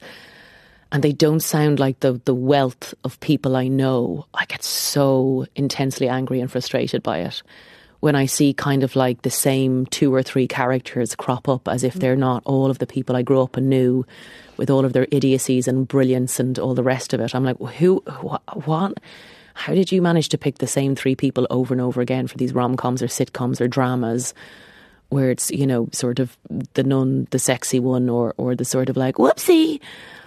and 0.92 1.03
they 1.03 1.12
don't 1.12 1.40
sound 1.40 1.79
like 1.79 2.00
the 2.00 2.20
the 2.24 2.35
wealth 2.35 2.94
of 3.05 3.20
people 3.20 3.57
I 3.57 3.68
know, 3.68 4.26
I 4.35 4.44
get 4.46 4.62
so 4.62 5.46
intensely 5.55 6.09
angry 6.09 6.40
and 6.40 6.50
frustrated 6.50 7.03
by 7.03 7.18
it. 7.18 7.42
When 8.00 8.16
I 8.16 8.24
see 8.26 8.55
kind 8.55 8.83
of 8.83 8.96
like 8.96 9.22
the 9.22 9.31
same 9.31 9.85
two 9.87 10.14
or 10.14 10.22
three 10.22 10.48
characters 10.48 11.14
crop 11.14 11.48
up 11.50 11.68
as 11.68 11.85
if 11.85 11.94
mm. 11.94 12.00
they're 12.00 12.16
not 12.16 12.42
all 12.46 12.70
of 12.70 12.79
the 12.79 12.87
people 12.87 13.14
I 13.14 13.22
grew 13.22 13.42
up 13.42 13.59
and 13.59 13.68
knew, 13.68 14.07
with 14.57 14.70
all 14.70 14.87
of 14.87 14.94
their 14.94 15.07
idiocies 15.11 15.68
and 15.68 15.87
brilliance 15.87 16.40
and 16.40 16.59
all 16.59 16.74
the 16.74 16.83
rest 16.83 17.12
of 17.12 17.20
it, 17.20 17.35
I'm 17.35 17.44
like, 17.44 17.59
who, 17.59 18.03
wh- 18.07 18.66
what? 18.66 19.00
How 19.53 19.74
did 19.74 19.92
you 19.92 20.00
manage 20.00 20.31
to 20.31 20.38
pick 20.38 20.59
the 20.59 20.66
same 20.66 20.94
three 20.94 21.14
people 21.14 21.46
over 21.50 21.74
and 21.74 21.81
over 21.81 22.00
again 22.00 22.26
for 22.26 22.38
these 22.38 22.55
rom 22.55 22.76
coms 22.76 23.03
or 23.03 23.07
sitcoms 23.07 23.61
or 23.61 23.68
dramas? 23.68 24.33
Where 25.11 25.31
it's 25.31 25.51
you 25.51 25.66
know 25.66 25.88
sort 25.92 26.18
of 26.18 26.37
the 26.75 26.83
nun, 26.83 27.27
the 27.31 27.38
sexy 27.38 27.79
one, 27.81 28.09
or 28.09 28.35
or 28.37 28.55
the 28.57 28.64
sort 28.64 28.88
of 28.88 28.96
like 28.96 29.16
whoopsie. 29.16 29.81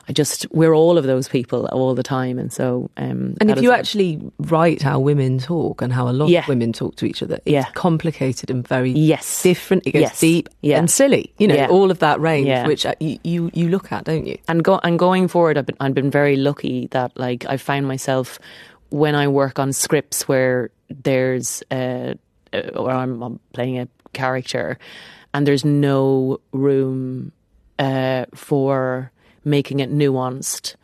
I 0.10 0.12
just 0.12 0.46
we're 0.52 0.74
all 0.76 0.98
of 0.98 1.06
those 1.06 1.30
people 1.30 1.66
all 1.68 1.96
the 1.96 2.04
time, 2.04 2.38
and 2.38 2.52
so 2.52 2.90
um, 2.98 3.36
And 3.40 3.50
if 3.50 3.62
you 3.62 3.72
actually 3.72 4.20
write 4.38 4.82
how 4.82 5.00
women 5.00 5.40
talk 5.40 5.82
and 5.82 5.94
how 5.94 6.10
a 6.10 6.12
lot 6.12 6.28
Yeah. 6.28 6.42
of 6.42 6.50
women 6.50 6.74
talk 6.74 6.98
to 6.98 7.06
each 7.06 7.24
other, 7.24 7.36
it's 7.46 7.48
Yeah. 7.48 7.64
complicated 7.74 8.52
and 8.52 8.68
very 8.68 8.92
Yes. 8.92 9.42
different. 9.44 9.88
It 9.88 9.92
goes 9.94 10.02
Yes. 10.02 10.20
deep 10.20 10.50
Yeah. 10.62 10.78
and 10.80 10.90
silly. 10.92 11.32
You 11.38 11.48
know, 11.48 11.66
all 11.68 11.90
of 11.90 12.00
that 12.00 12.20
range, 12.20 12.68
which 12.68 12.86
uh, 12.86 12.96
you, 13.00 13.18
you 13.24 13.50
you 13.54 13.70
look 13.70 13.94
at, 13.94 14.04
don't 14.04 14.28
you? 14.28 14.38
and 14.50 14.62
go 14.62 14.82
and 14.84 15.00
going 15.00 15.30
forward, 15.30 15.58
I've 15.58 15.66
been 15.68 15.78
I've 15.80 15.94
been 15.94 16.12
very 16.12 16.36
lucky 16.36 16.88
that 16.92 17.12
like 17.18 17.46
I 17.48 17.56
found 17.56 17.88
myself 17.88 18.40
when 18.90 19.16
I 19.16 19.30
work 19.30 19.58
on 19.58 19.72
scripts 19.72 20.28
where 20.28 20.70
there's 21.04 21.64
uh, 21.72 22.16
uh, 22.52 22.60
or 22.76 22.92
I'm, 22.92 23.24
I'm 23.24 23.40
playing 23.54 23.80
a 23.80 23.88
character, 24.14 24.78
and 25.34 25.48
there's 25.48 25.66
no 25.66 26.40
room 26.52 27.32
uh, 27.80 28.26
for 28.34 29.12
making 29.44 29.80
it 29.80 29.92
nuanced. 29.92 30.76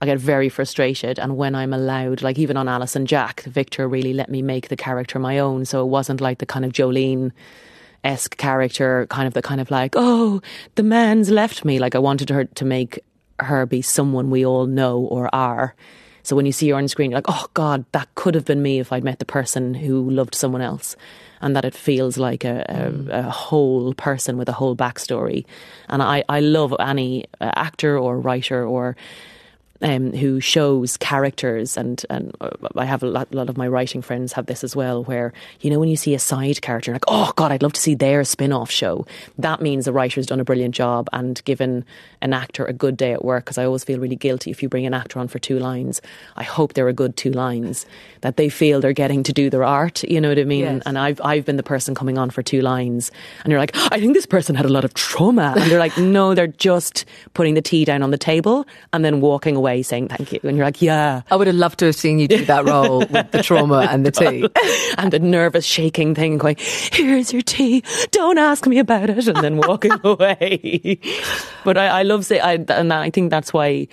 I 0.00 0.06
get 0.06 0.18
very 0.18 0.48
frustrated, 0.48 1.18
and 1.18 1.36
when 1.36 1.54
I'm 1.54 1.74
allowed, 1.74 2.22
like 2.22 2.38
even 2.38 2.56
on 2.56 2.68
Alice 2.68 2.96
and 2.96 3.06
Jack, 3.06 3.42
Victor 3.42 3.86
really 3.86 4.14
let 4.14 4.30
me 4.30 4.40
make 4.40 4.68
the 4.68 4.76
character 4.76 5.18
my 5.18 5.38
own, 5.38 5.66
so 5.66 5.82
it 5.82 5.88
wasn't 5.88 6.20
like 6.22 6.38
the 6.38 6.46
kind 6.46 6.64
of 6.64 6.72
Jolene 6.72 7.32
esque 8.02 8.36
character, 8.36 9.06
kind 9.10 9.26
of 9.26 9.34
the 9.34 9.42
kind 9.42 9.60
of 9.60 9.70
like, 9.70 9.94
oh, 9.96 10.40
the 10.76 10.82
man's 10.82 11.30
left 11.30 11.64
me. 11.64 11.78
Like 11.78 11.94
I 11.94 11.98
wanted 11.98 12.30
her 12.30 12.44
to 12.44 12.64
make 12.64 13.00
her 13.38 13.66
be 13.66 13.82
someone 13.82 14.30
we 14.30 14.44
all 14.44 14.66
know 14.66 15.00
or 15.00 15.34
are. 15.34 15.74
So 16.22 16.36
when 16.36 16.46
you 16.46 16.52
see 16.52 16.68
her 16.70 16.76
on 16.76 16.88
screen, 16.88 17.10
you're 17.10 17.18
like, 17.18 17.24
oh 17.28 17.46
God, 17.54 17.84
that 17.92 18.14
could 18.14 18.34
have 18.34 18.44
been 18.44 18.62
me 18.62 18.78
if 18.78 18.92
I'd 18.92 19.04
met 19.04 19.18
the 19.18 19.24
person 19.24 19.74
who 19.74 20.08
loved 20.10 20.34
someone 20.34 20.62
else. 20.62 20.96
And 21.42 21.56
that 21.56 21.64
it 21.64 21.74
feels 21.74 22.18
like 22.18 22.44
a, 22.44 22.66
a, 22.68 23.20
a 23.20 23.30
whole 23.30 23.94
person 23.94 24.36
with 24.36 24.48
a 24.50 24.52
whole 24.52 24.76
backstory. 24.76 25.46
And 25.88 26.02
I, 26.02 26.22
I 26.28 26.40
love 26.40 26.74
any 26.78 27.24
uh, 27.40 27.50
actor 27.54 27.98
or 27.98 28.20
writer 28.20 28.66
or 28.66 28.94
um, 29.82 30.12
who 30.12 30.40
shows 30.40 30.96
characters, 30.96 31.76
and 31.76 32.04
and 32.10 32.34
uh, 32.40 32.50
I 32.76 32.84
have 32.84 33.02
a 33.02 33.06
lot, 33.06 33.28
a 33.32 33.36
lot 33.36 33.48
of 33.48 33.56
my 33.56 33.68
writing 33.68 34.02
friends 34.02 34.32
have 34.34 34.46
this 34.46 34.62
as 34.62 34.76
well, 34.76 35.04
where 35.04 35.32
you 35.60 35.70
know 35.70 35.78
when 35.78 35.88
you 35.88 35.96
see 35.96 36.14
a 36.14 36.18
side 36.18 36.60
character, 36.62 36.92
like 36.92 37.04
oh 37.08 37.32
god, 37.36 37.52
I'd 37.52 37.62
love 37.62 37.72
to 37.74 37.80
see 37.80 37.94
their 37.94 38.24
spin-off 38.24 38.70
show. 38.70 39.06
That 39.38 39.60
means 39.60 39.84
the 39.84 39.92
writer's 39.92 40.26
done 40.26 40.40
a 40.40 40.44
brilliant 40.44 40.74
job 40.74 41.08
and 41.12 41.42
given 41.44 41.84
an 42.20 42.32
actor 42.32 42.64
a 42.64 42.72
good 42.72 42.96
day 42.96 43.12
at 43.12 43.24
work. 43.24 43.44
Because 43.44 43.58
I 43.58 43.64
always 43.64 43.84
feel 43.84 43.98
really 43.98 44.16
guilty 44.16 44.50
if 44.50 44.62
you 44.62 44.68
bring 44.68 44.86
an 44.86 44.94
actor 44.94 45.18
on 45.18 45.28
for 45.28 45.38
two 45.38 45.58
lines. 45.58 46.00
I 46.36 46.42
hope 46.42 46.74
they're 46.74 46.88
a 46.88 46.92
good 46.92 47.16
two 47.16 47.32
lines 47.32 47.86
that 48.20 48.36
they 48.36 48.48
feel 48.48 48.80
they're 48.80 48.92
getting 48.92 49.22
to 49.22 49.32
do 49.32 49.48
their 49.48 49.64
art. 49.64 50.02
You 50.04 50.20
know 50.20 50.28
what 50.28 50.38
I 50.38 50.44
mean? 50.44 50.64
Yes. 50.64 50.82
And 50.84 50.98
I've 50.98 51.20
I've 51.24 51.44
been 51.44 51.56
the 51.56 51.62
person 51.62 51.94
coming 51.94 52.18
on 52.18 52.30
for 52.30 52.42
two 52.42 52.60
lines, 52.60 53.10
and 53.44 53.50
you're 53.50 53.60
like, 53.60 53.74
I 53.76 53.98
think 53.98 54.14
this 54.14 54.26
person 54.26 54.54
had 54.54 54.66
a 54.66 54.68
lot 54.68 54.84
of 54.84 54.94
trauma, 54.94 55.54
and 55.56 55.70
they're 55.70 55.78
like, 55.78 55.96
no, 55.96 56.34
they're 56.34 56.46
just 56.46 57.04
putting 57.34 57.54
the 57.54 57.62
tea 57.62 57.84
down 57.84 58.02
on 58.02 58.10
the 58.10 58.18
table 58.18 58.66
and 58.92 59.04
then 59.04 59.20
walking 59.20 59.56
away 59.56 59.69
saying 59.82 60.08
thank 60.08 60.32
you, 60.32 60.40
and 60.42 60.56
you're 60.56 60.66
like, 60.66 60.82
yeah, 60.82 61.22
I 61.30 61.36
would 61.36 61.46
have 61.46 61.56
loved 61.56 61.78
to 61.80 61.86
have 61.86 61.96
seen 61.96 62.18
you 62.18 62.28
do 62.28 62.44
that 62.44 62.64
role 62.64 62.98
with 63.10 63.30
the 63.30 63.42
trauma 63.42 63.86
and 63.90 64.04
the 64.04 64.10
tea. 64.20 64.48
and 64.98 65.12
the 65.12 65.18
nervous 65.18 65.64
shaking 65.64 66.14
thing, 66.14 66.38
going, 66.38 66.56
here's 66.58 67.32
your 67.32 67.42
tea, 67.42 67.82
don't 68.10 68.38
ask 68.38 68.66
me 68.66 68.78
about 68.78 69.10
it, 69.10 69.26
and 69.26 69.38
then 69.38 69.56
walking 69.56 69.92
away. 70.04 70.98
But 71.64 71.78
I, 71.78 72.00
I 72.00 72.02
love 72.02 72.24
say, 72.24 72.40
I, 72.40 72.54
and 72.54 72.92
I 72.92 73.10
think 73.10 73.30
that's 73.30 73.52
why. 73.52 73.88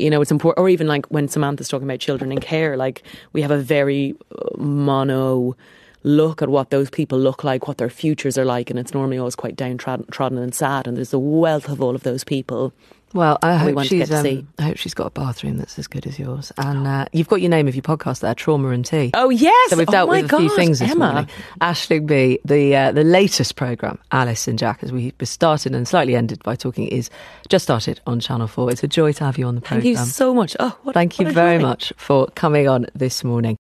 You 0.00 0.10
know, 0.10 0.20
it's 0.20 0.30
important, 0.30 0.62
or 0.62 0.68
even 0.68 0.86
like 0.86 1.06
when 1.06 1.26
Samantha's 1.26 1.68
talking 1.68 1.88
about 1.88 1.98
children 1.98 2.30
in 2.30 2.38
care, 2.38 2.76
like 2.76 3.02
we 3.32 3.42
have 3.42 3.50
a 3.50 3.58
very 3.58 4.14
uh, 4.30 4.56
mono 4.56 5.56
look 6.04 6.40
at 6.40 6.48
what 6.48 6.70
those 6.70 6.88
people 6.88 7.18
look 7.18 7.42
like, 7.42 7.66
what 7.66 7.78
their 7.78 7.90
futures 7.90 8.38
are 8.38 8.44
like, 8.44 8.70
and 8.70 8.78
it's 8.78 8.94
normally 8.94 9.18
always 9.18 9.34
quite 9.34 9.56
downtrodden 9.56 10.38
and 10.38 10.54
sad. 10.54 10.86
And 10.86 10.96
there's 10.96 11.12
a 11.12 11.18
wealth 11.18 11.68
of 11.68 11.82
all 11.82 11.96
of 11.96 12.04
those 12.04 12.22
people. 12.22 12.72
Well, 13.14 13.38
I 13.42 13.64
we 13.66 13.72
hope 13.72 13.82
to 13.82 13.88
she's 13.88 14.08
get 14.08 14.16
to 14.16 14.22
see. 14.22 14.38
um, 14.40 14.48
I 14.58 14.62
hope 14.64 14.76
she's 14.76 14.92
got 14.94 15.06
a 15.06 15.10
bathroom 15.10 15.56
that's 15.56 15.78
as 15.78 15.86
good 15.86 16.06
as 16.06 16.18
yours, 16.18 16.52
and 16.58 16.86
uh, 16.86 17.06
you've 17.12 17.28
got 17.28 17.40
your 17.40 17.48
name 17.50 17.66
of 17.66 17.74
your 17.74 17.82
podcast 17.82 18.20
there, 18.20 18.34
Trauma 18.34 18.68
and 18.68 18.84
Tea. 18.84 19.10
Oh 19.14 19.30
yes, 19.30 19.70
So 19.70 19.76
we've 19.78 19.88
Oh, 19.88 19.92
dealt 19.92 20.10
my 20.10 20.20
with 20.22 20.32
a 20.32 20.36
few 20.38 20.54
things 20.54 20.78
this 20.80 20.90
Emma. 20.90 21.12
morning. 21.12 21.28
Aisling 21.62 22.06
Bea, 22.06 22.38
the 22.44 22.76
uh, 22.76 22.92
the 22.92 23.04
latest 23.04 23.56
program, 23.56 23.98
Alice 24.12 24.46
and 24.46 24.58
Jack, 24.58 24.82
as 24.82 24.92
we 24.92 25.12
started 25.24 25.74
and 25.74 25.88
slightly 25.88 26.14
ended 26.16 26.42
by 26.42 26.54
talking, 26.54 26.86
is 26.88 27.08
just 27.48 27.62
started 27.64 28.00
on 28.06 28.20
Channel 28.20 28.46
Four. 28.46 28.70
It's 28.70 28.82
a 28.84 28.88
joy 28.88 29.12
to 29.14 29.24
have 29.24 29.38
you 29.38 29.46
on 29.46 29.54
the 29.54 29.60
programme. 29.62 29.82
Thank 29.82 29.98
you 29.98 30.04
so 30.04 30.34
much. 30.34 30.54
Oh, 30.60 30.76
what, 30.82 30.92
Thank 30.94 31.18
you 31.18 31.24
what 31.24 31.30
a 31.30 31.34
very 31.34 31.58
joy. 31.58 31.62
much 31.66 31.92
for 31.96 32.26
coming 32.34 32.68
on 32.68 32.86
this 32.94 33.24
morning. 33.24 33.56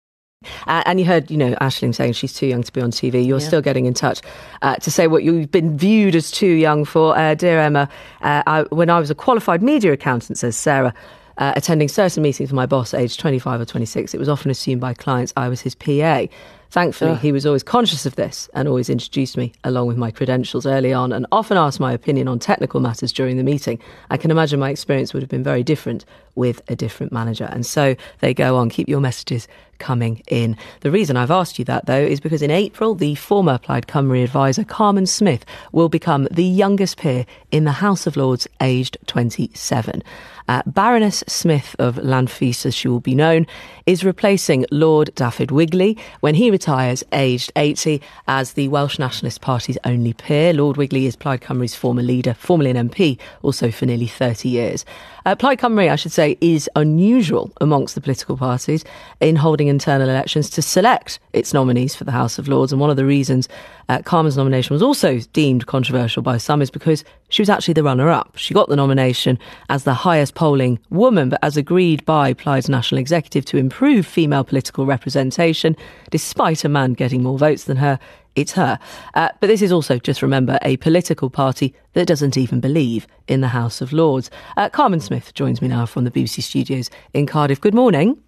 Uh, 0.68 0.84
and 0.86 1.00
you 1.00 1.06
heard, 1.06 1.30
you 1.32 1.38
know, 1.38 1.56
Aisling 1.56 1.94
saying 1.96 2.14
she's 2.14 2.34
too 2.34 2.48
young 2.48 2.64
to 2.64 2.72
be 2.74 2.82
on 2.82 2.92
TV. 2.92 3.26
You're 3.26 3.40
Yeah. 3.40 3.48
still 3.48 3.62
getting 3.62 3.86
in 3.86 3.94
touch 3.94 4.22
uh, 4.62 4.76
to 4.78 4.92
say 4.92 5.08
what 5.08 5.24
you've 5.24 5.52
been 5.52 5.78
viewed 5.78 6.16
as 6.16 6.32
too 6.32 6.48
young 6.48 6.86
for. 6.86 7.18
Uh, 7.18 7.36
dear 7.36 7.60
Emma, 7.60 7.90
uh, 8.22 8.44
I, 8.48 8.62
when 8.70 8.90
I 8.90 9.00
was 9.00 9.10
a 9.10 9.16
qualified 9.16 9.62
media 9.62 9.92
accountant, 9.94 10.38
says 10.38 10.56
Sarah, 10.56 10.94
uh, 11.40 11.54
attending 11.56 11.88
certain 11.88 12.22
meetings 12.22 12.50
with 12.52 12.56
my 12.56 12.66
boss, 12.68 12.94
aged 12.94 13.20
25 13.20 13.62
or 13.62 13.66
26, 13.66 14.14
it 14.14 14.20
was 14.20 14.30
often 14.30 14.52
assumed 14.52 14.80
by 14.82 14.94
clients 14.94 15.34
I 15.36 15.50
was 15.50 15.62
his 15.62 15.74
PA. 15.74 16.26
Thankfully, 16.74 17.14
he 17.18 17.32
was 17.32 17.46
always 17.46 17.62
conscious 17.62 18.08
of 18.08 18.16
this 18.16 18.50
and 18.56 18.68
always 18.68 18.90
introduced 18.90 19.38
me 19.38 19.54
along 19.64 19.86
with 19.86 19.96
my 19.96 20.10
credentials 20.10 20.66
early 20.66 20.92
on 20.92 21.12
and 21.12 21.28
often 21.32 21.56
asked 21.56 21.80
my 21.80 21.94
opinion 21.94 22.28
on 22.28 22.40
technical 22.40 22.80
matters 22.80 23.14
during 23.14 23.38
the 23.38 23.44
meeting. 23.44 23.80
I 24.10 24.18
can 24.18 24.32
imagine 24.32 24.60
my 24.60 24.72
experience 24.72 25.14
would 25.14 25.22
have 25.22 25.30
been 25.30 25.44
very 25.44 25.62
different 25.62 26.04
with 26.34 26.64
a 26.70 26.76
different 26.76 27.12
manager. 27.12 27.48
And 27.52 27.64
so 27.64 27.96
they 28.22 28.34
go 28.34 28.58
on. 28.58 28.72
Keep 28.72 28.88
your 28.88 29.02
messages 29.02 29.48
coming 29.78 30.24
in. 30.26 30.58
The 30.80 30.90
reason 30.90 31.16
I've 31.16 31.30
asked 31.30 31.60
you 31.60 31.66
that, 31.66 31.86
though, 31.86 32.02
is 32.02 32.20
because 32.20 32.42
in 32.42 32.50
April, 32.50 32.96
the 32.96 33.14
former 33.14 33.60
Plaid 33.60 33.86
Cymru 33.86 34.24
advisor, 34.24 34.64
Carmen 34.64 35.06
Smith, 35.06 35.46
will 35.74 35.90
become 35.90 36.28
the 36.32 36.44
youngest 36.44 36.98
peer 36.98 37.28
in 37.52 37.66
the 37.66 37.72
House 37.74 38.08
of 38.08 38.18
Lords, 38.18 38.48
aged 38.62 38.98
27. 39.06 40.02
Uh, 40.48 40.62
Baroness 40.66 41.24
Smith 41.28 41.76
of 41.80 41.96
Llanfaes, 41.96 42.66
as 42.66 42.76
she 42.76 42.88
will 42.88 43.00
be 43.00 43.16
known, 43.16 43.48
is 43.86 44.04
replacing 44.04 44.66
Lord 44.72 45.12
Dafydd 45.16 45.52
Wigley 45.52 45.98
when 46.20 46.36
he 46.36 46.52
retires, 46.52 47.04
aged 47.12 47.52
80, 47.56 48.02
as 48.28 48.54
the 48.54 48.68
Welsh 48.68 49.00
Nationalist 49.00 49.42
Party's 49.42 49.78
only 49.86 50.14
peer. 50.14 50.54
Lord 50.54 50.78
Wigley 50.78 51.06
is 51.06 51.16
Plaid 51.16 51.42
Cymru's 51.42 51.76
former 51.76 52.04
leader, 52.04 52.34
formerly 52.34 52.72
an 52.72 52.90
MP, 52.90 53.18
also 53.42 53.72
for 53.72 53.86
nearly 53.86 54.08
30 54.08 54.50
years. 54.50 54.86
Uh, 55.26 55.36
Plaid 55.36 55.60
Cymru, 55.60 55.90
I 55.90 55.96
should 55.96 56.12
say, 56.12 56.38
is 56.42 56.70
unusual 56.76 57.50
amongst 57.62 57.96
the 57.96 58.02
political 58.02 58.36
parties 58.36 58.84
in 59.22 59.38
holding 59.38 59.70
internal 59.70 60.10
elections 60.10 60.50
to 60.52 60.62
select 60.62 61.20
its 61.32 61.54
nominees 61.54 61.96
for 61.96 62.04
the 62.04 62.12
House 62.12 62.38
of 62.38 62.50
Lords. 62.50 62.74
And 62.74 62.82
one 62.82 62.90
of 62.90 62.98
the 62.98 63.06
reasons 63.06 63.48
uh, 63.88 64.02
Carmen's 64.02 64.36
nomination 64.36 64.74
was 64.74 64.82
also 64.82 65.20
deemed 65.32 65.66
controversial 65.66 66.22
by 66.22 66.38
some 66.38 66.62
is 66.62 66.70
because 66.70 67.06
she 67.30 67.42
was 67.42 67.50
actually 67.50 67.74
the 67.74 67.84
runner 67.84 68.10
up. 68.10 68.36
She 68.36 68.54
got 68.54 68.68
the 68.68 68.76
nomination 68.76 69.40
as 69.70 69.86
the 69.86 69.94
highest 69.94 70.36
polling 70.36 70.78
woman, 70.90 71.30
but 71.30 71.40
as 71.42 71.56
agreed 71.56 72.04
by 72.06 72.34
Plaid's 72.34 72.68
national 72.68 73.00
executive 73.00 73.46
to 73.46 73.58
improve 73.58 74.06
female 74.06 74.44
political 74.44 74.86
representation, 74.86 75.78
despite 76.12 76.66
a 76.66 76.70
man 76.70 76.94
getting 76.94 77.24
more 77.24 77.38
votes 77.38 77.64
than 77.64 77.78
her, 77.78 77.98
it's 78.36 78.54
her. 78.54 78.80
Uh, 79.14 79.30
but 79.40 79.48
this 79.48 79.62
is 79.62 79.72
also, 79.72 80.00
just 80.00 80.22
remember, 80.22 80.58
a 80.62 80.78
political 80.78 81.30
party 81.30 81.74
that 81.94 82.08
doesn't 82.08 82.38
even 82.38 82.60
believe 82.60 83.08
in 83.28 83.42
the 83.42 83.50
House 83.50 83.82
of 83.82 83.94
Lords. 83.94 84.30
Uh, 84.58 84.70
Carmen 84.70 85.00
Smith 85.00 85.34
joins 85.34 85.62
me 85.62 85.68
now 85.68 85.86
from 85.86 86.04
the 86.04 86.12
BBC 86.12 86.42
studios 86.42 86.90
in 87.14 87.26
Cardiff. 87.26 87.62
Good 87.62 87.76
morning. 87.76 88.22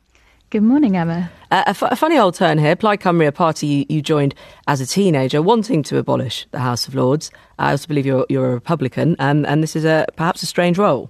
Good 0.52 0.62
morning, 0.62 0.96
Emma. 0.96 1.32
Uh, 1.50 1.64
a, 1.66 1.70
f- 1.70 1.82
a 1.82 1.96
funny 1.96 2.18
old 2.20 2.36
turn 2.36 2.60
here. 2.60 2.76
Plaid 2.76 3.00
Cymru, 3.00 3.28
a 3.28 3.32
party 3.32 3.68
you, 3.68 3.86
you, 3.90 4.02
joined 4.02 4.36
as 4.68 4.80
a 4.80 4.86
teenager, 4.86 5.42
wanting 5.42 5.82
to 5.84 5.98
abolish 5.98 6.48
the 6.52 6.60
House 6.60 6.88
of 6.88 6.94
Lords. 6.94 7.32
I 7.58 7.72
also 7.72 7.88
believe 7.88 8.06
you're, 8.06 8.28
you're 8.30 8.52
a 8.52 8.54
Republican, 8.54 9.16
um, 9.18 9.44
and 9.46 9.64
this 9.64 9.76
is 9.76 9.86
a 9.86 10.06
perhaps 10.16 10.44
a 10.44 10.46
strange 10.46 10.78
role. 10.78 11.10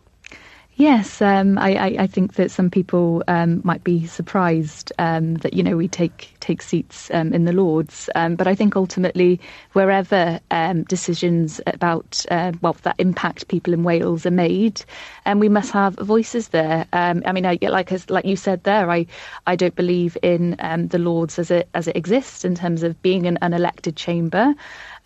Yes, 0.78 1.22
um, 1.22 1.58
I, 1.58 1.76
I, 1.76 1.96
I, 2.00 2.08
think 2.08 2.34
that 2.34 2.52
some 2.52 2.70
people 2.70 3.24
um, 3.30 3.62
might 3.64 3.82
be 3.86 4.06
surprised 4.08 4.92
um, 5.00 5.36
that 5.36 5.54
you 5.54 5.64
know 5.64 5.78
we 5.78 5.88
take 5.88 6.36
take 6.42 6.62
seats 6.62 7.10
um, 7.14 7.32
in 7.32 7.46
the 7.46 7.54
Lords, 7.54 8.10
um, 8.14 8.36
but 8.36 8.46
I 8.46 8.56
think 8.56 8.76
ultimately 8.76 9.40
wherever 9.72 10.38
um, 10.52 10.84
decisions 10.84 11.62
about 11.66 12.26
uh, 12.30 12.52
well 12.62 12.76
that 12.84 12.96
impact 12.98 13.48
people 13.48 13.74
in 13.74 13.84
Wales 13.84 14.26
are 14.26 14.32
made, 14.32 14.84
and 15.24 15.40
we 15.40 15.48
must 15.48 15.72
have 15.72 15.96
voices 15.96 16.50
there. 16.50 16.86
I 16.92 17.14
mean, 17.32 17.46
I, 17.46 17.58
like 17.62 17.94
like 18.10 18.26
you 18.26 18.36
said 18.36 18.66
there, 18.66 18.92
I 18.92 19.06
I 19.48 19.56
don't 19.56 19.76
believe 19.76 20.18
in 20.22 20.58
the 20.92 21.00
Lords 21.00 21.40
as 21.40 21.52
it 21.52 21.70
as 21.74 21.88
it 21.88 21.96
exists 21.96 22.44
in 22.44 22.54
terms 22.54 22.84
of 22.84 23.02
being 23.02 23.28
an 23.28 23.38
unelected 23.42 23.96
chamber. 23.96 24.54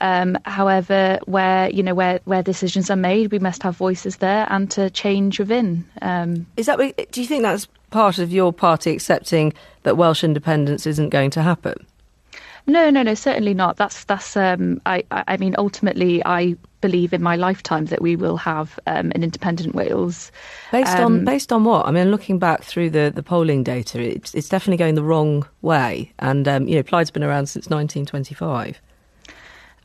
Um, 0.02 0.38
however, 0.46 1.20
where 1.26 1.70
you 1.70 1.84
know 1.84 1.94
where 1.94 2.20
where 2.26 2.42
decisions 2.42 2.90
are 2.90 2.96
made, 2.96 3.32
we 3.32 3.40
must 3.40 3.64
have 3.64 3.76
voices 3.76 4.18
there 4.18 4.48
and 4.50 4.70
to 4.72 4.90
change 4.90 5.40
within. 5.40 5.86
Um, 6.02 6.46
Is 6.56 6.68
that? 6.68 6.78
Do 7.12 7.22
you 7.22 7.28
think 7.28 7.44
that's 7.44 7.68
part 7.90 8.18
of 8.20 8.32
your 8.32 8.54
party 8.54 8.92
accepting 8.92 9.54
that 9.84 9.98
Welsh 9.98 10.24
independence 10.24 10.86
isn't 10.86 11.10
going 11.10 11.32
to 11.32 11.42
happen? 11.42 11.86
No, 12.70 12.90
no, 12.92 13.02
no, 13.02 13.16
certainly 13.16 13.54
not. 13.54 13.78
That's 13.78 14.04
that's. 14.04 14.38
Um, 14.38 14.80
I, 14.86 15.04
I 15.12 15.38
mean, 15.38 15.56
ultimately, 15.58 16.24
I 16.24 16.56
believe 16.82 17.14
in 17.14 17.22
my 17.22 17.36
lifetime 17.36 17.86
that 17.86 18.02
we 18.02 18.16
will 18.16 18.38
have 18.38 18.80
um, 18.88 19.12
an 19.16 19.24
independent 19.24 19.74
Wales. 19.74 20.32
Based 20.72 20.96
um, 20.96 21.06
on 21.06 21.26
based 21.26 21.52
on 21.52 21.64
what? 21.64 21.88
I 21.88 21.92
mean, 21.92 22.12
looking 22.12 22.38
back 22.38 22.64
through 22.64 22.92
the, 22.92 23.12
the 23.14 23.24
polling 23.24 23.64
data, 23.64 24.00
it's 24.00 24.36
it's 24.36 24.50
definitely 24.50 24.78
going 24.78 24.96
the 24.96 25.04
wrong 25.04 25.48
way. 25.62 26.14
And 26.20 26.48
um, 26.48 26.68
you 26.68 26.76
know, 26.76 26.84
Plaid's 26.84 27.12
been 27.12 27.24
around 27.24 27.48
since 27.48 27.66
1925. 27.70 28.80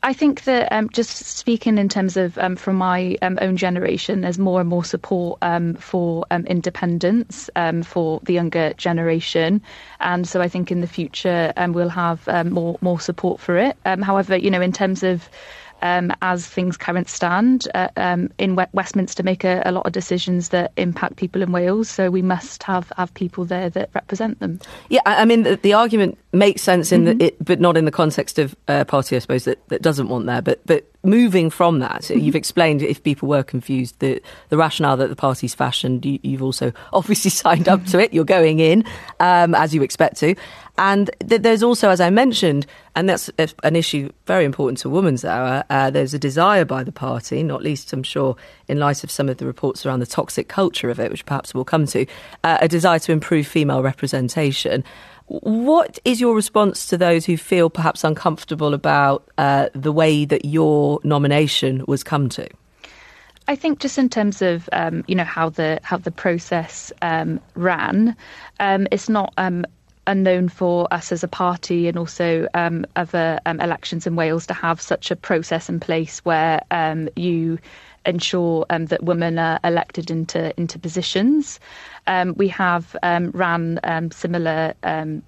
I 0.03 0.13
think 0.13 0.43
that 0.43 0.71
um, 0.71 0.89
just 0.89 1.11
speaking 1.17 1.77
in 1.77 1.89
terms 1.89 2.15
of 2.17 2.37
um, 2.37 2.55
from 2.55 2.75
my 2.75 3.17
um, 3.21 3.39
own 3.41 3.57
generation, 3.57 4.21
there's 4.21 4.37
more 4.37 4.59
and 4.59 4.69
more 4.69 4.83
support 4.83 5.39
um, 5.41 5.75
for 5.75 6.25
um, 6.31 6.45
independence 6.45 7.49
um, 7.55 7.81
for 7.83 8.19
the 8.23 8.33
younger 8.33 8.73
generation, 8.73 9.61
and 9.99 10.27
so 10.27 10.41
I 10.41 10.47
think 10.47 10.71
in 10.71 10.81
the 10.81 10.87
future 10.87 11.51
we'll 11.57 11.89
have 11.89 12.27
more 12.51 12.77
more 12.81 12.99
support 12.99 13.39
for 13.39 13.57
it. 13.57 13.77
however, 13.85 14.35
you 14.35 14.51
know, 14.51 14.61
in 14.61 14.71
terms 14.71 15.03
of 15.03 15.29
um, 15.85 16.11
as 16.23 16.47
things 16.47 16.77
current 16.77 17.07
stand 17.07 17.67
uh, 17.75 17.89
um, 17.95 18.31
in 18.39 18.55
Westminster 18.55 19.21
make 19.21 19.43
a, 19.43 19.61
a, 19.65 19.71
lot 19.71 19.85
of 19.85 19.93
decisions 19.93 20.49
that 20.49 20.71
impact 20.77 21.17
people 21.17 21.43
in 21.43 21.51
Wales. 21.51 21.89
So 21.89 22.09
we 22.09 22.23
must 22.23 22.63
have, 22.63 22.91
have 22.97 23.13
people 23.13 23.45
there 23.45 23.69
that 23.69 23.89
represent 23.93 24.39
them. 24.39 24.59
Yeah, 24.89 25.01
I 25.05 25.25
mean 25.25 25.43
the, 25.43 25.57
the 25.57 25.73
argument 25.73 26.17
makes 26.33 26.63
sense 26.63 26.91
in 26.91 27.05
mm-hmm. 27.05 27.17
the, 27.19 27.25
it, 27.25 27.45
but 27.45 27.59
not 27.59 27.77
in 27.77 27.85
the 27.85 27.91
context 27.91 28.39
of 28.39 28.55
a 28.67 28.83
party, 28.83 29.15
I 29.15 29.19
suppose 29.19 29.45
that, 29.45 29.67
that 29.69 29.83
doesn't 29.83 30.09
want 30.09 30.25
there. 30.25 30.41
But 30.41 30.65
but 30.65 30.89
moving 31.03 31.51
from 31.51 31.79
that, 31.79 32.01
mm-hmm. 32.01 32.19
you've 32.19 32.35
explained 32.35 32.81
if 32.81 33.03
people 33.03 33.29
were 33.29 33.43
confused 33.43 33.99
the 33.99 34.21
the 34.49 34.57
rationale 34.57 34.97
that 34.97 35.09
the 35.09 35.15
party's 35.15 35.53
fashioned. 35.53 36.03
You, 36.05 36.19
have 36.31 36.41
also 36.41 36.71
obviously 36.93 37.29
signed 37.29 37.69
up 37.69 37.85
to 37.85 37.99
it. 37.99 38.11
You're 38.11 38.25
going 38.25 38.59
in 38.59 38.85
um, 39.19 39.53
as 39.53 39.75
you 39.75 39.83
expect 39.83 40.17
to. 40.17 40.35
And 40.77 41.09
th- 41.27 41.41
there's 41.41 41.63
also, 41.63 41.89
as 41.89 42.01
I 42.01 42.09
mentioned, 42.09 42.65
and 42.95 43.07
that's 43.07 43.29
an 43.63 43.75
issue 43.75 44.11
very 44.25 44.45
important 44.45 44.77
to 44.79 44.89
Women's 44.89 45.23
Hour, 45.23 45.63
uh, 45.69 45.89
there's 45.89 46.13
a 46.13 46.19
desire 46.19 46.65
by 46.65 46.83
the 46.83 46.91
party, 46.91 47.43
not 47.43 47.61
least, 47.61 47.93
I'm 47.93 48.03
sure, 48.03 48.35
in 48.67 48.79
light 48.79 49.03
of 49.03 49.11
some 49.11 49.29
of 49.29 49.37
the 49.37 49.45
reports 49.45 49.85
around 49.85 49.99
the 49.99 50.05
toxic 50.05 50.47
culture 50.47 50.89
of 50.89 50.99
it, 50.99 51.11
which 51.11 51.25
perhaps 51.25 51.53
we'll 51.53 51.65
come 51.65 51.85
to, 51.87 52.05
uh, 52.43 52.57
a 52.61 52.67
desire 52.67 52.99
to 52.99 53.11
improve 53.11 53.47
female 53.47 53.81
representation. 53.81 54.83
What 55.27 55.97
is 56.05 56.21
your 56.21 56.35
response 56.35 56.85
to 56.87 56.97
those 56.97 57.25
who 57.25 57.35
feel 57.37 57.69
perhaps 57.69 58.03
uncomfortable 58.03 58.73
about 58.73 59.27
uh, 59.37 59.69
the 59.73 59.91
way 59.91 60.25
that 60.25 60.45
your 60.45 60.99
nomination 61.03 61.83
was 61.87 62.03
come 62.03 62.29
to? 62.29 62.47
I 63.47 63.55
think 63.55 63.79
just 63.79 63.97
in 63.97 64.09
terms 64.09 64.41
of 64.41 64.67
um, 64.71 65.03
you 65.07 65.15
know 65.15 65.23
how 65.23 65.49
the 65.49 65.79
how 65.83 65.97
the 65.97 66.11
process 66.11 66.91
um, 67.01 67.39
ran, 67.53 68.15
um, 68.59 68.87
it's 68.91 69.07
not 69.07 69.33
um, 69.37 69.65
unknown 70.07 70.49
for 70.49 70.87
us 70.91 71.11
as 71.11 71.23
a 71.23 71.27
party 71.27 71.87
and 71.87 71.97
also 71.97 72.47
um, 72.53 72.85
other 72.95 73.39
um, 73.45 73.59
elections 73.59 74.07
in 74.07 74.15
Wales 74.15 74.45
to 74.47 74.53
have 74.53 74.81
such 74.81 75.11
a 75.11 75.15
process 75.15 75.69
in 75.69 75.79
place 75.79 76.19
where 76.19 76.61
um, 76.71 77.09
you 77.15 77.57
ensure 78.05 78.65
um, 78.69 78.85
that 78.85 79.03
women 79.03 79.39
are 79.39 79.59
elected 79.63 80.11
into 80.11 80.57
into 80.59 80.77
positions. 80.77 81.59
Um, 82.07 82.35
we 82.37 82.47
have 82.49 82.95
um, 83.01 83.31
ran 83.31 83.79
similar 84.11 84.73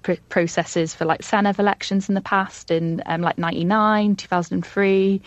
pr- 0.02 0.12
processes 0.28 0.94
for 0.94 1.04
like 1.04 1.22
Senedd 1.22 1.58
elections 1.58 2.08
in 2.08 2.14
the 2.14 2.20
past 2.20 2.70
in 2.70 3.02
like 3.06 3.38
99, 3.38 4.14
2003, 4.16 5.20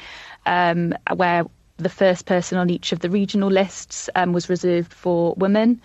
where 1.16 1.46
the 1.78 1.90
first 1.90 2.26
person 2.26 2.58
on 2.58 2.70
each 2.70 2.92
of 2.92 3.00
the 3.00 3.10
regional 3.10 3.50
lists 3.50 4.10
was 4.28 4.50
reserved 4.50 4.94
for 4.94 5.34
women. 5.36 5.82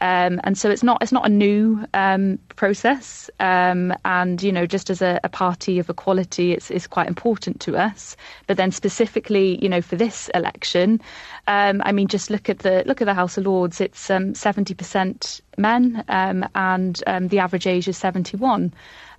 Um, 0.00 0.40
and 0.44 0.56
so 0.56 0.70
it's 0.70 0.82
not 0.82 1.02
it's 1.02 1.12
not 1.12 1.26
a 1.26 1.28
new 1.28 1.84
um, 1.92 2.38
process. 2.56 3.30
Um, 3.40 3.92
and 4.04 4.42
you 4.42 4.52
know, 4.52 4.66
just 4.66 4.90
as 4.90 5.02
a, 5.02 5.20
a, 5.24 5.28
party 5.28 5.78
of 5.78 5.90
equality, 5.90 6.52
it's, 6.52 6.70
it's 6.70 6.86
quite 6.86 7.08
important 7.08 7.60
to 7.62 7.76
us. 7.76 8.16
But 8.46 8.56
then 8.56 8.70
specifically, 8.70 9.58
you 9.62 9.68
know, 9.68 9.82
for 9.82 9.96
this 9.96 10.30
election, 10.34 11.00
um, 11.46 11.82
I 11.84 11.92
mean, 11.92 12.08
just 12.08 12.30
look 12.30 12.48
at 12.48 12.60
the 12.60 12.84
look 12.86 13.00
at 13.00 13.06
the 13.06 13.14
House 13.14 13.36
of 13.38 13.46
Lords. 13.46 13.80
It's 13.80 14.08
um, 14.10 14.34
seventy 14.34 14.74
percent 14.74 15.40
men, 15.56 16.04
um, 16.08 16.48
and 16.54 17.02
the 17.20 17.40
average 17.40 17.66
age 17.66 17.88
is 17.88 17.96
seventy 17.96 18.36
one. 18.36 18.72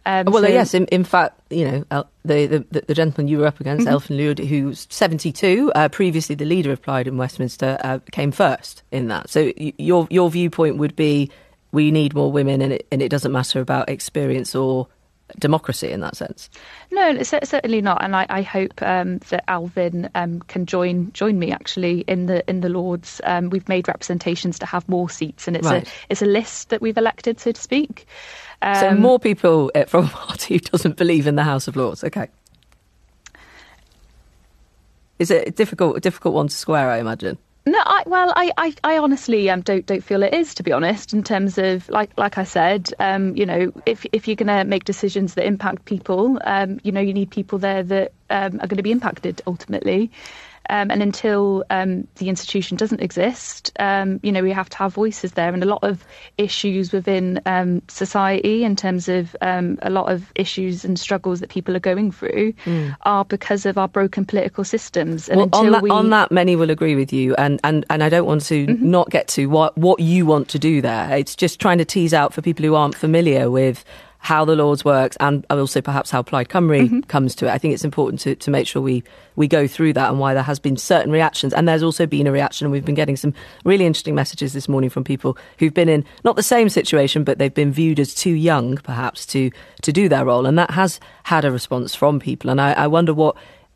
Um, 0.06 0.26
well, 0.28 0.44
so, 0.44 0.50
yes, 0.50 0.74
in, 0.74 0.86
in, 0.88 1.04
fact, 1.04 1.40
you 1.50 1.66
know, 1.66 2.06
the, 2.24 2.66
the, 2.72 2.82
the 2.88 2.94
gentleman 2.94 3.28
you 3.28 3.40
were 3.40 3.48
up 3.48 3.60
against, 3.60 3.86
mm-hmm. 3.86 3.96
Elfyn 3.96 4.18
Llwyd, 4.18 4.48
who's 4.48 4.88
72, 4.90 5.72
uh, 5.76 5.90
previously 5.90 6.36
the 6.36 6.46
leader 6.46 6.72
of 6.72 6.82
Plaid 6.82 7.08
in 7.08 7.18
Westminster, 7.18 7.78
uh, 7.84 8.00
came 8.12 8.32
first 8.32 8.84
in 8.92 9.08
that. 9.10 9.30
So 9.30 9.52
your 9.58 10.08
your 10.10 10.30
viewpoint 10.30 10.78
would 10.78 10.96
be 10.96 11.30
we 11.72 11.92
need 11.92 12.16
more 12.16 12.32
women, 12.32 12.62
and 12.62 12.74
it, 12.74 12.88
and 12.92 13.02
it 13.02 13.10
doesn't 13.10 13.32
matter 13.32 13.60
about 13.60 13.90
experience 13.90 14.56
or 14.56 14.88
democracy 15.38 15.92
in 15.92 16.00
that 16.02 16.16
sense. 16.16 16.50
No, 16.92 17.22
certainly 17.24 17.82
not. 17.82 18.04
And 18.04 18.16
I, 18.16 18.26
I 18.30 18.42
hope 18.42 18.82
um, 18.82 19.20
that 19.30 19.46
Elfyn 19.48 20.10
um, 20.16 20.40
can 20.42 20.66
join 20.66 21.12
join 21.14 21.38
me 21.40 21.52
actually 21.52 22.02
in 22.02 22.26
the 22.26 22.48
in 22.50 22.62
the 22.62 22.70
Lords. 22.70 23.22
Um, 23.24 23.50
we've 23.50 23.68
made 23.68 23.88
representations 23.88 24.60
to 24.60 24.66
have 24.66 24.88
more 24.90 25.10
seats, 25.10 25.48
and 25.48 25.56
it's 25.56 25.68
right. 25.68 25.88
a 25.88 25.92
it's 26.10 26.22
a 26.22 26.26
list 26.26 26.70
that 26.70 26.82
we've 26.82 26.98
elected, 26.98 27.40
so 27.40 27.52
to 27.52 27.62
speak. 27.62 28.08
Um, 28.62 28.76
so 28.76 28.96
more 28.96 29.20
people 29.20 29.72
eh, 29.76 29.86
from 29.86 30.06
a 30.08 30.10
party 30.10 30.56
who 30.56 30.60
doesn't 30.60 30.98
believe 30.98 31.28
in 31.28 31.36
the 31.36 31.44
House 31.44 31.68
of 31.68 31.76
Lords. 31.76 32.04
Okay. 32.04 32.30
Is 35.20 35.30
it 35.30 35.50
a 35.50 35.52
difficult, 35.52 35.98
a 35.98 36.00
difficult 36.00 36.34
one 36.34 36.48
to 36.48 36.56
square? 36.56 36.90
I 36.90 37.00
imagine. 37.00 37.38
No, 37.66 37.78
I, 37.86 38.04
well, 38.08 38.34
I, 38.36 38.52
I, 38.58 38.74
I 38.84 38.98
honestly 38.98 39.50
um, 39.50 39.62
don't 39.62 39.86
don't 39.86 40.04
feel 40.04 40.24
it 40.24 40.34
is 40.34 40.56
to 40.56 40.64
be 40.64 40.72
honest. 40.72 41.14
In 41.14 41.24
terms 41.24 41.58
of 41.58 41.88
like 41.90 42.10
like 42.18 42.38
I 42.38 42.44
said, 42.44 42.92
um, 43.00 43.36
you 43.36 43.46
know, 43.46 43.72
if 43.86 44.06
if 44.12 44.28
you're 44.28 44.36
going 44.36 44.48
to 44.48 44.64
make 44.64 44.86
decisions 44.86 45.36
that 45.36 45.46
impact 45.46 45.86
people, 45.86 46.40
um, 46.46 46.80
you 46.84 46.92
know, 46.92 47.02
you 47.02 47.14
need 47.14 47.30
people 47.30 47.60
there 47.60 47.84
that 47.84 48.14
um, 48.30 48.56
are 48.62 48.68
going 48.68 48.78
to 48.78 48.84
be 48.84 48.92
impacted 48.92 49.42
ultimately. 49.46 50.10
Um, 50.70 50.92
and 50.92 51.02
until 51.02 51.66
um, 51.70 52.08
the 52.16 52.30
institution 52.30 52.78
doesn't 52.78 53.02
exist, 53.02 53.72
um, 53.80 54.20
you 54.22 54.32
know, 54.32 54.44
we 54.44 54.52
have 54.52 54.70
to 54.70 54.78
have 54.78 54.94
voices 54.94 55.34
there. 55.34 55.52
And 55.54 55.64
a 55.64 55.66
lot 55.66 55.84
of 55.84 56.06
issues 56.38 56.92
within 56.92 57.42
um, 57.46 57.82
society, 57.88 58.64
in 58.64 58.76
terms 58.76 59.10
of 59.10 59.36
um, 59.42 59.80
a 59.82 59.90
lot 59.90 60.12
of 60.12 60.32
issues 60.36 60.86
and 60.86 61.00
struggles 61.00 61.40
that 61.40 61.50
people 61.50 61.76
are 61.76 61.80
going 61.80 62.12
through, 62.12 62.54
mm. 62.66 62.96
are 63.02 63.26
because 63.26 63.66
of 63.66 63.78
our 63.78 63.88
broken 63.88 64.26
political 64.26 64.64
systems. 64.64 65.28
And 65.28 65.38
well, 65.38 65.50
on 65.54 65.72
that, 65.72 65.82
we... 65.82 65.90
on 65.90 66.10
that, 66.12 66.32
many 66.32 66.56
will 66.56 66.70
agree 66.70 66.96
with 66.96 67.12
you. 67.12 67.36
And, 67.36 67.60
and, 67.64 67.86
and 67.90 68.04
I 68.04 68.10
don't 68.10 68.26
want 68.26 68.44
to 68.46 68.68
mm-hmm. 68.68 68.90
not 68.90 69.10
get 69.10 69.28
to 69.30 69.48
what, 69.48 69.78
what 69.78 70.00
you 70.00 70.26
want 70.26 70.50
to 70.50 70.60
do 70.60 70.82
there. 70.82 71.18
It's 71.18 71.36
just 71.36 71.60
trying 71.60 71.80
to 71.80 71.86
tease 71.86 72.14
out 72.14 72.34
for 72.34 72.42
people 72.42 72.64
who 72.64 72.76
aren't 72.76 72.96
familiar 72.96 73.50
with 73.50 73.84
how 74.22 74.44
the 74.44 74.56
Lords 74.56 74.84
works 74.84 75.18
and 75.22 75.46
also 75.50 75.82
perhaps 75.82 76.12
how 76.12 76.22
Plaid 76.22 76.50
Cymru 76.50 76.82
mm-hmm. 76.82 77.00
comes 77.02 77.34
to 77.36 77.48
it. 77.48 77.52
I 77.52 77.58
think 77.58 77.74
it's 77.74 77.86
important 77.86 78.20
to, 78.22 78.36
to 78.36 78.52
make 78.52 78.68
sure 78.68 78.82
we, 78.82 79.04
we 79.38 79.48
go 79.48 79.66
through 79.66 79.94
that 79.94 80.10
and 80.10 80.20
why 80.20 80.34
there 80.34 80.44
has 80.44 80.60
been 80.60 80.76
certain 80.78 81.12
reactions. 81.12 81.54
And 81.54 81.68
there's 81.68 81.84
also 81.84 82.06
been 82.06 82.28
a 82.28 82.32
reaction, 82.32 82.66
and 82.66 82.72
we've 82.72 82.86
been 82.86 82.96
getting 82.96 83.16
some 83.16 83.34
really 83.64 83.86
interesting 83.86 84.16
messages 84.16 84.52
this 84.52 84.68
morning 84.68 84.90
from 84.90 85.06
people 85.06 85.38
who've 85.58 85.74
been 85.74 85.90
in 85.90 86.04
not 86.26 86.36
the 86.36 86.44
same 86.44 86.68
situation, 86.70 87.24
but 87.24 87.40
they've 87.40 87.54
been 87.54 87.72
viewed 87.72 88.00
as 88.00 88.14
too 88.14 88.34
young, 88.34 88.78
perhaps, 88.78 89.26
to, 89.28 89.52
to 89.82 89.94
do 89.94 90.10
their 90.10 90.26
role. 90.26 90.46
And 90.46 90.60
that 90.60 90.72
has 90.72 91.00
had 91.24 91.46
a 91.46 91.52
response 91.52 91.96
from 91.96 92.20
people. 92.20 92.50
And 92.50 92.60
I, 92.60 92.74
I 92.74 92.88
wonder 92.88 93.14
what 93.14 93.36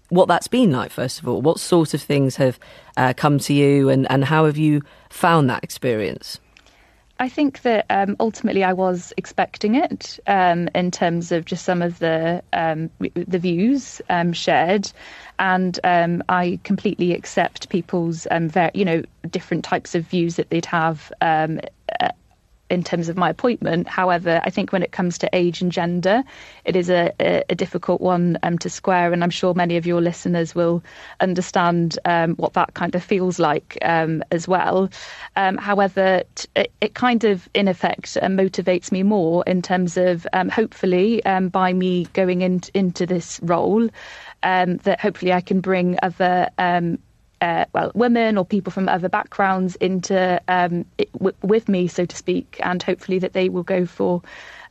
what 0.10 0.28
that's 0.28 0.48
been 0.48 0.72
like, 0.72 0.92
first 0.92 1.20
of 1.20 1.28
all. 1.28 1.42
What 1.42 1.60
sort 1.60 1.96
of 1.96 2.02
things 2.02 2.36
have 2.36 2.60
uh, 2.98 3.14
come 3.16 3.40
to 3.40 3.54
you, 3.54 3.90
and, 3.90 4.10
and 4.12 4.26
how 4.26 4.46
have 4.46 4.58
you 4.58 4.84
found 5.10 5.50
that 5.50 5.64
experience? 5.64 6.40
I 7.20 7.30
think 7.30 7.62
that 7.62 7.86
um, 7.90 8.16
ultimately 8.20 8.64
I 8.64 8.74
was 8.74 9.14
expecting 9.18 9.76
it 9.76 10.20
um, 10.28 10.68
in 10.74 10.92
terms 10.92 11.32
of 11.32 11.46
just 11.46 11.64
some 11.64 11.82
of 11.82 12.00
the 12.00 12.42
um, 12.54 12.90
the 13.00 13.40
views 13.40 14.02
um, 14.10 14.34
shared, 14.34 14.92
and 15.40 15.80
um, 15.84 16.24
I 16.28 16.60
completely 16.64 17.14
accept 17.14 17.70
people's 17.70 18.28
um, 18.32 18.50
ver- 18.50 18.72
you 18.74 18.84
know 18.84 19.04
different 19.30 19.64
types 19.64 19.96
of 19.96 20.04
views 20.06 20.36
that 20.36 20.50
they'd 20.50 20.66
have 20.66 21.14
in 22.74 22.84
terms 22.84 23.08
of 23.08 23.16
my 23.16 23.30
appointment. 23.30 23.88
However, 23.88 24.42
I 24.44 24.50
think 24.50 24.72
when 24.72 24.82
it 24.82 24.92
comes 24.92 25.20
to 25.20 25.30
age 25.32 25.62
and 25.62 25.72
gender, 25.72 26.24
it 26.66 26.76
is 26.76 26.90
a, 26.90 27.12
a, 27.20 27.44
a 27.50 27.56
difficult 27.56 28.02
one 28.02 28.40
um, 28.42 28.58
to 28.58 28.70
square, 28.70 29.14
and 29.14 29.24
I'm 29.24 29.30
sure 29.30 29.54
many 29.54 29.78
of 29.78 29.86
your 29.86 30.02
listeners 30.02 30.56
will 30.56 30.84
understand 31.20 32.00
um, 32.06 32.34
what 32.36 32.54
that 32.54 32.74
kind 32.74 32.96
of 32.96 33.04
feels 33.04 33.38
like 33.38 33.78
um, 33.84 34.24
as 34.32 34.48
well. 34.48 34.90
Um, 35.36 35.58
however, 35.58 36.24
t- 36.34 36.48
it, 36.82 36.96
kind 36.96 37.24
of, 37.24 37.48
in 37.54 37.68
effect, 37.68 38.18
uh, 38.20 38.26
motivates 38.26 38.92
me 38.92 39.04
more 39.04 39.44
in 39.46 39.62
terms 39.62 39.96
of 39.96 40.26
um, 40.34 40.50
hopefully 40.50 41.24
um, 41.26 41.50
by 41.50 41.74
me 41.74 42.06
going 42.14 42.42
in, 42.42 42.62
into 42.74 43.06
this 43.06 43.40
role. 43.44 43.88
that 44.42 45.00
hopefully 45.00 45.32
I 45.32 45.42
can 45.42 45.62
bring 45.62 45.98
other 46.02 46.50
uh, 47.44 47.66
well, 47.74 47.92
women 47.94 48.38
or 48.38 48.46
people 48.46 48.72
from 48.72 48.88
other 48.88 49.10
backgrounds 49.10 49.76
into 49.76 50.42
um, 50.48 50.86
it, 50.98 51.12
w- 51.12 51.36
with 51.42 51.68
me, 51.68 51.90
so 51.90 52.06
to 52.06 52.16
speak, 52.16 52.58
and 52.64 52.82
hopefully 52.82 53.20
that 53.20 53.34
they 53.34 53.50
will 53.50 53.64
go 53.64 53.86
for 53.86 54.22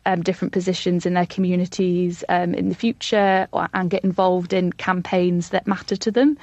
um, 0.06 0.22
different 0.22 0.52
positions 0.52 1.04
in 1.04 1.12
their 1.12 1.26
communities 1.26 2.24
um, 2.30 2.54
in 2.54 2.70
the 2.70 2.74
future 2.74 3.46
or, 3.52 3.68
and 3.74 3.90
get 3.90 4.04
involved 4.04 4.54
in 4.54 4.72
campaigns 4.72 5.50
that 5.50 5.66
matter 5.66 5.96
to 5.96 6.10
them. 6.10 6.38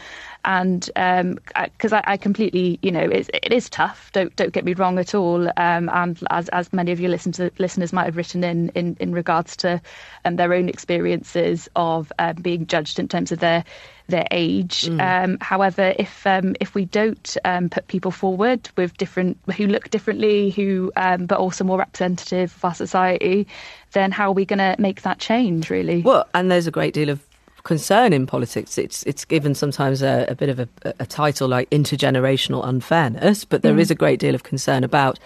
And 0.45 0.81
because 0.85 1.93
um, 1.93 2.01
I, 2.05 2.13
I, 2.13 2.17
completely, 2.17 2.77
you 2.83 2.91
know, 2.91 3.01
it, 3.01 3.29
it 3.33 3.51
is 3.51 3.69
tough. 3.69 4.11
Don't 4.13 4.33
don't 4.35 4.53
get 4.53 4.63
me 4.63 4.73
wrong 4.73 4.99
at 4.99 5.15
all. 5.15 5.47
Um, 5.57 5.89
and 5.89 6.17
as 6.29 6.47
as 6.49 6.71
many 6.71 6.91
of 6.91 6.99
your 6.99 7.09
listen 7.09 7.51
listeners 7.57 7.91
might 7.91 8.05
have 8.05 8.17
written 8.17 8.43
in 8.43 8.69
in, 8.69 8.95
in 8.99 9.13
regards 9.13 9.57
to 9.57 9.81
um, 10.25 10.35
their 10.35 10.53
own 10.53 10.69
experiences 10.69 11.67
of 11.75 12.13
uh, 12.19 12.33
being 12.33 12.67
judged 12.67 12.99
in 12.99 13.07
terms 13.07 13.31
of 13.31 13.39
their 13.39 13.65
their 14.09 14.27
age. 14.31 14.83
Mm. 14.83 15.23
Um, 15.23 15.37
however, 15.41 15.93
if 15.97 16.25
um, 16.27 16.55
if 16.59 16.75
we 16.75 16.85
don't 16.85 17.37
um, 17.45 17.69
put 17.69 17.87
people 17.87 18.11
forward 18.11 18.69
with 18.75 18.95
different 18.97 19.37
who 19.55 19.67
look 19.67 19.89
differently, 19.89 20.51
who 20.51 20.91
um, 20.95 21.25
but 21.25 21.39
also 21.39 21.63
more 21.63 21.77
representative 21.77 22.53
of 22.55 22.65
our 22.65 22.75
society, 22.75 23.47
then 23.93 24.11
how 24.11 24.29
are 24.29 24.33
we 24.33 24.45
going 24.45 24.59
to 24.59 24.75
make 24.79 25.01
that 25.03 25.19
change? 25.19 25.69
Really? 25.69 26.01
Well, 26.01 26.27
and 26.33 26.51
there's 26.51 26.67
a 26.67 26.71
great 26.71 26.93
deal 26.93 27.09
of 27.09 27.25
concern 27.63 28.13
in 28.13 28.25
politics. 28.25 28.77
It's 28.77 29.03
it's 29.03 29.25
given 29.25 29.55
sometimes 29.55 30.01
a, 30.01 30.25
a 30.27 30.35
bit 30.35 30.49
of 30.49 30.59
a, 30.59 30.67
a, 30.99 31.05
title 31.05 31.47
like 31.47 31.69
intergenerational 31.69 32.67
unfairness, 32.67 33.45
but 33.45 33.61
there 33.61 33.73
mm. 33.73 33.79
is 33.79 33.91
a 33.91 33.95
great 33.95 34.19
deal 34.19 34.35
of 34.35 34.43
concern 34.43 34.83
about. 34.83 35.19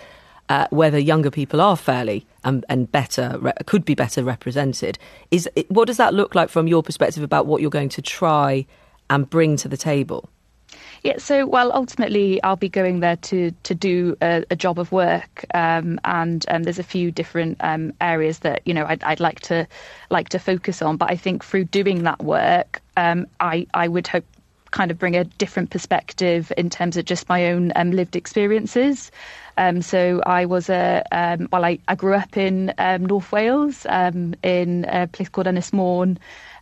Uh, 0.50 0.68
whether 0.72 1.00
younger 1.00 1.32
people 1.32 1.62
are 1.62 1.78
fairly 1.78 2.28
and, 2.44 2.66
and 2.68 2.92
better 2.92 3.54
could 3.66 3.86
be 3.86 3.96
better 3.96 4.22
represented 4.22 5.00
is 5.32 5.50
what 5.70 5.86
does 5.86 5.96
that 5.96 6.14
look 6.14 6.36
like 6.36 6.50
from 6.50 6.68
your 6.68 6.84
perspective 6.84 7.24
about 7.24 7.46
what 7.46 7.62
you're 7.62 7.72
going 7.72 7.88
to 7.88 8.02
try 8.02 8.66
and 9.10 9.30
bring 9.30 9.56
to 9.56 9.70
the 9.70 9.78
table? 9.78 10.30
Yeah, 11.04 11.18
so 11.18 11.46
well, 11.46 11.72
ultimately, 11.74 12.42
I'll 12.44 12.56
be 12.56 12.70
going 12.70 13.02
there 13.02 13.18
to 13.18 13.52
to 13.52 13.76
do 13.76 14.16
a, 14.22 14.46
a 14.50 14.56
job 14.56 14.80
of 14.80 14.92
work, 14.94 15.46
um, 15.54 16.00
and 16.06 16.46
um, 16.48 16.64
there's 16.64 16.80
a 16.80 16.84
few 16.84 17.12
different 17.12 17.58
um, 17.60 17.92
areas 18.00 18.40
that 18.40 18.62
you 18.66 18.74
know 18.74 18.86
I'd, 18.86 19.04
I'd, 19.04 19.20
like 19.20 19.42
to 19.42 19.68
like 20.10 20.30
to 20.30 20.40
focus 20.40 20.82
on. 20.82 20.96
But 20.96 21.12
I 21.12 21.18
think 21.18 21.44
through 21.44 21.66
doing 21.66 22.04
that 22.04 22.24
work, 22.24 22.82
um, 22.96 23.28
I 23.42 23.68
I 23.74 23.90
would 23.90 24.08
hope 24.08 24.24
kind 24.72 24.92
of 24.92 24.98
bring 24.98 25.16
a 25.16 25.26
different 25.26 25.70
perspective 25.72 26.52
in 26.58 26.70
terms 26.70 26.96
of 26.96 27.04
just 27.04 27.28
my 27.28 27.52
own 27.52 27.74
um, 27.76 27.92
lived 27.92 28.16
experiences. 28.16 29.12
Um, 29.58 29.82
so 29.82 30.22
I 30.26 30.46
was 30.46 30.70
a 30.70 31.04
um, 31.12 31.48
well, 31.52 31.64
I, 31.66 31.80
I 31.88 31.96
grew 31.96 32.14
up 32.14 32.38
in 32.38 32.74
um, 32.78 33.06
North 33.06 33.32
Wales 33.32 33.86
um, 33.90 34.34
in 34.44 34.86
a 34.86 35.08
place 35.08 35.30
called 35.30 35.48
Môn, 35.74 36.18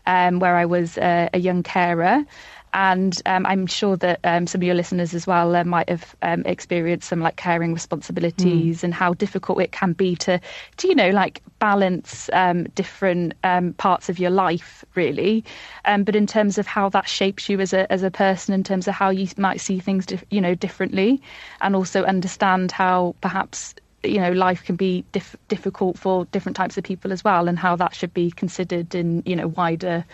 um, 0.06 0.39
where 0.39 0.56
I 0.56 0.66
was 0.66 0.98
a, 0.98 1.30
a 1.34 1.39
young 1.39 1.64
carer. 1.64 2.26
And 2.74 3.22
um, 3.26 3.46
I'm 3.46 3.68
sure 3.68 3.98
that 3.98 4.20
um, 4.24 4.48
some 4.48 4.60
of 4.60 4.64
your 4.64 4.76
listeners 4.76 5.14
as 5.14 5.28
well 5.28 5.56
uh, 5.56 5.64
might 5.64 5.90
have 5.90 6.16
um, 6.22 6.44
experienced 6.46 7.10
some 7.10 7.20
like 7.20 7.36
caring 7.36 7.74
responsibilities 7.74 8.80
mm. 8.80 8.84
and 8.84 8.94
how 8.94 9.14
difficult 9.14 9.62
it 9.62 9.72
can 9.72 9.94
be 9.94 10.16
to, 10.18 10.40
to 10.78 10.88
you 10.88 10.96
know, 10.96 11.10
like 11.10 11.42
balance 11.60 12.30
um, 12.34 12.64
different 12.76 13.34
um, 13.44 13.74
parts 13.74 14.08
of 14.08 14.20
your 14.20 14.30
life, 14.30 14.86
really. 14.96 15.44
Um, 15.86 16.04
but 16.04 16.16
in 16.16 16.28
terms 16.28 16.58
of 16.58 16.66
how 16.66 16.88
that 16.90 17.10
shapes 17.10 17.50
you 17.50 17.60
as 17.60 17.74
a 17.74 17.92
as 17.92 18.04
a 18.04 18.12
person, 18.12 18.54
in 18.54 18.64
terms 18.64 18.88
of 18.88 18.94
how 18.94 19.10
you 19.10 19.28
might 19.38 19.60
see 19.60 19.80
things, 19.80 20.06
you 20.30 20.40
know, 20.40 20.56
differently, 20.56 21.22
and 21.60 21.76
also 21.76 22.04
understand 22.04 22.72
how 22.72 23.16
perhaps 23.22 23.76
you 24.04 24.20
know 24.20 24.32
life 24.32 24.64
can 24.64 24.76
be 24.76 25.04
dif- 25.12 25.36
difficult 25.48 25.98
for 25.98 26.26
different 26.26 26.56
types 26.56 26.78
of 26.78 26.84
people 26.84 27.12
as 27.12 27.24
well, 27.24 27.48
and 27.48 27.60
how 27.60 27.76
that 27.76 27.94
should 27.94 28.14
be 28.14 28.32
considered 28.32 28.96
in 28.96 29.24
you 29.26 29.36
know 29.36 29.48
wider 29.50 30.06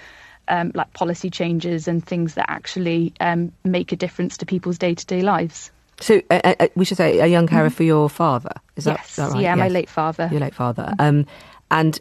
um, 0.47 0.71
like 0.75 0.91
policy 0.93 1.29
changes 1.29 1.87
and 1.87 2.05
things 2.05 2.35
that 2.35 2.49
actually 2.49 3.13
um, 3.19 3.51
make 3.63 3.91
a 3.91 3.95
difference 3.95 4.37
to 4.37 4.45
people's 4.45 4.77
day 4.77 4.95
to 4.95 5.05
day 5.05 5.21
lives. 5.21 5.71
So 5.99 6.21
uh, 6.29 6.53
uh, 6.59 6.67
we 6.75 6.85
should 6.85 6.97
say 6.97 7.19
a 7.19 7.27
young 7.27 7.47
carer 7.47 7.67
mm-hmm. 7.67 7.75
for 7.75 7.83
your 7.83 8.09
father. 8.09 8.53
Is 8.75 8.83
that, 8.83 8.99
yes. 8.99 9.15
that 9.15 9.31
right? 9.31 9.41
Yeah, 9.41 9.55
yes. 9.55 9.57
my 9.57 9.67
late 9.67 9.89
father. 9.89 10.29
Your 10.31 10.41
late 10.41 10.53
father. 10.53 10.93
Um, 10.99 11.25
and 11.71 11.99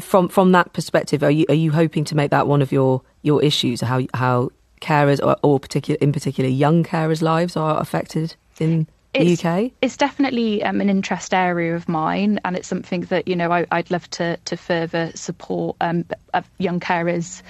from 0.00 0.28
from 0.28 0.52
that 0.52 0.72
perspective, 0.72 1.22
are 1.22 1.30
you 1.30 1.46
are 1.48 1.54
you 1.54 1.72
hoping 1.72 2.04
to 2.06 2.14
make 2.14 2.30
that 2.30 2.46
one 2.46 2.62
of 2.62 2.72
your 2.72 3.02
your 3.22 3.42
issues? 3.42 3.80
How 3.80 4.02
how 4.14 4.50
carers 4.80 5.24
or, 5.24 5.36
or 5.42 5.60
particular 5.60 5.98
in 6.00 6.12
particular 6.12 6.50
young 6.50 6.84
carers' 6.84 7.22
lives 7.22 7.56
are 7.56 7.80
affected 7.80 8.34
in 8.58 8.86
it's, 9.14 9.40
the 9.40 9.48
UK? 9.48 9.72
It's 9.80 9.96
definitely 9.96 10.62
um, 10.62 10.80
an 10.80 10.90
interest 10.90 11.32
area 11.32 11.74
of 11.74 11.88
mine, 11.88 12.40
and 12.44 12.56
it's 12.56 12.68
something 12.68 13.02
that 13.02 13.28
you 13.28 13.36
know 13.36 13.50
I, 13.50 13.66
would 13.72 13.90
love 13.90 14.10
to 14.10 14.36
to 14.36 14.56
further 14.56 15.12
support 15.14 15.76
um, 15.80 16.04
young 16.58 16.80
carers 16.80 17.42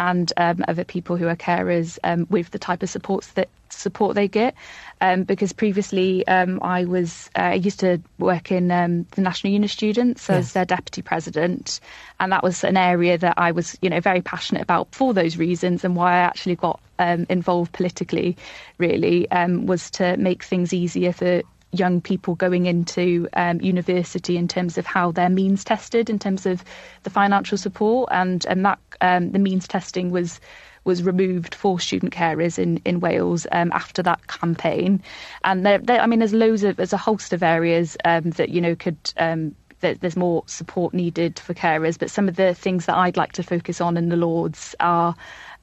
and 0.00 0.32
um, 0.38 0.64
other 0.66 0.82
people 0.82 1.16
who 1.16 1.28
are 1.28 1.36
carers 1.36 1.98
um, 2.02 2.26
with 2.30 2.50
the 2.50 2.58
type 2.58 2.82
of 2.82 2.88
supports 2.88 3.28
that 3.32 3.50
support 3.68 4.14
they 4.14 4.26
get. 4.26 4.54
Um, 5.02 5.24
because 5.24 5.52
previously 5.52 6.26
um, 6.26 6.58
I 6.62 6.86
was 6.86 7.30
uh, 7.36 7.42
I 7.42 7.54
used 7.54 7.80
to 7.80 8.00
work 8.18 8.50
in 8.50 8.70
um, 8.70 9.06
the 9.12 9.20
National 9.20 9.52
Unit 9.52 9.70
Students 9.70 10.28
as 10.30 10.46
yes. 10.46 10.52
their 10.54 10.64
deputy 10.64 11.02
president, 11.02 11.80
and 12.18 12.32
that 12.32 12.42
was 12.42 12.64
an 12.64 12.78
area 12.78 13.18
that 13.18 13.34
I 13.36 13.52
was 13.52 13.78
you 13.82 13.90
know 13.90 14.00
very 14.00 14.22
passionate 14.22 14.62
about 14.62 14.94
for 14.94 15.12
those 15.12 15.36
reasons, 15.36 15.84
and 15.84 15.94
why 15.94 16.14
I 16.14 16.20
actually 16.20 16.56
got 16.56 16.80
um, 16.98 17.26
involved 17.28 17.72
politically. 17.72 18.36
Really 18.78 19.28
was 19.30 19.90
to 19.92 20.16
make 20.16 20.42
things 20.42 20.72
easier 20.72 21.12
for 21.12 21.42
young 21.72 22.00
people 22.00 22.34
going 22.34 22.66
into 22.66 23.28
um, 23.34 23.60
university 23.60 24.36
in 24.36 24.48
terms 24.48 24.76
of 24.76 24.86
how 24.86 25.12
their 25.12 25.28
means 25.28 25.64
tested 25.64 26.10
in 26.10 26.18
terms 26.18 26.46
of 26.46 26.64
the 27.04 27.10
financial 27.10 27.56
support 27.56 28.08
and 28.12 28.44
and 28.46 28.64
that 28.64 28.78
um, 29.00 29.30
the 29.32 29.38
means 29.38 29.68
testing 29.68 30.10
was 30.10 30.40
was 30.84 31.02
removed 31.02 31.54
for 31.54 31.78
student 31.78 32.12
carers 32.12 32.58
in 32.58 32.78
in 32.84 33.00
Wales 33.00 33.46
um, 33.52 33.70
after 33.72 34.02
that 34.02 34.26
campaign. 34.26 35.02
And 35.44 35.64
there, 35.64 35.78
there, 35.78 36.00
I 36.00 36.06
mean 36.06 36.18
there's 36.18 36.34
loads 36.34 36.64
of 36.64 36.76
there's 36.76 36.92
a 36.92 36.98
host 36.98 37.32
of 37.32 37.42
areas 37.42 37.96
um, 38.04 38.30
that 38.30 38.48
you 38.48 38.60
know 38.60 38.74
could 38.74 38.98
um, 39.16 39.54
there's 39.80 40.16
more 40.16 40.42
support 40.46 40.92
needed 40.92 41.38
for 41.38 41.54
carers 41.54 41.98
but 41.98 42.10
some 42.10 42.28
of 42.28 42.36
the 42.36 42.54
things 42.54 42.84
that 42.84 42.96
I'd 42.96 43.16
like 43.16 43.32
to 43.32 43.42
focus 43.42 43.80
on 43.80 43.96
in 43.96 44.10
the 44.10 44.16
Lords 44.16 44.74
are 44.78 45.14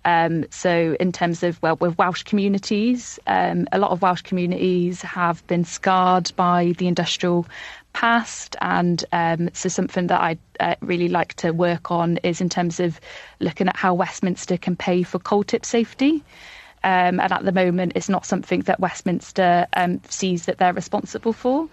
um, 0.07 0.45
so, 0.51 0.95
in 1.01 1.11
terms 1.11 1.43
of 1.43 1.61
well, 1.61 1.75
with 1.75 1.97
Welsh 1.97 2.23
communities, 2.23 3.19
um, 3.27 3.67
a 3.73 3.77
lot 3.77 3.91
of 3.91 4.01
Welsh 4.01 4.21
communities 4.21 5.01
have 5.01 5.45
been 5.47 5.65
scarred 5.65 6.31
by 6.37 6.73
the 6.77 6.87
industrial 6.87 7.45
past, 7.91 8.55
and 8.61 9.03
um, 9.11 9.49
so 9.51 9.67
something 9.67 10.07
that 10.07 10.21
I 10.21 10.37
uh, 10.61 10.75
really 10.79 11.09
like 11.09 11.33
to 11.35 11.51
work 11.51 11.91
on 11.91 12.17
is 12.23 12.39
in 12.39 12.47
terms 12.47 12.79
of 12.79 13.01
looking 13.41 13.67
at 13.67 13.75
how 13.75 13.93
Westminster 13.93 14.55
can 14.55 14.77
pay 14.77 15.03
for 15.03 15.19
coal 15.19 15.43
tip 15.43 15.65
safety. 15.65 16.23
Um, 16.85 17.19
and 17.19 17.33
at 17.33 17.43
the 17.43 17.51
moment, 17.51 17.91
it's 17.95 18.07
not 18.07 18.25
something 18.25 18.61
that 18.61 18.79
Westminster 18.79 19.67
um, 19.73 19.99
sees 20.07 20.45
that 20.45 20.57
they're 20.57 20.71
responsible 20.71 21.33
for. 21.33 21.67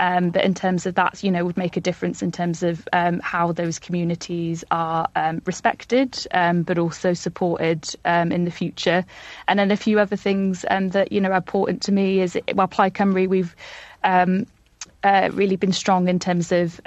Um, 0.00 0.30
but 0.30 0.44
in 0.44 0.54
terms 0.54 0.86
of 0.86 0.94
that, 0.94 1.22
you 1.22 1.30
know, 1.30 1.44
would 1.44 1.58
make 1.58 1.76
a 1.76 1.80
difference 1.80 2.22
in 2.22 2.32
terms 2.32 2.62
of 2.62 2.88
um, 2.90 3.20
how 3.20 3.52
those 3.52 3.78
communities 3.78 4.64
are 4.70 5.06
um, 5.14 5.42
respected, 5.44 6.26
um, 6.32 6.62
but 6.62 6.78
also 6.78 7.12
supported 7.12 7.86
um, 8.06 8.32
in 8.32 8.46
the 8.46 8.50
future. 8.50 9.04
And 9.46 9.58
then 9.58 9.70
a 9.70 9.76
few 9.76 9.98
other 9.98 10.16
things 10.16 10.64
um, 10.70 10.88
that 10.90 11.12
you 11.12 11.20
know 11.20 11.30
are 11.30 11.36
important 11.36 11.82
to 11.82 11.92
me 11.92 12.20
is 12.20 12.38
well, 12.54 12.66
Plaid 12.66 12.94
Cymru, 12.94 13.28
we've 13.28 13.54
uh, 14.02 15.30
really 15.32 15.56
been 15.56 15.72
strong 15.72 16.08
in 16.08 16.18
terms 16.18 16.50
of 16.50 16.80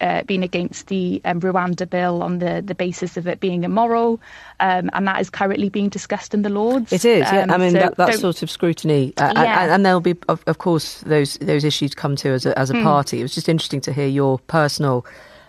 uh, 0.00 0.22
been 0.24 0.42
against 0.42 0.88
the 0.88 1.20
um, 1.24 1.40
Rwanda 1.40 1.88
bill 1.88 2.22
on 2.22 2.38
the, 2.38 2.62
the 2.64 2.74
basis 2.74 3.16
of 3.16 3.26
it 3.26 3.40
being 3.40 3.64
immoral, 3.64 4.20
um, 4.60 4.90
and 4.92 5.06
that 5.06 5.20
is 5.20 5.30
currently 5.30 5.68
being 5.68 5.88
discussed 5.88 6.34
in 6.34 6.42
the 6.42 6.48
Lords. 6.48 6.92
It 6.92 7.04
is, 7.04 7.20
yeah. 7.20 7.46
I 7.48 7.56
mean, 7.58 7.72
so 7.72 7.78
that, 7.78 7.96
that 7.96 8.14
sort 8.14 8.42
of 8.42 8.50
scrutiny, 8.50 9.12
uh, 9.16 9.32
yeah. 9.34 9.62
and, 9.62 9.72
and, 9.72 9.86
there'll 9.86 10.00
be, 10.00 10.16
of, 10.28 10.42
of, 10.46 10.58
course, 10.58 11.00
those 11.00 11.34
those 11.38 11.64
issues 11.64 11.94
come 11.94 12.16
to 12.16 12.30
as 12.30 12.46
a, 12.46 12.58
as 12.58 12.70
a 12.70 12.74
mm. 12.74 12.82
party. 12.82 13.20
It 13.20 13.22
was 13.22 13.34
just 13.34 13.48
interesting 13.48 13.80
to 13.82 13.92
hear 13.92 14.08
your 14.08 14.38
personal 14.38 15.04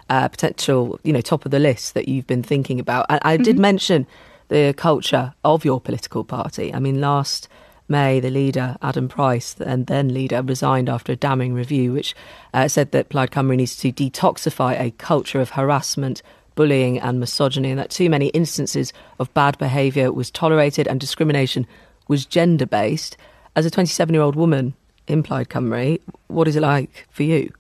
uh, 0.09 0.27
potential, 0.27 0.99
you 1.03 1.13
know, 1.13 1.21
top 1.21 1.45
of 1.45 1.51
the 1.51 1.59
list 1.59 1.93
that 1.93 2.07
you've 2.07 2.27
been 2.27 2.43
thinking 2.43 2.79
about. 2.79 3.05
And 3.09 3.19
I 3.23 3.38
did 3.38 3.55
mm-hmm. 3.55 3.61
mention 3.61 4.07
the 4.49 4.73
culture 4.77 5.34
of 5.43 5.65
your 5.65 5.79
political 5.79 6.23
party. 6.23 6.73
I 6.73 6.79
mean, 6.79 7.01
last 7.01 7.47
May, 7.88 8.19
the 8.19 8.29
leader, 8.29 8.77
Adam 8.81 9.07
Price, 9.07 9.55
and 9.59 9.88
then 9.88 10.13
leader, 10.13 10.41
resigned 10.41 10.89
after 10.89 11.11
a 11.11 11.17
damning 11.17 11.53
review, 11.53 11.93
which 11.93 12.15
uh, 12.53 12.67
said 12.67 12.91
that 12.91 13.09
Plaid 13.09 13.31
Cymru 13.31 13.57
needs 13.57 13.75
to 13.77 13.91
detoxify 13.91 14.79
a 14.79 14.91
culture 14.91 15.41
of 15.41 15.51
harassment, 15.51 16.21
bullying, 16.55 16.99
and 16.99 17.19
misogyny, 17.19 17.71
and 17.71 17.79
that 17.79 17.89
too 17.89 18.09
many 18.09 18.27
instances 18.27 18.93
of 19.19 19.34
bad 19.34 19.57
behaviour 19.57 20.11
was 20.11 20.31
tolerated 20.31 20.88
and 20.88 20.99
discrimination 20.99 21.67
was 22.07 22.25
gender 22.25 22.65
based. 22.65 23.17
As 23.55 23.65
a 23.65 23.71
27 23.71 24.13
year 24.13 24.23
old 24.23 24.36
woman 24.36 24.73
in 25.07 25.23
Plaid 25.23 25.49
Cymru, 25.49 25.99
what 26.27 26.47
is 26.47 26.55
it 26.55 26.61
like 26.61 27.07
for 27.11 27.23
you? 27.23 27.51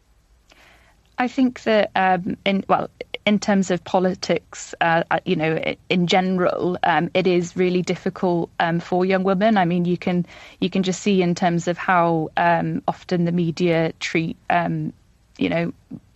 I 1.17 1.27
think 1.27 1.63
that 1.63 1.91
um, 1.95 2.37
in 2.45 2.65
well, 2.67 2.89
in 3.25 3.39
terms 3.39 3.71
of 3.71 3.83
politics, 3.83 4.75
uh, 4.81 5.03
uh, 5.09 5.19
you 5.25 5.35
know, 5.35 5.75
in 5.89 6.07
general, 6.07 6.77
um, 6.83 7.09
it 7.13 7.25
is 7.25 7.55
really 7.55 7.81
difficult 7.81 8.49
um, 8.59 8.79
for 8.79 9.05
young 9.05 9.23
women. 9.23 9.57
I 9.57 9.65
mean, 9.65 9.85
you 9.85 9.97
can 9.97 10.25
you 10.59 10.69
can 10.69 10.83
just 10.83 11.01
see 11.01 11.21
in 11.21 11.35
terms 11.35 11.67
of 11.67 11.77
how 11.77 12.29
um, 12.35 12.83
often 12.87 13.25
the 13.25 13.31
media 13.31 13.93
treat, 13.99 14.35
um, 14.49 14.93
you 15.37 15.49
know, 15.49 15.73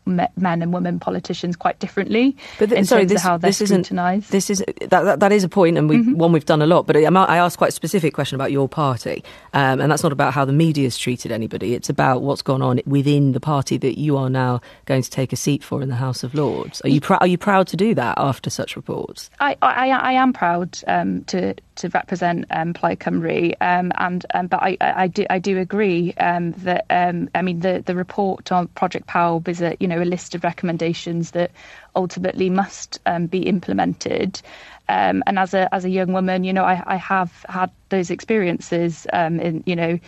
men 0.08 0.62
and 0.62 0.74
women 0.74 1.00
politicians 1.00 1.56
quite 1.56 1.80
differently. 1.80 2.36
But 2.60 2.70
th- 2.70 2.86
sorry, 2.86 3.06
this, 3.06 3.22
how 3.22 3.38
they're 3.38 3.50
this 3.50 3.62
isn't 3.62 3.90
this 4.30 4.50
is 4.50 4.64
that, 4.82 4.90
that, 4.90 5.20
that 5.20 5.32
is 5.32 5.44
a 5.44 5.50
point, 5.50 5.78
and 5.78 5.90
we 5.90 5.98
mm-hmm. 5.98 6.18
one 6.18 6.32
we've 6.32 6.46
done 6.46 6.62
a 6.62 6.66
lot. 6.68 6.88
But 6.88 6.98
I 6.98 7.38
asked 7.38 7.58
quite 7.58 7.70
a 7.70 7.72
specific 7.74 8.14
question 8.14 8.36
about 8.36 8.52
your 8.52 8.68
party, 8.68 9.24
um, 9.54 9.80
and 9.80 9.92
that's 9.92 10.04
not 10.04 10.12
about 10.12 10.34
how 10.34 10.46
the 10.46 10.54
media's 10.54 10.98
treated 10.98 11.32
anybody. 11.32 11.74
It's 11.74 11.90
about 11.90 12.22
what's 12.22 12.42
gone 12.42 12.62
on 12.62 12.82
within 12.86 13.34
the 13.34 13.40
party 13.40 13.78
that 13.78 14.00
you 14.00 14.18
are 14.18 14.30
now 14.30 14.62
going 14.86 15.02
to 15.02 15.10
take 15.10 15.34
a 15.34 15.36
seat 15.36 15.64
for 15.64 15.82
in 15.82 15.90
the 15.90 15.96
House 15.96 16.24
of 16.24 16.34
Lords. 16.34 16.82
Are 16.82 16.90
you 16.90 17.02
pr- 17.02 17.16
are 17.16 17.28
you 17.28 17.38
proud 17.38 17.68
to 17.68 17.78
do 17.78 17.94
that 17.96 18.16
after 18.18 18.50
such 18.50 18.76
reports? 18.76 19.30
I 19.40 19.58
I, 19.62 19.90
I 19.90 20.12
am 20.14 20.34
proud 20.34 20.80
um, 20.88 21.24
to 21.26 21.56
to 21.78 21.90
represent 21.90 22.46
um, 22.52 22.74
Plaid 22.74 23.00
Cymru, 23.00 23.54
um, 23.62 23.92
and 23.98 24.26
um, 24.34 24.48
but 24.48 24.62
I, 24.62 24.78
I 24.82 25.08
do 25.08 25.26
I 25.30 25.40
do 25.40 25.58
agree 25.58 26.14
um, 26.14 26.52
that 26.64 26.86
um, 26.90 27.30
I 27.34 27.42
mean 27.42 27.60
the 27.62 27.84
the 27.86 27.96
report 27.96 28.52
on 28.52 28.68
Project 28.70 29.08
PAWB 29.08 29.48
is 29.48 29.62
a 29.62 29.78
you 29.80 29.88
know 29.88 30.02
a 30.02 30.06
list 30.06 30.36
of 30.36 30.44
recommendations 30.44 31.32
that 31.32 31.52
ultimately 31.96 32.50
must 32.50 33.00
um, 33.06 33.28
be 33.28 33.44
implemented. 33.44 34.42
and 34.90 35.24
as 35.26 35.54
a 35.54 35.74
as 35.74 35.86
a 35.86 35.90
young 35.90 36.14
woman, 36.14 36.44
you 36.44 36.54
know 36.54 36.64
I, 36.64 36.84
I 36.86 36.96
have 36.98 37.46
had 37.50 37.72
those 37.90 38.10
experiences 38.12 39.08
in 39.14 39.64
you 39.66 39.76
know. 39.76 40.00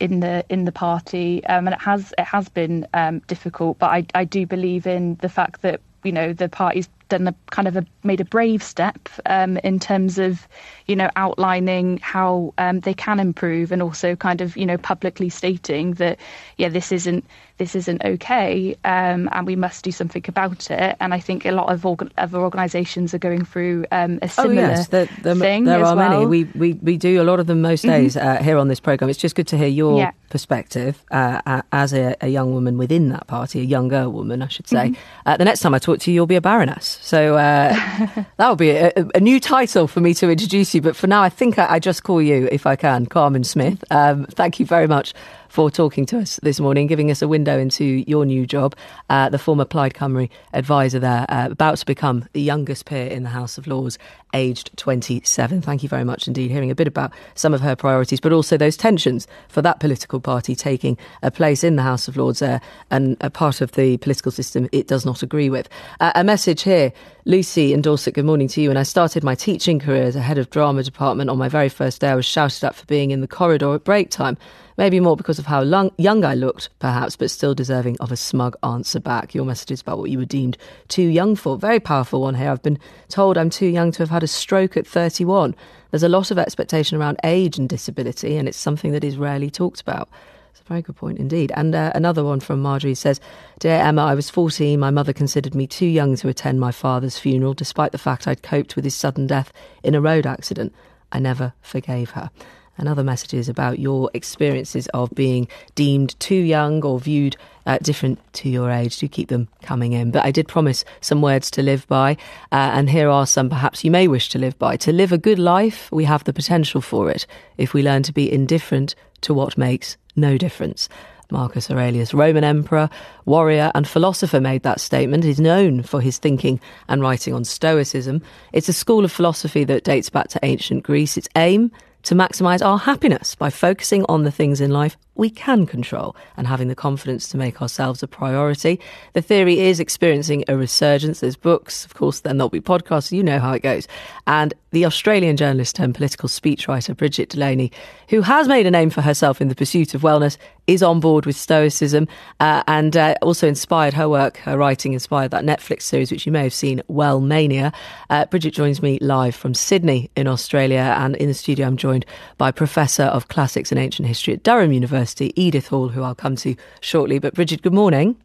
in 0.00 0.18
the 0.18 0.44
in 0.48 0.64
the 0.64 0.72
party, 0.72 1.44
and 1.44 1.68
it 1.68 1.80
has 1.80 2.12
it 2.18 2.24
has 2.24 2.48
been 2.48 2.86
difficult. 3.28 3.78
But 3.78 3.90
I 3.90 4.06
I 4.14 4.24
do 4.24 4.46
believe 4.46 4.86
in 4.86 5.16
the 5.16 5.28
fact 5.28 5.62
that 5.62 5.80
you 6.02 6.10
know 6.12 6.32
the 6.32 6.48
party's 6.48 6.88
done 7.12 7.28
a 7.28 7.34
kind 7.50 7.68
of 7.68 7.76
a, 7.76 7.84
made 8.04 8.20
a 8.20 8.24
brave 8.24 8.62
step 8.62 9.08
um, 9.26 9.58
in 9.58 9.78
terms 9.78 10.18
of 10.18 10.48
you 10.86 10.96
know 10.96 11.10
outlining 11.16 11.98
how 11.98 12.54
um, 12.56 12.80
they 12.80 12.94
can 12.94 13.20
improve 13.20 13.70
and 13.70 13.82
also 13.82 14.16
kind 14.16 14.40
of 14.40 14.56
you 14.56 14.64
know 14.64 14.78
publicly 14.78 15.28
stating 15.28 15.92
that 15.94 16.18
yeah 16.56 16.70
this 16.70 16.90
isn't 16.90 17.24
this 17.58 17.76
isn't 17.76 18.02
okay 18.04 18.74
um, 18.84 19.28
and 19.32 19.46
we 19.46 19.56
must 19.56 19.84
do 19.84 19.92
something 19.92 20.24
about 20.26 20.70
it 20.70 20.96
and 21.00 21.12
I 21.12 21.20
think 21.20 21.44
a 21.44 21.52
lot 21.52 21.70
of 21.70 21.82
orga- 21.82 22.10
other 22.16 22.38
organisations 22.38 23.12
are 23.14 23.18
going 23.18 23.44
through 23.44 23.84
um, 23.92 24.18
a 24.22 24.28
similar 24.28 24.62
oh, 24.62 24.68
yes. 24.68 24.88
the, 24.88 25.08
the, 25.22 25.34
thing 25.36 25.64
there 25.64 25.84
are 25.84 25.94
well. 25.94 26.10
many 26.10 26.26
we, 26.26 26.44
we 26.54 26.72
we 26.74 26.96
do 26.96 27.20
a 27.20 27.24
lot 27.24 27.40
of 27.40 27.46
them 27.46 27.60
most 27.60 27.84
mm-hmm. 27.84 28.02
days 28.02 28.16
mm-hmm. 28.16 28.26
uh, 28.26 28.42
here 28.42 28.56
on 28.56 28.68
this 28.68 28.80
programme 28.80 29.10
it's 29.10 29.18
just 29.18 29.34
good 29.34 29.46
to 29.48 29.58
hear 29.58 29.68
your 29.68 29.98
yeah. 29.98 30.10
perspective 30.30 31.04
uh, 31.10 31.62
as 31.72 31.92
a, 31.92 32.16
a, 32.22 32.28
young 32.28 32.54
woman 32.54 32.78
within 32.78 33.10
that 33.10 33.26
party 33.26 33.60
a 33.60 33.64
younger 33.64 34.08
woman 34.08 34.40
I 34.40 34.48
should 34.48 34.66
say 34.66 34.88
mm-hmm. 34.88 35.28
uh, 35.28 35.36
the 35.36 35.44
next 35.44 35.60
time 35.60 35.74
I 35.74 35.78
talk 35.78 35.98
to 36.00 36.10
you 36.10 36.14
you'll 36.14 36.26
be 36.26 36.36
a 36.36 36.40
baroness 36.40 36.98
so 37.02 37.36
uh, 37.36 37.72
that 38.36 38.48
will 38.48 38.54
be 38.54 38.70
a, 38.70 38.92
a, 39.12 39.18
new 39.18 39.40
title 39.40 39.88
for 39.88 40.00
me 40.00 40.14
to 40.14 40.30
introduce 40.30 40.72
you. 40.72 40.80
But 40.80 40.94
for 40.94 41.08
now, 41.08 41.20
I 41.20 41.28
think 41.28 41.58
I, 41.58 41.72
I 41.72 41.78
just 41.80 42.04
call 42.04 42.22
you, 42.22 42.48
if 42.52 42.64
I 42.64 42.76
can, 42.76 43.06
Carmen 43.06 43.42
Smith. 43.42 43.82
Um, 43.90 44.24
thank 44.26 44.60
you 44.60 44.66
very 44.66 44.86
much 44.86 45.12
for 45.52 45.70
talking 45.70 46.06
to 46.06 46.18
us 46.18 46.40
this 46.42 46.58
morning, 46.58 46.86
giving 46.86 47.10
us 47.10 47.20
a 47.20 47.28
window 47.28 47.58
into 47.58 47.84
your 47.84 48.24
new 48.24 48.46
job. 48.46 48.74
Uh, 49.10 49.28
the 49.28 49.38
former 49.38 49.66
Plaid 49.66 49.92
Cymru 49.92 50.30
advisor 50.54 50.98
there, 50.98 51.26
uh, 51.28 51.48
about 51.50 51.76
to 51.76 51.84
become 51.84 52.26
the 52.32 52.40
youngest 52.40 52.86
peer 52.86 53.06
in 53.06 53.22
the 53.22 53.28
House 53.28 53.58
of 53.58 53.66
Lords, 53.66 53.98
aged 54.32 54.70
27. 54.78 55.60
Thank 55.60 55.82
you 55.82 55.90
very 55.90 56.04
much 56.04 56.26
indeed. 56.26 56.50
Hearing 56.50 56.70
a 56.70 56.74
bit 56.74 56.88
about 56.88 57.12
some 57.34 57.52
of 57.52 57.60
her 57.60 57.76
priorities, 57.76 58.18
but 58.18 58.32
also 58.32 58.56
those 58.56 58.78
tensions 58.78 59.26
for 59.48 59.60
that 59.60 59.78
political 59.78 60.20
party 60.20 60.54
taking 60.56 60.96
a 61.22 61.30
place 61.30 61.62
in 61.62 61.76
the 61.76 61.82
House 61.82 62.08
of 62.08 62.16
Lords 62.16 62.38
there 62.38 62.62
and 62.90 63.18
a 63.20 63.28
part 63.28 63.60
of 63.60 63.72
the 63.72 63.98
political 63.98 64.32
system 64.32 64.70
it 64.72 64.88
does 64.88 65.04
not 65.04 65.22
agree 65.22 65.50
with. 65.50 65.68
Uh, 66.00 66.12
a 66.14 66.24
message 66.24 66.62
here. 66.62 66.94
Lucy 67.24 67.72
in 67.72 67.82
Dorset, 67.82 68.14
good 68.14 68.24
morning 68.24 68.48
to 68.48 68.60
you. 68.60 68.70
When 68.70 68.76
I 68.76 68.82
started 68.82 69.22
my 69.22 69.36
teaching 69.36 69.78
career 69.78 70.02
as 70.02 70.16
a 70.16 70.20
head 70.20 70.38
of 70.38 70.50
drama 70.50 70.82
department 70.82 71.30
on 71.30 71.38
my 71.38 71.48
very 71.48 71.68
first 71.68 72.00
day, 72.00 72.08
I 72.08 72.16
was 72.16 72.26
shouted 72.26 72.64
at 72.64 72.74
for 72.74 72.84
being 72.86 73.12
in 73.12 73.20
the 73.20 73.28
corridor 73.28 73.74
at 73.74 73.84
break 73.84 74.10
time. 74.10 74.36
Maybe 74.82 74.98
more 74.98 75.16
because 75.16 75.38
of 75.38 75.46
how 75.46 75.62
long, 75.62 75.92
young 75.96 76.24
I 76.24 76.34
looked, 76.34 76.68
perhaps, 76.80 77.14
but 77.14 77.30
still 77.30 77.54
deserving 77.54 77.98
of 78.00 78.10
a 78.10 78.16
smug 78.16 78.56
answer 78.64 78.98
back. 78.98 79.32
Your 79.32 79.44
message 79.44 79.70
is 79.70 79.80
about 79.80 79.98
what 79.98 80.10
you 80.10 80.18
were 80.18 80.24
deemed 80.24 80.58
too 80.88 81.04
young 81.04 81.36
for. 81.36 81.56
Very 81.56 81.78
powerful 81.78 82.22
one 82.22 82.34
here. 82.34 82.50
I've 82.50 82.64
been 82.64 82.80
told 83.08 83.38
I'm 83.38 83.48
too 83.48 83.68
young 83.68 83.92
to 83.92 84.00
have 84.00 84.10
had 84.10 84.24
a 84.24 84.26
stroke 84.26 84.76
at 84.76 84.84
31. 84.84 85.54
There's 85.92 86.02
a 86.02 86.08
lot 86.08 86.32
of 86.32 86.38
expectation 86.38 86.98
around 86.98 87.18
age 87.22 87.58
and 87.58 87.68
disability, 87.68 88.36
and 88.36 88.48
it's 88.48 88.58
something 88.58 88.90
that 88.90 89.04
is 89.04 89.16
rarely 89.16 89.50
talked 89.50 89.80
about. 89.80 90.08
It's 90.50 90.62
a 90.62 90.64
very 90.64 90.82
good 90.82 90.96
point 90.96 91.18
indeed. 91.18 91.52
And 91.54 91.76
uh, 91.76 91.92
another 91.94 92.24
one 92.24 92.40
from 92.40 92.60
Marjorie 92.60 92.96
says 92.96 93.20
Dear 93.60 93.76
Emma, 93.76 94.02
I 94.02 94.16
was 94.16 94.30
14. 94.30 94.80
My 94.80 94.90
mother 94.90 95.12
considered 95.12 95.54
me 95.54 95.68
too 95.68 95.86
young 95.86 96.16
to 96.16 96.28
attend 96.28 96.58
my 96.58 96.72
father's 96.72 97.20
funeral, 97.20 97.54
despite 97.54 97.92
the 97.92 97.98
fact 97.98 98.26
I'd 98.26 98.42
coped 98.42 98.74
with 98.74 98.84
his 98.84 98.96
sudden 98.96 99.28
death 99.28 99.52
in 99.84 99.94
a 99.94 100.00
road 100.00 100.26
accident. 100.26 100.74
I 101.12 101.20
never 101.20 101.52
forgave 101.62 102.10
her 102.10 102.32
and 102.78 102.88
other 102.88 103.04
messages 103.04 103.48
about 103.48 103.78
your 103.78 104.10
experiences 104.14 104.86
of 104.88 105.10
being 105.14 105.48
deemed 105.74 106.18
too 106.20 106.34
young 106.34 106.82
or 106.84 106.98
viewed 106.98 107.36
uh, 107.66 107.78
different 107.78 108.18
to 108.34 108.48
your 108.48 108.70
age. 108.70 108.98
Do 108.98 109.08
keep 109.08 109.28
them 109.28 109.48
coming 109.62 109.92
in. 109.92 110.10
But 110.10 110.24
I 110.24 110.30
did 110.30 110.48
promise 110.48 110.84
some 111.00 111.22
words 111.22 111.50
to 111.52 111.62
live 111.62 111.86
by, 111.86 112.12
uh, 112.50 112.72
and 112.74 112.90
here 112.90 113.08
are 113.08 113.26
some 113.26 113.48
perhaps 113.48 113.84
you 113.84 113.90
may 113.90 114.08
wish 114.08 114.28
to 114.30 114.38
live 114.38 114.58
by. 114.58 114.76
To 114.78 114.92
live 114.92 115.12
a 115.12 115.18
good 115.18 115.38
life, 115.38 115.90
we 115.92 116.04
have 116.04 116.24
the 116.24 116.32
potential 116.32 116.80
for 116.80 117.10
it 117.10 117.26
if 117.56 117.74
we 117.74 117.82
learn 117.82 118.02
to 118.04 118.12
be 118.12 118.32
indifferent 118.32 118.94
to 119.22 119.34
what 119.34 119.58
makes 119.58 119.96
no 120.16 120.36
difference. 120.36 120.88
Marcus 121.30 121.70
Aurelius, 121.70 122.12
Roman 122.12 122.44
emperor, 122.44 122.90
warrior, 123.24 123.72
and 123.74 123.88
philosopher, 123.88 124.38
made 124.38 124.62
that 124.64 124.80
statement. 124.80 125.24
He's 125.24 125.40
known 125.40 125.82
for 125.82 126.00
his 126.00 126.18
thinking 126.18 126.60
and 126.88 127.00
writing 127.00 127.32
on 127.32 127.44
Stoicism. 127.44 128.20
It's 128.52 128.68
a 128.68 128.74
school 128.74 129.04
of 129.04 129.10
philosophy 129.10 129.64
that 129.64 129.84
dates 129.84 130.10
back 130.10 130.28
to 130.28 130.40
ancient 130.42 130.82
Greece. 130.82 131.16
Its 131.16 131.28
aim 131.34 131.72
to 132.02 132.14
maximize 132.14 132.64
our 132.64 132.78
happiness 132.78 133.34
by 133.34 133.50
focusing 133.50 134.04
on 134.08 134.24
the 134.24 134.30
things 134.30 134.60
in 134.60 134.70
life 134.70 134.96
we 135.14 135.30
can 135.30 135.66
control 135.66 136.16
and 136.36 136.46
having 136.46 136.68
the 136.68 136.74
confidence 136.74 137.28
to 137.28 137.36
make 137.36 137.60
ourselves 137.60 138.02
a 138.02 138.08
priority. 138.08 138.80
The 139.12 139.22
theory 139.22 139.60
is 139.60 139.80
experiencing 139.80 140.44
a 140.48 140.56
resurgence. 140.56 141.20
There's 141.20 141.36
books, 141.36 141.84
of 141.84 141.94
course, 141.94 142.20
then 142.20 142.38
there'll 142.38 142.48
be 142.48 142.60
podcasts. 142.60 143.12
You 143.12 143.22
know 143.22 143.38
how 143.38 143.52
it 143.52 143.62
goes. 143.62 143.86
And 144.26 144.54
the 144.72 144.86
Australian 144.86 145.36
journalist 145.36 145.78
and 145.78 145.94
political 145.94 146.28
speechwriter 146.28 146.96
Brigid 146.96 147.28
Delaney, 147.28 147.70
who 148.08 148.22
has 148.22 148.48
made 148.48 148.66
a 148.66 148.70
name 148.70 148.88
for 148.88 149.02
herself 149.02 149.40
in 149.40 149.48
the 149.48 149.54
pursuit 149.54 149.94
of 149.94 150.00
wellness, 150.00 150.38
is 150.66 150.82
on 150.82 151.00
board 151.00 151.26
with 151.26 151.36
Stoicism 151.36 152.06
uh, 152.40 152.62
and 152.66 152.96
uh, 152.96 153.14
also 153.20 153.48
inspired 153.48 153.92
her 153.94 154.08
work, 154.08 154.36
her 154.38 154.56
writing 154.56 154.92
inspired 154.92 155.32
that 155.32 155.44
Netflix 155.44 155.82
series, 155.82 156.10
which 156.10 156.24
you 156.24 156.32
may 156.32 156.44
have 156.44 156.54
seen, 156.54 156.80
Wellmania. 156.88 157.74
Uh, 158.10 158.24
Brigid 158.26 158.54
joins 158.54 158.80
me 158.80 158.98
live 159.00 159.34
from 159.34 159.54
Sydney 159.54 160.10
in 160.16 160.26
Australia. 160.26 160.94
And 160.98 161.16
in 161.16 161.28
the 161.28 161.34
studio, 161.34 161.66
I'm 161.66 161.76
joined 161.76 162.06
by 162.38 162.52
Professor 162.52 163.04
of 163.04 163.28
Classics 163.28 163.72
and 163.72 163.78
Ancient 163.78 164.06
History 164.06 164.34
at 164.34 164.42
Durham 164.44 164.72
University, 164.72 165.01
Edith 165.10 165.68
Hall, 165.68 165.88
who 165.88 166.02
I'll 166.02 166.14
come 166.14 166.36
to 166.36 166.56
shortly. 166.80 167.18
But 167.18 167.34
Brigid, 167.34 167.62
good 167.62 167.74
morning. 167.74 168.16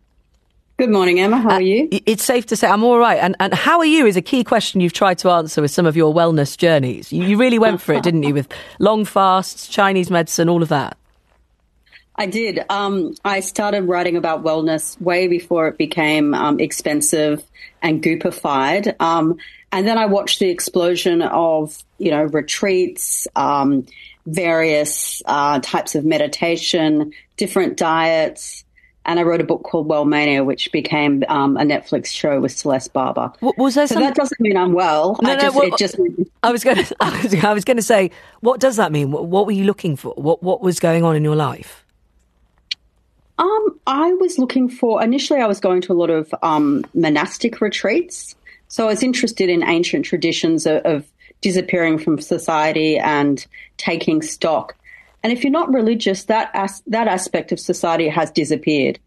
Good 0.78 0.92
morning, 0.92 1.20
Emma. 1.20 1.38
How 1.38 1.54
are 1.54 1.62
you? 1.62 1.90
Uh, 1.92 2.00
it's 2.06 2.24
safe 2.24 2.46
to 2.48 2.56
say 2.56 2.68
I'm 2.68 2.84
all 2.84 3.00
right. 3.00 3.18
And, 3.18 3.36
and 3.40 3.52
how 3.52 3.80
are 3.80 3.86
you 3.86 4.06
is 4.06 4.16
a 4.16 4.22
key 4.22 4.44
question 4.44 4.80
you've 4.80 4.94
tried 4.94 5.18
to 5.20 5.32
answer 5.32 5.60
with 5.60 5.72
some 5.72 5.88
of 5.88 5.98
your 5.98 6.14
wellness 6.14 6.56
journeys. 6.56 7.12
You, 7.12 7.24
you 7.24 7.38
really 7.38 7.58
went 7.58 7.82
for 7.82 7.94
it, 7.94 8.04
didn't 8.04 8.22
you, 8.24 8.34
with 8.36 8.48
long 8.80 9.04
fasts, 9.04 9.68
Chinese 9.68 10.12
medicine, 10.12 10.50
all 10.50 10.62
of 10.62 10.70
that? 10.70 10.96
I 12.16 12.28
did. 12.28 12.60
Um, 12.70 13.16
I 13.26 13.40
started 13.40 13.84
writing 13.84 14.18
about 14.18 14.44
wellness 14.44 15.00
way 15.02 15.28
before 15.28 15.68
it 15.68 15.78
became 15.78 16.34
um, 16.34 16.60
expensive 16.60 17.44
and 17.82 18.02
goopified. 18.02 18.96
Um, 19.00 19.38
and 19.72 19.88
then 19.88 19.98
I 19.98 20.06
watched 20.06 20.40
the 20.40 20.50
explosion 20.50 21.22
of, 21.22 21.78
you 21.98 22.12
know, 22.12 22.24
retreats, 22.24 23.28
um, 23.36 23.86
various 24.28 25.24
uh, 25.26 25.60
types 25.62 25.96
of 25.96 26.06
meditation, 26.06 27.14
different 27.38 27.78
diets, 27.78 28.64
and 29.08 29.22
I 29.22 29.24
wrote 29.24 29.40
a 29.40 29.46
book 29.46 29.64
called 29.64 29.88
Wellmania, 29.88 30.46
which 30.46 30.70
became 30.74 31.24
um, 31.30 31.56
a 31.56 31.62
Netflix 31.62 32.08
show 32.08 32.42
with 32.42 32.52
Celeste 32.52 32.92
Barber. 32.92 33.32
was 33.40 33.76
there 33.76 33.88
so 33.88 33.96
that 33.96 34.16
doesn't 34.16 34.40
mean 34.42 34.58
I'm 34.58 34.74
well. 34.74 35.18
No, 35.22 35.32
I 35.32 35.36
just, 35.38 35.56
no, 35.56 35.62
it 35.62 35.78
just. 35.78 35.96
I 36.44 36.52
was 36.52 36.64
going 36.66 36.76
to. 36.84 36.96
I 37.02 37.54
was 37.54 37.64
going 37.64 37.78
to 37.78 37.84
say, 37.84 38.12
what 38.42 38.60
does 38.60 38.76
that 38.76 38.92
mean? 38.92 39.12
What, 39.12 39.26
what, 39.28 39.46
were 39.46 39.54
you 39.54 39.64
looking 39.64 39.96
for? 39.96 40.14
What 40.16 40.44
What 40.44 40.62
was 40.62 40.82
going 40.82 41.06
on 41.06 41.16
in 41.16 41.24
your 41.24 41.38
life? 41.38 41.86
Um, 43.40 43.80
I 43.88 44.12
was 44.14 44.38
looking 44.38 44.68
for. 44.68 45.02
Initially, 45.02 45.40
I 45.40 45.48
was 45.48 45.62
going 45.62 45.80
to 45.82 45.94
a 45.94 45.96
lot 45.96 46.10
of 46.10 46.34
um, 46.44 46.84
monastic 46.94 47.62
retreats. 47.62 48.36
So 48.68 48.84
I 48.84 48.88
was 48.88 49.04
interested 49.04 49.50
in 49.50 49.64
ancient 49.64 50.04
traditions 50.04 50.66
of, 50.66 50.82
of 50.84 51.06
disappearing 51.42 51.98
from 51.98 52.20
society 52.20 52.98
and 52.98 53.46
taking 53.78 54.22
stock. 54.22 54.76
And 55.24 55.34
if 55.34 55.44
you're 55.44 55.52
not 55.52 55.74
religious, 55.74 56.26
that 56.26 56.50
as- 56.54 56.84
that 56.88 57.08
aspect 57.08 57.52
of 57.52 57.60
society 57.60 58.08
has 58.08 58.32
disappeared. 58.32 59.00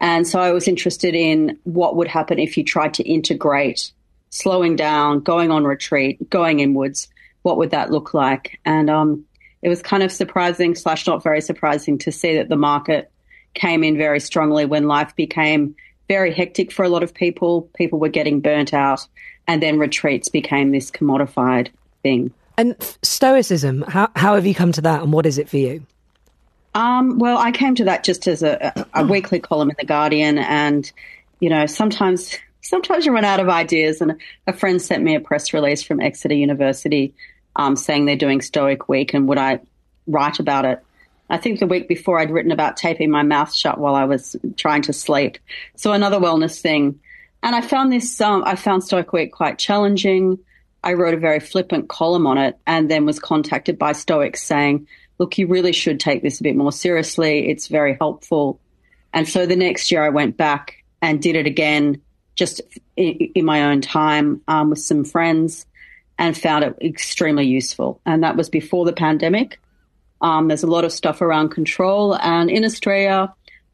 And 0.00 0.26
so 0.26 0.40
I 0.40 0.52
was 0.52 0.68
interested 0.68 1.14
in 1.14 1.58
what 1.64 1.96
would 1.96 2.08
happen 2.08 2.38
if 2.38 2.56
you 2.56 2.64
tried 2.64 2.94
to 2.94 3.02
integrate 3.02 3.92
slowing 4.30 4.76
down, 4.76 5.20
going 5.20 5.50
on 5.50 5.64
retreat, 5.64 6.30
going 6.30 6.60
inwards. 6.60 7.08
What 7.42 7.56
would 7.58 7.70
that 7.70 7.90
look 7.90 8.14
like? 8.14 8.60
And 8.64 8.90
um, 8.90 9.24
it 9.62 9.68
was 9.68 9.82
kind 9.82 10.02
of 10.02 10.12
surprising 10.12 10.74
slash 10.74 11.06
not 11.06 11.22
very 11.22 11.40
surprising 11.40 11.98
to 11.98 12.12
see 12.12 12.36
that 12.36 12.48
the 12.48 12.56
market 12.56 13.10
came 13.54 13.82
in 13.82 13.96
very 13.96 14.20
strongly 14.20 14.64
when 14.64 14.86
life 14.86 15.16
became 15.16 15.74
very 16.08 16.32
hectic 16.32 16.72
for 16.72 16.84
a 16.84 16.88
lot 16.88 17.02
of 17.02 17.14
people. 17.14 17.62
People 17.76 17.98
were 17.98 18.08
getting 18.08 18.40
burnt 18.40 18.72
out, 18.72 19.06
and 19.46 19.62
then 19.62 19.78
retreats 19.78 20.28
became 20.28 20.70
this 20.70 20.90
commodified 20.90 21.68
thing. 22.02 22.32
And 22.56 22.76
Stoicism, 23.02 23.82
how, 23.82 24.10
how 24.16 24.34
have 24.34 24.46
you 24.46 24.54
come 24.54 24.72
to 24.72 24.80
that, 24.82 25.02
and 25.02 25.12
what 25.12 25.26
is 25.26 25.38
it 25.38 25.48
for 25.48 25.58
you? 25.58 25.86
Um, 26.74 27.18
well, 27.18 27.38
I 27.38 27.52
came 27.52 27.74
to 27.76 27.84
that 27.84 28.04
just 28.04 28.26
as 28.26 28.42
a, 28.42 28.86
a, 28.94 29.04
weekly 29.04 29.40
column 29.40 29.70
in 29.70 29.76
the 29.78 29.86
Guardian, 29.86 30.38
and 30.38 30.90
you 31.40 31.50
know, 31.50 31.66
sometimes 31.66 32.36
sometimes 32.62 33.06
you 33.06 33.12
run 33.12 33.24
out 33.24 33.40
of 33.40 33.48
ideas. 33.48 34.00
And 34.00 34.20
a 34.46 34.52
friend 34.52 34.80
sent 34.80 35.02
me 35.02 35.14
a 35.14 35.20
press 35.20 35.52
release 35.52 35.82
from 35.82 36.00
Exeter 36.00 36.34
University 36.34 37.14
um, 37.56 37.76
saying 37.76 38.06
they're 38.06 38.16
doing 38.16 38.40
Stoic 38.40 38.88
Week, 38.88 39.14
and 39.14 39.28
would 39.28 39.38
I 39.38 39.60
write 40.06 40.38
about 40.38 40.64
it? 40.64 40.84
I 41.30 41.36
think 41.36 41.60
the 41.60 41.66
week 41.66 41.88
before 41.88 42.18
I'd 42.18 42.30
written 42.30 42.52
about 42.52 42.76
taping 42.76 43.10
my 43.10 43.22
mouth 43.22 43.54
shut 43.54 43.78
while 43.78 43.94
I 43.94 44.04
was 44.04 44.34
trying 44.56 44.82
to 44.82 44.92
sleep. 44.92 45.38
So 45.76 45.92
another 45.92 46.18
wellness 46.18 46.60
thing. 46.60 47.00
And 47.42 47.54
I 47.54 47.60
found 47.60 47.92
this, 47.92 48.20
um, 48.20 48.42
I 48.46 48.56
found 48.56 48.82
Stoic 48.82 49.12
Week 49.12 49.32
quite 49.32 49.58
challenging. 49.58 50.38
I 50.82 50.94
wrote 50.94 51.14
a 51.14 51.18
very 51.18 51.40
flippant 51.40 51.88
column 51.88 52.26
on 52.26 52.38
it 52.38 52.58
and 52.66 52.90
then 52.90 53.04
was 53.04 53.18
contacted 53.18 53.78
by 53.78 53.92
Stoics 53.92 54.42
saying, 54.42 54.86
look, 55.18 55.36
you 55.36 55.46
really 55.46 55.72
should 55.72 56.00
take 56.00 56.22
this 56.22 56.40
a 56.40 56.42
bit 56.42 56.56
more 56.56 56.72
seriously. 56.72 57.50
It's 57.50 57.66
very 57.66 57.96
helpful. 58.00 58.60
And 59.12 59.28
so 59.28 59.46
the 59.46 59.56
next 59.56 59.90
year 59.90 60.04
I 60.04 60.10
went 60.10 60.36
back 60.36 60.84
and 61.02 61.20
did 61.20 61.36
it 61.36 61.46
again, 61.46 62.00
just 62.34 62.60
in, 62.96 63.44
my 63.44 63.64
own 63.64 63.80
time 63.80 64.40
um, 64.46 64.70
with 64.70 64.78
some 64.78 65.04
friends 65.04 65.66
and 66.18 66.36
found 66.36 66.64
it 66.64 66.76
extremely 66.80 67.46
useful. 67.46 68.00
And 68.06 68.22
that 68.22 68.36
was 68.36 68.48
before 68.48 68.84
the 68.84 68.92
pandemic. 68.92 69.60
Um, 70.20 70.48
there's 70.48 70.62
a 70.62 70.68
lot 70.68 70.84
of 70.84 70.92
stuff 70.92 71.20
around 71.20 71.50
control. 71.50 72.16
And 72.16 72.50
in 72.50 72.64
Australia, 72.64 73.32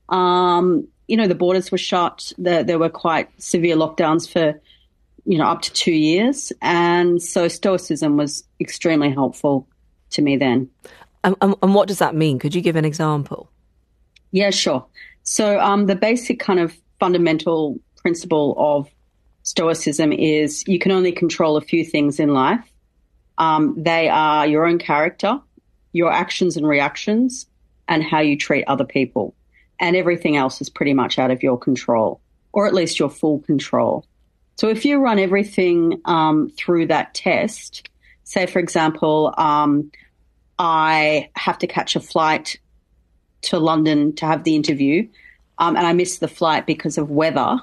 um, 0.08 0.88
you 1.08 1.16
know, 1.16 1.26
the 1.26 1.34
borders 1.34 1.70
were 1.70 1.78
shut. 1.78 2.32
There, 2.38 2.62
there, 2.62 2.78
were 2.78 2.90
quite 2.90 3.28
severe 3.42 3.76
lockdowns 3.76 4.30
for, 4.30 4.60
you 5.24 5.38
know, 5.38 5.46
up 5.46 5.62
to 5.62 5.72
two 5.72 5.92
years. 5.92 6.52
And 6.60 7.22
so 7.22 7.48
Stoicism 7.48 8.16
was 8.16 8.44
extremely 8.60 9.10
helpful 9.10 9.68
to 10.10 10.22
me 10.22 10.36
then. 10.36 10.68
And, 11.22 11.36
and 11.40 11.74
what 11.74 11.88
does 11.88 11.98
that 11.98 12.14
mean? 12.14 12.38
Could 12.38 12.54
you 12.54 12.60
give 12.60 12.76
an 12.76 12.84
example? 12.84 13.50
Yeah, 14.30 14.50
sure. 14.50 14.84
So 15.22 15.58
um, 15.58 15.86
the 15.86 15.96
basic 15.96 16.38
kind 16.38 16.60
of 16.60 16.76
fundamental 17.00 17.80
principle 17.96 18.54
of 18.58 18.88
Stoicism 19.42 20.12
is 20.12 20.64
you 20.66 20.78
can 20.78 20.92
only 20.92 21.12
control 21.12 21.56
a 21.56 21.60
few 21.60 21.84
things 21.84 22.20
in 22.20 22.30
life. 22.30 22.64
Um, 23.38 23.74
they 23.76 24.08
are 24.08 24.46
your 24.46 24.66
own 24.66 24.78
character, 24.78 25.40
your 25.92 26.12
actions 26.12 26.56
and 26.56 26.66
reactions, 26.66 27.46
and 27.88 28.02
how 28.02 28.20
you 28.20 28.36
treat 28.36 28.64
other 28.66 28.84
people. 28.84 29.34
And 29.80 29.96
everything 29.96 30.36
else 30.36 30.60
is 30.60 30.68
pretty 30.68 30.94
much 30.94 31.18
out 31.18 31.30
of 31.30 31.42
your 31.42 31.58
control, 31.58 32.20
or 32.52 32.66
at 32.66 32.74
least 32.74 32.98
your 32.98 33.10
full 33.10 33.40
control. 33.40 34.06
So 34.56 34.68
if 34.68 34.84
you 34.84 34.98
run 34.98 35.18
everything 35.18 36.00
um, 36.04 36.50
through 36.56 36.88
that 36.88 37.14
test, 37.14 37.88
say, 38.24 38.46
for 38.46 38.58
example, 38.58 39.34
um, 39.36 39.90
I 40.58 41.30
have 41.34 41.58
to 41.58 41.66
catch 41.66 41.96
a 41.96 42.00
flight 42.00 42.58
to 43.42 43.58
London 43.58 44.14
to 44.16 44.26
have 44.26 44.44
the 44.44 44.54
interview, 44.54 45.08
um, 45.58 45.76
and 45.76 45.86
I 45.86 45.92
miss 45.92 46.18
the 46.18 46.28
flight 46.28 46.66
because 46.66 46.98
of 46.98 47.10
weather. 47.10 47.58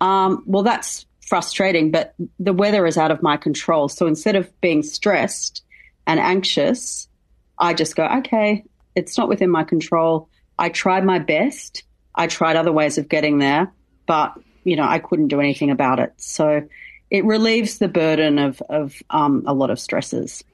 Um, 0.00 0.42
well, 0.46 0.62
that's 0.62 1.06
frustrating, 1.26 1.90
but 1.90 2.14
the 2.38 2.52
weather 2.52 2.86
is 2.86 2.96
out 2.96 3.10
of 3.10 3.22
my 3.22 3.36
control. 3.36 3.88
So 3.88 4.06
instead 4.06 4.36
of 4.36 4.60
being 4.60 4.82
stressed 4.82 5.62
and 6.06 6.18
anxious, 6.18 7.08
I 7.58 7.74
just 7.74 7.96
go, 7.96 8.06
okay, 8.18 8.64
it's 8.94 9.16
not 9.16 9.28
within 9.28 9.50
my 9.50 9.64
control. 9.64 10.28
I 10.58 10.68
tried 10.68 11.04
my 11.04 11.18
best. 11.18 11.84
I 12.14 12.26
tried 12.26 12.56
other 12.56 12.72
ways 12.72 12.98
of 12.98 13.08
getting 13.08 13.38
there, 13.38 13.72
but 14.06 14.34
you 14.64 14.76
know, 14.76 14.84
I 14.84 14.98
couldn't 14.98 15.28
do 15.28 15.40
anything 15.40 15.70
about 15.70 15.98
it. 15.98 16.12
So 16.16 16.66
it 17.10 17.24
relieves 17.24 17.78
the 17.78 17.88
burden 17.88 18.38
of, 18.38 18.62
of 18.68 19.02
um, 19.10 19.42
a 19.46 19.54
lot 19.54 19.70
of 19.70 19.78
stresses. 19.78 20.44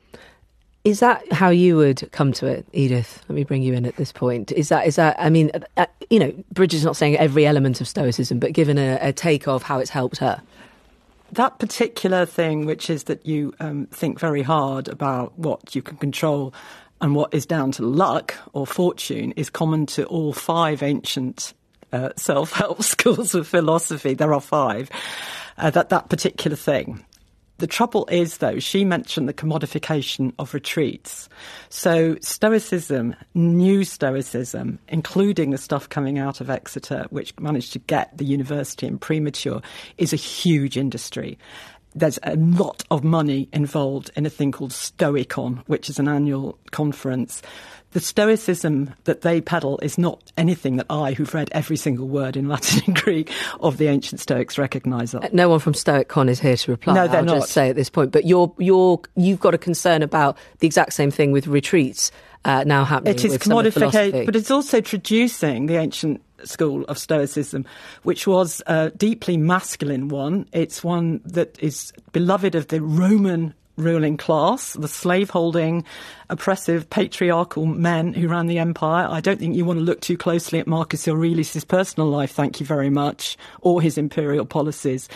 Is 0.85 1.01
that 1.01 1.31
how 1.33 1.51
you 1.51 1.77
would 1.77 2.11
come 2.13 2.33
to 2.35 2.47
it, 2.47 2.67
Edith? 2.73 3.23
Let 3.29 3.37
me 3.37 3.45
bring 3.45 3.63
you 3.63 3.75
in 3.75 3.85
at 3.85 3.97
this 3.97 4.13
point. 4.13 4.53
Is 4.53 4.71
that 4.71 4.87
is 4.87 4.97
that? 4.97 5.17
I 5.19 5.29
mean, 5.29 5.51
uh, 5.77 5.87
you 6.09 6.19
know, 6.19 6.33
Brigid's 6.55 6.85
not 6.85 6.97
saying 6.97 7.17
every 7.17 7.47
element 7.47 7.81
of 7.81 7.89
Stoicism, 7.89 8.39
but 8.39 8.53
given 8.53 8.79
a, 8.79 8.99
a 9.01 9.13
take 9.13 9.47
of 9.47 9.63
how 9.63 9.81
it's 9.81 9.91
helped 9.91 10.19
her 10.19 10.41
that 11.33 11.59
particular 11.59 12.25
thing, 12.25 12.67
which 12.67 12.89
is 12.89 13.05
that 13.05 13.27
you 13.27 13.55
um, 13.61 13.87
think 13.87 14.19
very 14.19 14.43
hard 14.43 14.89
about 14.89 15.39
what 15.39 15.75
you 15.75 15.83
can 15.83 15.97
control 15.99 16.55
and 17.01 17.15
what 17.15 17.33
is 17.33 17.47
down 17.47 17.71
to 17.73 17.83
luck 17.83 18.35
or 18.53 18.67
fortune 18.67 19.33
is 19.33 19.51
common 19.51 19.87
to 19.87 20.05
all 20.07 20.33
five 20.33 20.83
ancient 20.83 21.55
uh, 21.93 22.11
self-help 22.17 22.83
schools 22.95 23.35
of 23.35 23.47
philosophy. 23.47 24.15
There 24.15 24.35
are 24.35 24.41
five. 24.41 24.91
Uh, 25.57 25.71
that 25.71 25.89
that 25.89 26.09
particular 26.09 26.57
thing. 26.57 27.05
The 27.59 27.67
trouble 27.67 28.07
is, 28.09 28.39
though, 28.39 28.61
she 28.61 28.85
mentioned 28.85 29.29
the 29.29 29.35
commodification 29.35 30.33
of 30.39 30.55
retreats. 30.55 31.29
So, 31.71 32.17
Stoicism, 32.21 33.17
new 33.35 33.83
Stoicism, 33.83 34.79
including 34.87 35.51
the 35.51 35.59
stuff 35.59 35.89
coming 35.89 36.21
out 36.21 36.41
of 36.41 36.51
Exeter, 36.51 37.07
which 37.11 37.37
managed 37.41 37.73
to 37.73 37.81
get 37.81 38.17
the 38.17 38.25
university 38.25 38.87
in 38.87 38.97
premature, 38.97 39.61
is 39.97 40.13
a 40.13 40.17
huge 40.17 40.77
industry 40.77 41.37
there's 41.95 42.19
a 42.23 42.37
lot 42.37 42.85
of 42.91 43.03
money 43.03 43.49
involved 43.53 44.11
in 44.15 44.27
a 44.27 44.31
thing 44.31 44.53
called 44.53 44.71
Stoicon, 44.71 45.63
which 45.67 45.89
is 45.89 45.99
an 45.99 46.09
annual 46.09 46.59
conference. 46.71 47.43
The 47.93 48.01
Stoicism 48.01 48.95
that 49.05 49.23
they 49.23 49.41
peddle 49.41 49.79
is 49.79 49.97
not 49.97 50.31
anything 50.37 50.77
that 50.77 50.87
I, 50.91 51.13
who've 51.13 51.33
read 51.33 51.49
every 51.53 51.77
single 51.77 52.07
word 52.07 52.37
in 52.37 52.49
Latin 52.49 52.83
and 52.87 53.03
Greek 53.03 53.33
of 53.61 53.79
the 53.79 53.87
ancient 53.87 54.21
Stoics, 54.21 54.59
recognise. 54.59 55.15
No 55.33 55.49
one 55.49 55.59
from 55.59 55.73
Stoicon 55.73 56.29
is 56.29 56.39
here 56.39 56.57
to 56.57 56.71
reply. 56.73 56.95
No, 56.95 57.09
they're 57.09 57.21
I'll 57.21 57.25
not. 57.25 57.35
just 57.37 57.53
say 57.53 57.71
at 57.71 57.77
this 57.77 57.89
point. 57.89 58.13
But 58.13 58.27
you're, 58.27 58.53
you're, 58.59 59.01
you've 59.17 59.41
got 59.41 59.55
a 59.55 59.59
concern 59.59 60.03
about 60.03 60.37
the 60.59 60.67
exact 60.67 60.93
same 60.93 61.11
thing 61.11 61.33
with 61.33 61.47
retreats 61.47 62.13
uh, 62.45 62.65
now 62.67 62.85
happening. 62.85 63.15
It 63.15 63.25
is 63.25 63.39
commodification, 63.39 64.27
but 64.27 64.37
it's 64.37 64.51
also 64.51 64.81
traducing 64.81 65.67
the 65.67 65.77
ancient 65.77 66.23
school 66.45 66.85
of 66.85 66.99
Stoicism, 66.99 67.65
which 68.03 68.27
was 68.27 68.63
a 68.67 68.91
deeply 68.91 69.37
masculine 69.37 70.09
one. 70.09 70.47
It's 70.53 70.85
one 70.85 71.21
that 71.25 71.59
is 71.59 71.93
beloved 72.13 72.55
of 72.55 72.69
the 72.69 72.81
Roman 72.81 73.55
ruling 73.79 74.17
class, 74.17 74.75
the 74.75 74.89
slave-holding, 74.89 75.85
oppressive, 76.29 76.91
patriarchal 76.91 77.67
men 77.67 78.13
who 78.13 78.29
ran 78.29 78.47
the 78.47 78.59
empire. 78.59 79.07
I 79.09 79.21
don't 79.21 79.39
think 79.39 79.57
you 79.57 79.65
want 79.65 79.79
to 79.79 79.85
look 79.85 80.01
too 80.01 80.17
closely 80.17 80.59
at 80.59 80.67
Marcus 80.67 81.09
Aurelius' 81.09 81.65
personal 81.65 82.09
life, 82.09 82.33
thank 82.33 82.61
you 82.61 82.67
very 82.67 82.91
much, 82.91 83.39
or 83.61 83.81
his 83.81 83.97
imperial 83.97 84.45
policies. 84.45 85.09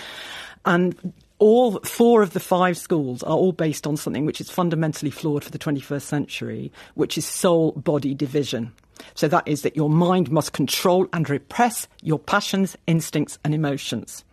And 0.65 1.13
all 1.39 1.81
four 1.81 2.23
of 2.23 2.35
the 2.35 2.41
five 2.41 2.79
schools 2.79 3.25
are 3.25 3.37
all 3.37 3.53
based 3.53 3.87
on 3.87 3.97
something 3.97 4.25
which 4.25 4.41
is 4.41 4.49
fundamentally 4.49 5.11
flawed 5.11 5.43
for 5.43 5.51
the 5.51 5.59
21st 5.59 6.03
century, 6.03 6.73
which 6.95 7.19
is 7.19 7.27
soul 7.27 7.73
body 7.73 8.15
division. 8.15 8.73
So 9.15 9.27
that 9.29 9.49
is 9.49 9.63
that 9.63 9.75
your 9.75 9.91
mind 9.91 10.31
must 10.31 10.53
control 10.53 11.09
and 11.13 11.29
repress 11.29 11.89
your 12.01 12.21
passions, 12.21 12.77
instincts, 12.87 13.39
and 13.45 13.55
emotions. 13.55 14.25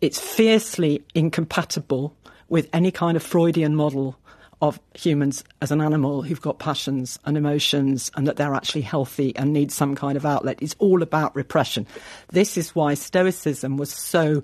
It's 0.00 0.20
fiercely 0.20 1.02
incompatible 1.14 2.14
with 2.48 2.68
any 2.72 2.90
kind 2.90 3.16
of 3.16 3.22
Freudian 3.22 3.74
model 3.74 4.16
of 4.62 4.80
humans 4.94 5.44
as 5.60 5.70
an 5.70 5.80
animal 5.80 6.22
who've 6.22 6.40
got 6.40 6.58
passions 6.58 7.18
and 7.24 7.36
emotions 7.36 8.10
and 8.16 8.26
that 8.26 8.36
they're 8.36 8.54
actually 8.54 8.80
healthy 8.80 9.36
and 9.36 9.52
need 9.52 9.70
some 9.70 9.94
kind 9.94 10.16
of 10.16 10.24
outlet. 10.24 10.58
It's 10.62 10.76
all 10.78 11.02
about 11.02 11.36
repression. 11.36 11.86
This 12.30 12.56
is 12.56 12.74
why 12.74 12.94
Stoicism 12.94 13.76
was 13.76 13.90
so 13.90 14.42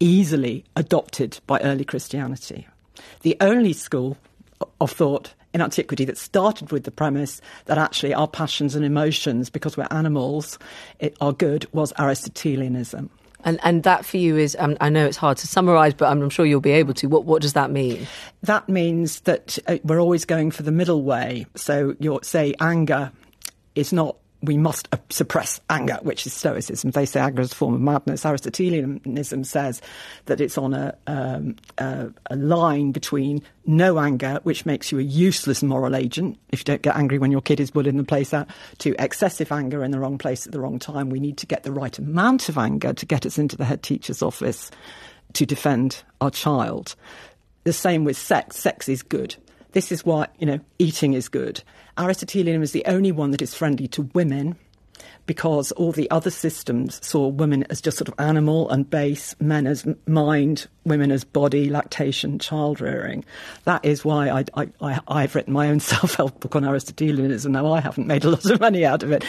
easily 0.00 0.64
adopted 0.76 1.40
by 1.46 1.60
early 1.60 1.84
Christianity. 1.84 2.66
The 3.20 3.36
only 3.40 3.72
school 3.74 4.16
of 4.80 4.90
thought 4.90 5.34
in 5.52 5.60
antiquity 5.60 6.04
that 6.06 6.18
started 6.18 6.72
with 6.72 6.84
the 6.84 6.90
premise 6.90 7.40
that 7.66 7.78
actually 7.78 8.14
our 8.14 8.26
passions 8.26 8.74
and 8.74 8.84
emotions, 8.84 9.50
because 9.50 9.76
we're 9.76 9.86
animals, 9.90 10.58
it, 10.98 11.16
are 11.20 11.32
good, 11.32 11.66
was 11.72 11.92
Aristotelianism. 11.98 13.10
And 13.44 13.60
and 13.62 13.82
that 13.82 14.04
for 14.04 14.16
you 14.16 14.36
is 14.36 14.56
um, 14.58 14.76
I 14.80 14.88
know 14.88 15.06
it's 15.06 15.16
hard 15.16 15.36
to 15.38 15.46
summarise, 15.46 15.94
but 15.94 16.06
I'm, 16.10 16.22
I'm, 16.22 16.30
sure 16.30 16.46
you'll 16.46 16.60
be 16.60 16.72
able 16.72 16.94
to. 16.94 17.06
What 17.06 17.24
what 17.24 17.42
does 17.42 17.52
that 17.52 17.70
mean? 17.70 18.06
That 18.42 18.68
means 18.68 19.20
that 19.20 19.58
uh, 19.66 19.78
we're 19.84 20.00
always 20.00 20.24
going 20.24 20.50
for 20.50 20.62
the 20.62 20.72
middle 20.72 21.02
way. 21.02 21.46
So 21.54 21.94
your 22.00 22.22
say 22.22 22.54
anger 22.60 23.12
is 23.74 23.92
not 23.92 24.16
we 24.44 24.56
must 24.56 24.88
uh, 24.92 24.98
suppress 25.10 25.60
anger, 25.70 25.98
which 26.02 26.26
is 26.26 26.32
Stoicism. 26.32 26.90
They 26.90 27.06
say 27.06 27.20
anger 27.20 27.42
is 27.42 27.52
a 27.52 27.54
form 27.54 27.74
of 27.74 27.80
madness. 27.80 28.24
Aristotelianism 28.24 29.44
says 29.44 29.80
that 30.26 30.40
it's 30.40 30.58
on 30.58 30.74
a, 30.74 30.96
um, 31.06 31.56
a, 31.78 32.10
a, 32.30 32.36
line 32.36 32.92
between 32.92 33.42
no 33.66 33.98
anger, 33.98 34.40
which 34.42 34.66
makes 34.66 34.92
you 34.92 34.98
a 34.98 35.02
useless 35.02 35.62
moral 35.62 35.96
agent 35.96 36.38
if 36.50 36.60
you 36.60 36.64
don't 36.64 36.82
get 36.82 36.96
angry 36.96 37.18
when 37.18 37.30
your 37.30 37.40
kid 37.40 37.60
is 37.60 37.70
bullying 37.70 37.96
the 37.96 38.04
place 38.04 38.34
out, 38.34 38.48
to 38.78 38.94
excessive 38.98 39.50
anger 39.52 39.82
in 39.84 39.90
the 39.90 39.98
wrong 39.98 40.18
place 40.18 40.46
at 40.46 40.52
the 40.52 40.60
wrong 40.60 40.78
time. 40.78 41.10
We 41.10 41.20
need 41.20 41.38
to 41.38 41.46
get 41.46 41.62
the 41.62 41.72
right 41.72 41.96
amount 41.98 42.48
of 42.48 42.58
anger 42.58 42.92
to 42.92 43.06
get 43.06 43.26
us 43.26 43.38
into 43.38 43.56
the 43.56 43.64
head 43.64 43.82
teacher's 43.82 44.22
office 44.22 44.70
to 45.34 45.46
defend 45.46 46.02
our 46.20 46.30
child. 46.30 46.94
The 47.64 47.72
same 47.72 48.04
with 48.04 48.16
sex. 48.16 48.56
Sex 48.56 48.88
is 48.88 49.02
good. 49.02 49.36
This 49.74 49.92
is 49.92 50.04
why, 50.04 50.28
you 50.38 50.46
know, 50.46 50.60
eating 50.78 51.14
is 51.14 51.28
good. 51.28 51.62
Aristotelianism 51.98 52.62
is 52.62 52.72
the 52.72 52.84
only 52.86 53.12
one 53.12 53.32
that 53.32 53.42
is 53.42 53.54
friendly 53.54 53.88
to 53.88 54.02
women 54.14 54.56
because 55.26 55.72
all 55.72 55.92
the 55.92 56.10
other 56.10 56.30
systems 56.30 57.04
saw 57.04 57.28
women 57.28 57.64
as 57.70 57.80
just 57.80 57.98
sort 57.98 58.08
of 58.08 58.14
animal 58.18 58.68
and 58.70 58.88
base, 58.88 59.34
men 59.40 59.66
as 59.66 59.86
mind, 60.06 60.68
women 60.84 61.10
as 61.10 61.24
body, 61.24 61.70
lactation, 61.70 62.38
child 62.38 62.80
rearing. 62.80 63.24
That 63.64 63.84
is 63.84 64.04
why 64.04 64.44
I, 64.54 65.22
have 65.22 65.34
written 65.34 65.52
my 65.52 65.68
own 65.68 65.80
self 65.80 66.14
help 66.14 66.40
book 66.40 66.54
on 66.54 66.64
Aristotelianism. 66.64 67.52
Now, 67.52 67.72
I 67.72 67.80
haven't 67.80 68.06
made 68.06 68.24
a 68.24 68.30
lot 68.30 68.44
of 68.44 68.60
money 68.60 68.84
out 68.84 69.02
of 69.02 69.12
it, 69.12 69.24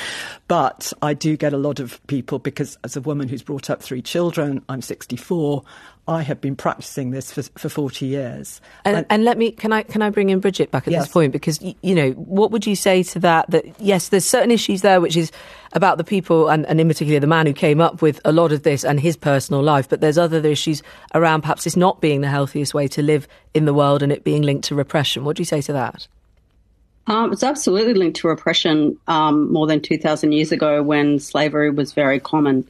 but 0.47 0.91
I 1.01 1.13
do 1.13 1.37
get 1.37 1.53
a 1.53 1.57
lot 1.57 1.79
of 1.79 2.05
people 2.07 2.39
because, 2.39 2.77
as 2.83 2.95
a 2.95 3.01
woman 3.01 3.29
who's 3.29 3.43
brought 3.43 3.69
up 3.69 3.81
three 3.81 4.01
children, 4.01 4.63
I'm 4.69 4.81
64. 4.81 5.63
I 6.07 6.21
have 6.21 6.39
been 6.39 6.55
practicing 6.55 7.09
this 7.09 7.31
for, 7.31 7.41
for 7.57 7.67
40 7.67 8.05
years. 8.05 8.61
And, 8.83 8.97
and, 8.97 9.05
and, 9.09 9.23
let 9.23 9.39
me, 9.39 9.51
can 9.51 9.73
I, 9.73 9.81
can 9.81 10.03
I 10.03 10.11
bring 10.11 10.29
in 10.29 10.39
Brigid 10.39 10.69
back 10.69 10.85
at 10.85 10.93
yes. 10.93 11.05
this 11.05 11.11
point? 11.11 11.33
Because, 11.33 11.59
you 11.61 11.95
know, 11.95 12.11
what 12.11 12.51
would 12.51 12.67
you 12.67 12.75
say 12.75 13.01
to 13.01 13.19
that? 13.19 13.49
That, 13.49 13.65
yes, 13.81 14.09
there's 14.09 14.25
certain 14.25 14.51
issues 14.51 14.81
there, 14.81 15.01
which 15.01 15.17
is 15.17 15.31
about 15.73 15.97
the 15.97 16.03
people, 16.03 16.47
and, 16.49 16.63
and 16.67 16.79
in 16.79 16.87
particular 16.87 17.19
the 17.19 17.25
man 17.25 17.47
who 17.47 17.53
came 17.53 17.81
up 17.81 18.03
with 18.03 18.21
a 18.23 18.31
lot 18.31 18.51
of 18.51 18.61
this 18.61 18.85
and 18.85 18.99
his 18.99 19.17
personal 19.17 19.63
life, 19.63 19.89
but 19.89 19.99
there's 19.99 20.17
other 20.19 20.45
issues 20.45 20.83
around 21.15 21.41
perhaps 21.41 21.63
this 21.63 21.75
not 21.75 22.01
being 22.01 22.21
the 22.21 22.29
healthiest 22.29 22.75
way 22.75 22.87
to 22.87 23.01
live 23.01 23.27
in 23.55 23.65
the 23.65 23.73
world 23.73 24.03
and 24.03 24.11
it 24.11 24.23
being 24.23 24.43
linked 24.43 24.65
to 24.65 24.75
repression. 24.75 25.25
What 25.25 25.37
do 25.37 25.41
you 25.41 25.45
say 25.45 25.61
to 25.63 25.73
that? 25.73 26.07
Um, 27.07 27.33
it's 27.33 27.43
absolutely 27.43 27.95
linked 27.95 28.17
to 28.21 28.27
repression 28.27 28.97
um, 29.07 29.51
more 29.51 29.65
than 29.65 29.81
2,000 29.81 30.31
years 30.31 30.51
ago 30.51 30.83
when 30.83 31.19
slavery 31.19 31.71
was 31.71 31.93
very 31.93 32.19
common. 32.19 32.69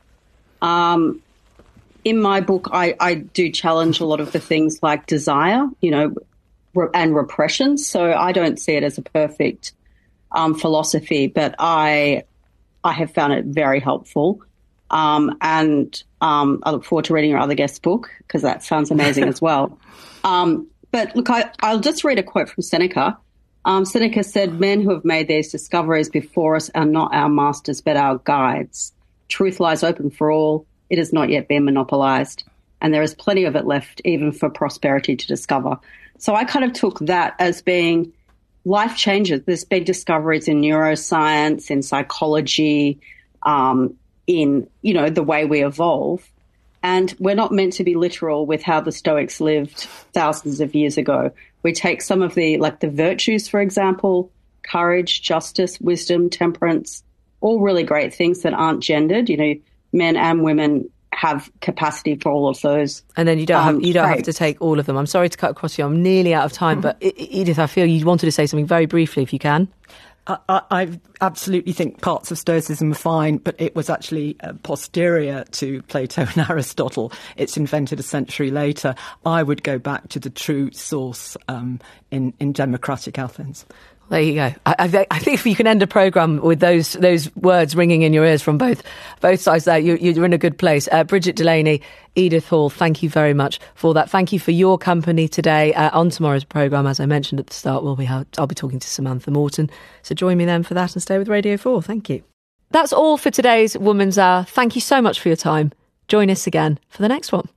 Um, 0.62 1.22
in 2.06 2.22
my 2.22 2.40
book, 2.40 2.70
I, 2.72 2.96
I, 3.00 3.16
do 3.16 3.52
challenge 3.52 4.00
a 4.00 4.06
lot 4.06 4.22
of 4.22 4.32
the 4.32 4.40
things 4.40 4.82
like 4.84 5.08
desire, 5.08 5.68
you 5.82 5.90
know, 5.90 6.16
re- 6.76 6.88
and 6.94 7.16
repression. 7.16 7.80
So 7.80 8.14
I 8.14 8.32
don't 8.32 8.60
see 8.60 8.74
it 8.74 8.84
as 8.84 9.00
a 9.00 9.02
perfect 9.02 9.74
um, 10.32 10.54
philosophy, 10.54 11.28
but 11.28 11.56
I 11.58 12.24
I 12.84 12.94
have 12.94 13.12
found 13.12 13.34
it 13.34 13.46
very 13.46 13.80
helpful. 13.80 14.44
Um, 14.92 15.36
and 15.42 16.02
um, 16.22 16.62
I 16.64 16.72
look 16.72 16.86
forward 16.86 17.06
to 17.06 17.14
reading 17.14 17.32
your 17.32 17.40
other 17.40 17.56
guest 17.56 17.82
book 17.82 18.12
because 18.20 18.44
that 18.44 18.64
sounds 18.64 18.92
amazing 18.92 19.26
as 19.26 19.42
well. 19.42 19.78
Um, 20.24 20.72
but 20.92 21.16
look, 21.16 21.30
I, 21.30 21.52
will 21.62 21.82
just 21.82 22.04
read 22.04 22.18
a 22.18 22.24
quote 22.24 22.50
from 22.50 22.64
Seneca. 22.64 23.16
Um, 23.64 23.86
Seneca 23.86 24.24
said, 24.24 24.60
Men 24.60 24.82
who 24.82 24.90
have 24.90 25.06
made 25.06 25.28
these 25.28 25.52
discoveries 25.52 26.10
before 26.10 26.56
us 26.56 26.72
are 26.74 26.84
not 26.84 27.14
our 27.14 27.30
masters, 27.30 27.80
but 27.80 27.96
our 27.96 28.18
guides. 28.18 28.92
Truth 29.28 29.60
lies 29.60 29.84
open 29.84 30.10
for 30.10 30.32
all. 30.32 30.66
It 30.90 30.98
has 30.98 31.14
not 31.14 31.30
yet 31.30 31.48
been 31.48 31.66
monopolized. 31.66 32.44
And 32.82 32.94
there 32.94 33.02
is 33.02 33.16
plenty 33.16 33.46
of 33.46 33.56
it 33.56 33.66
left, 33.66 34.02
even 34.06 34.32
for 34.32 34.50
prosperity 34.50 35.16
to 35.16 35.28
discover. 35.28 35.80
So 36.18 36.36
I 36.36 36.44
kind 36.44 36.66
of 36.66 36.74
took 36.74 37.00
that 37.00 37.36
as 37.40 37.62
being 37.62 38.14
life 38.66 38.96
changes. 38.96 39.44
There's 39.46 39.64
been 39.64 39.84
discoveries 39.84 40.48
in 40.48 40.62
neuroscience, 40.62 41.70
in 41.72 41.82
psychology, 41.82 43.00
um, 43.44 43.96
in 44.28 44.68
you 44.82 44.94
know 44.94 45.10
the 45.10 45.24
way 45.24 45.46
we 45.46 45.64
evolve, 45.64 46.28
and 46.82 47.14
we're 47.20 47.36
not 47.36 47.52
meant 47.52 47.74
to 47.74 47.84
be 47.84 47.96
literal 47.96 48.46
with 48.46 48.64
how 48.64 48.82
the 48.82 48.92
Stoics 48.92 49.40
lived 49.40 49.82
thousands 50.14 50.62
of 50.62 50.76
years 50.76 50.98
ago. 50.98 51.32
We 51.64 51.74
take 51.74 52.02
some 52.02 52.22
of 52.22 52.36
the 52.36 52.58
like 52.58 52.80
the 52.80 52.90
virtues, 52.90 53.48
for 53.48 53.62
example, 53.62 54.32
courage, 54.64 55.22
justice, 55.22 55.80
wisdom, 55.80 56.30
temperance, 56.30 57.04
all 57.42 57.60
really 57.60 57.84
great 57.84 58.14
things 58.14 58.42
that 58.42 58.54
aren't 58.54 58.82
gendered. 58.82 59.30
You 59.30 59.38
know, 59.38 59.56
men 59.96 60.16
and 60.18 60.44
women 60.44 60.90
have 61.14 61.50
capacity 61.62 62.16
for 62.16 62.32
all 62.32 62.50
of 62.50 62.60
those. 62.62 63.02
And 63.16 63.28
then 63.28 63.40
you 63.40 63.46
don't 63.46 63.66
um, 63.66 63.76
have 63.76 63.84
you 63.84 63.94
don't 63.94 64.06
traits. 64.06 64.28
have 64.28 64.36
to 64.36 64.38
take 64.38 64.62
all 64.62 64.80
of 64.80 64.86
them. 64.86 64.98
I'm 64.98 65.06
sorry 65.06 65.30
to 65.30 65.38
cut 65.38 65.52
across 65.52 65.78
you. 65.78 65.86
I'm 65.86 66.04
nearly 66.04 66.34
out 66.34 66.46
of 66.46 66.52
time, 66.52 66.82
but 66.82 66.98
Edith, 67.02 67.58
I 67.58 67.68
feel 67.68 67.86
you 67.86 68.06
wanted 68.06 68.26
to 68.26 68.32
say 68.32 68.46
something 68.46 68.68
very 68.68 68.86
briefly, 68.86 69.24
if 69.24 69.32
you 69.32 69.40
can. 69.40 69.68
I, 70.28 70.62
I, 70.72 71.00
absolutely 71.22 71.72
think 71.72 72.02
parts 72.02 72.32
of 72.32 72.40
Stoicism 72.40 72.92
are 72.92 72.96
fine, 72.96 73.38
but 73.38 73.56
it 73.60 73.76
was 73.76 73.92
actually 73.92 74.36
uh, 74.42 74.54
posterior 74.64 75.44
to 75.52 75.84
Plato 75.84 76.24
and 76.24 76.38
Aristotle. 76.50 77.12
It's 77.38 77.58
invented 77.58 78.00
a 78.00 78.04
century 78.04 78.50
later. 78.50 78.96
I 79.24 79.44
would 79.44 79.62
go 79.62 79.78
back 79.78 80.10
to 80.10 80.20
the 80.20 80.32
true 80.32 80.72
source 80.72 81.38
um, 81.48 81.80
in, 82.10 82.34
in 82.40 82.54
democratic 82.54 83.20
Athens. 83.20 83.68
There 84.10 84.22
you 84.22 84.36
go. 84.36 84.54
I, 84.68 84.76
I, 84.78 84.88
think 85.20 85.34
if 85.34 85.48
you 85.48 85.56
can 85.56 85.66
end 85.66 85.82
a 85.82 85.88
program 85.88 86.40
with 86.42 86.60
those 86.60 86.94
those 86.94 87.36
words 87.36 87.76
ringing 87.76 88.04
in 88.04 88.14
your 88.14 88.24
ears 88.24 88.42
from 88.42 88.58
both 88.58 88.84
both 89.20 89.42
sides, 89.42 89.66
there 89.66 89.80
you, 89.80 90.22
are 90.22 90.26
in 90.26 90.34
a 90.34 90.38
good 90.38 90.60
place. 90.60 90.88
Uh, 90.92 91.04
Brigid 91.04 91.36
Delaney, 91.36 91.82
Edith 92.14 92.48
Hall, 92.48 92.70
thank 92.70 93.02
you 93.02 93.10
very 93.10 93.34
much 93.34 93.60
for 93.74 93.96
that. 93.96 94.10
Thank 94.10 94.32
you 94.32 94.40
for 94.40 94.52
your 94.52 94.78
company 94.78 95.28
today. 95.28 95.74
Uh, 95.74 95.90
on 95.98 96.12
tomorrow's 96.12 96.44
program, 96.44 96.86
as 96.86 97.00
I 97.00 97.08
mentioned 97.08 97.40
at 97.40 97.48
the 97.48 97.54
start, 97.54 97.84
we'll 97.84 97.96
be 97.96 98.08
I'll 98.08 98.48
be 98.48 98.56
talking 98.56 98.80
to 98.80 98.88
Samantha 98.88 99.32
Morton. 99.32 99.72
So 100.04 100.14
join 100.14 100.38
me 100.38 100.46
then 100.46 100.62
for 100.62 100.76
that 100.76 100.94
and 100.94 101.02
stay 101.02 101.18
with 101.18 101.28
Radio 101.28 101.58
Four. 101.58 101.82
Thank 101.82 102.08
you. 102.10 102.24
That's 102.70 102.94
all 102.94 103.18
for 103.18 103.32
today's 103.32 103.76
Woman's 103.76 104.20
Hour. 104.20 104.44
Thank 104.44 104.76
you 104.76 104.82
so 104.82 105.02
much 105.02 105.20
for 105.20 105.30
your 105.30 105.36
time. 105.36 105.72
Join 106.08 106.30
us 106.30 106.46
again 106.46 106.80
for 106.90 107.02
the 107.02 107.10
next 107.10 107.32
one. 107.32 107.50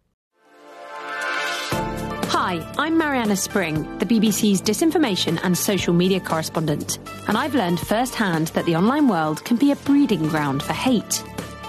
Hi, 2.30 2.64
I'm 2.78 2.98
Marianna 2.98 3.36
Spring, 3.36 3.98
the 3.98 4.06
BBC's 4.06 4.60
disinformation 4.60 5.40
and 5.42 5.56
social 5.56 5.94
media 5.94 6.20
correspondent, 6.20 6.98
and 7.26 7.36
I've 7.36 7.54
learned 7.54 7.80
firsthand 7.80 8.48
that 8.48 8.66
the 8.66 8.76
online 8.76 9.08
world 9.08 9.44
can 9.44 9.56
be 9.56 9.72
a 9.72 9.76
breeding 9.76 10.28
ground 10.28 10.62
for 10.62 10.72
hate. 10.74 11.24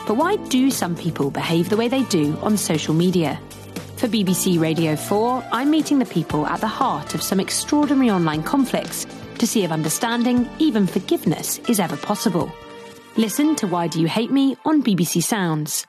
But 0.06 0.16
why 0.16 0.36
do 0.36 0.70
some 0.70 0.96
people 0.96 1.32
behave 1.32 1.70
the 1.70 1.78
way 1.78 1.88
they 1.88 2.04
do 2.04 2.38
on 2.42 2.58
social 2.58 2.94
media? 2.94 3.40
For 3.96 4.08
BBC 4.08 4.60
Radio 4.60 4.96
4, 4.96 5.46
I'm 5.52 5.72
meeting 5.72 6.00
the 6.00 6.06
people 6.06 6.46
at 6.46 6.62
the 6.62 6.68
heart 6.68 7.16
of 7.16 7.22
some 7.22 7.40
extraordinary 7.40 8.10
online 8.10 8.44
conflicts 8.44 9.06
to 9.38 9.48
see 9.48 9.64
if 9.64 9.72
understanding, 9.72 10.50
even 10.60 10.88
forgiveness, 10.88 11.60
is 11.70 11.80
ever 11.80 11.98
possible. 11.98 12.52
Listen 13.18 13.56
to 13.56 13.68
Why 13.68 13.88
Do 13.88 14.00
You 14.00 14.08
Hate 14.08 14.32
Me 14.32 14.58
on 14.66 14.84
BBC 14.84 15.24
Sounds. 15.24 15.86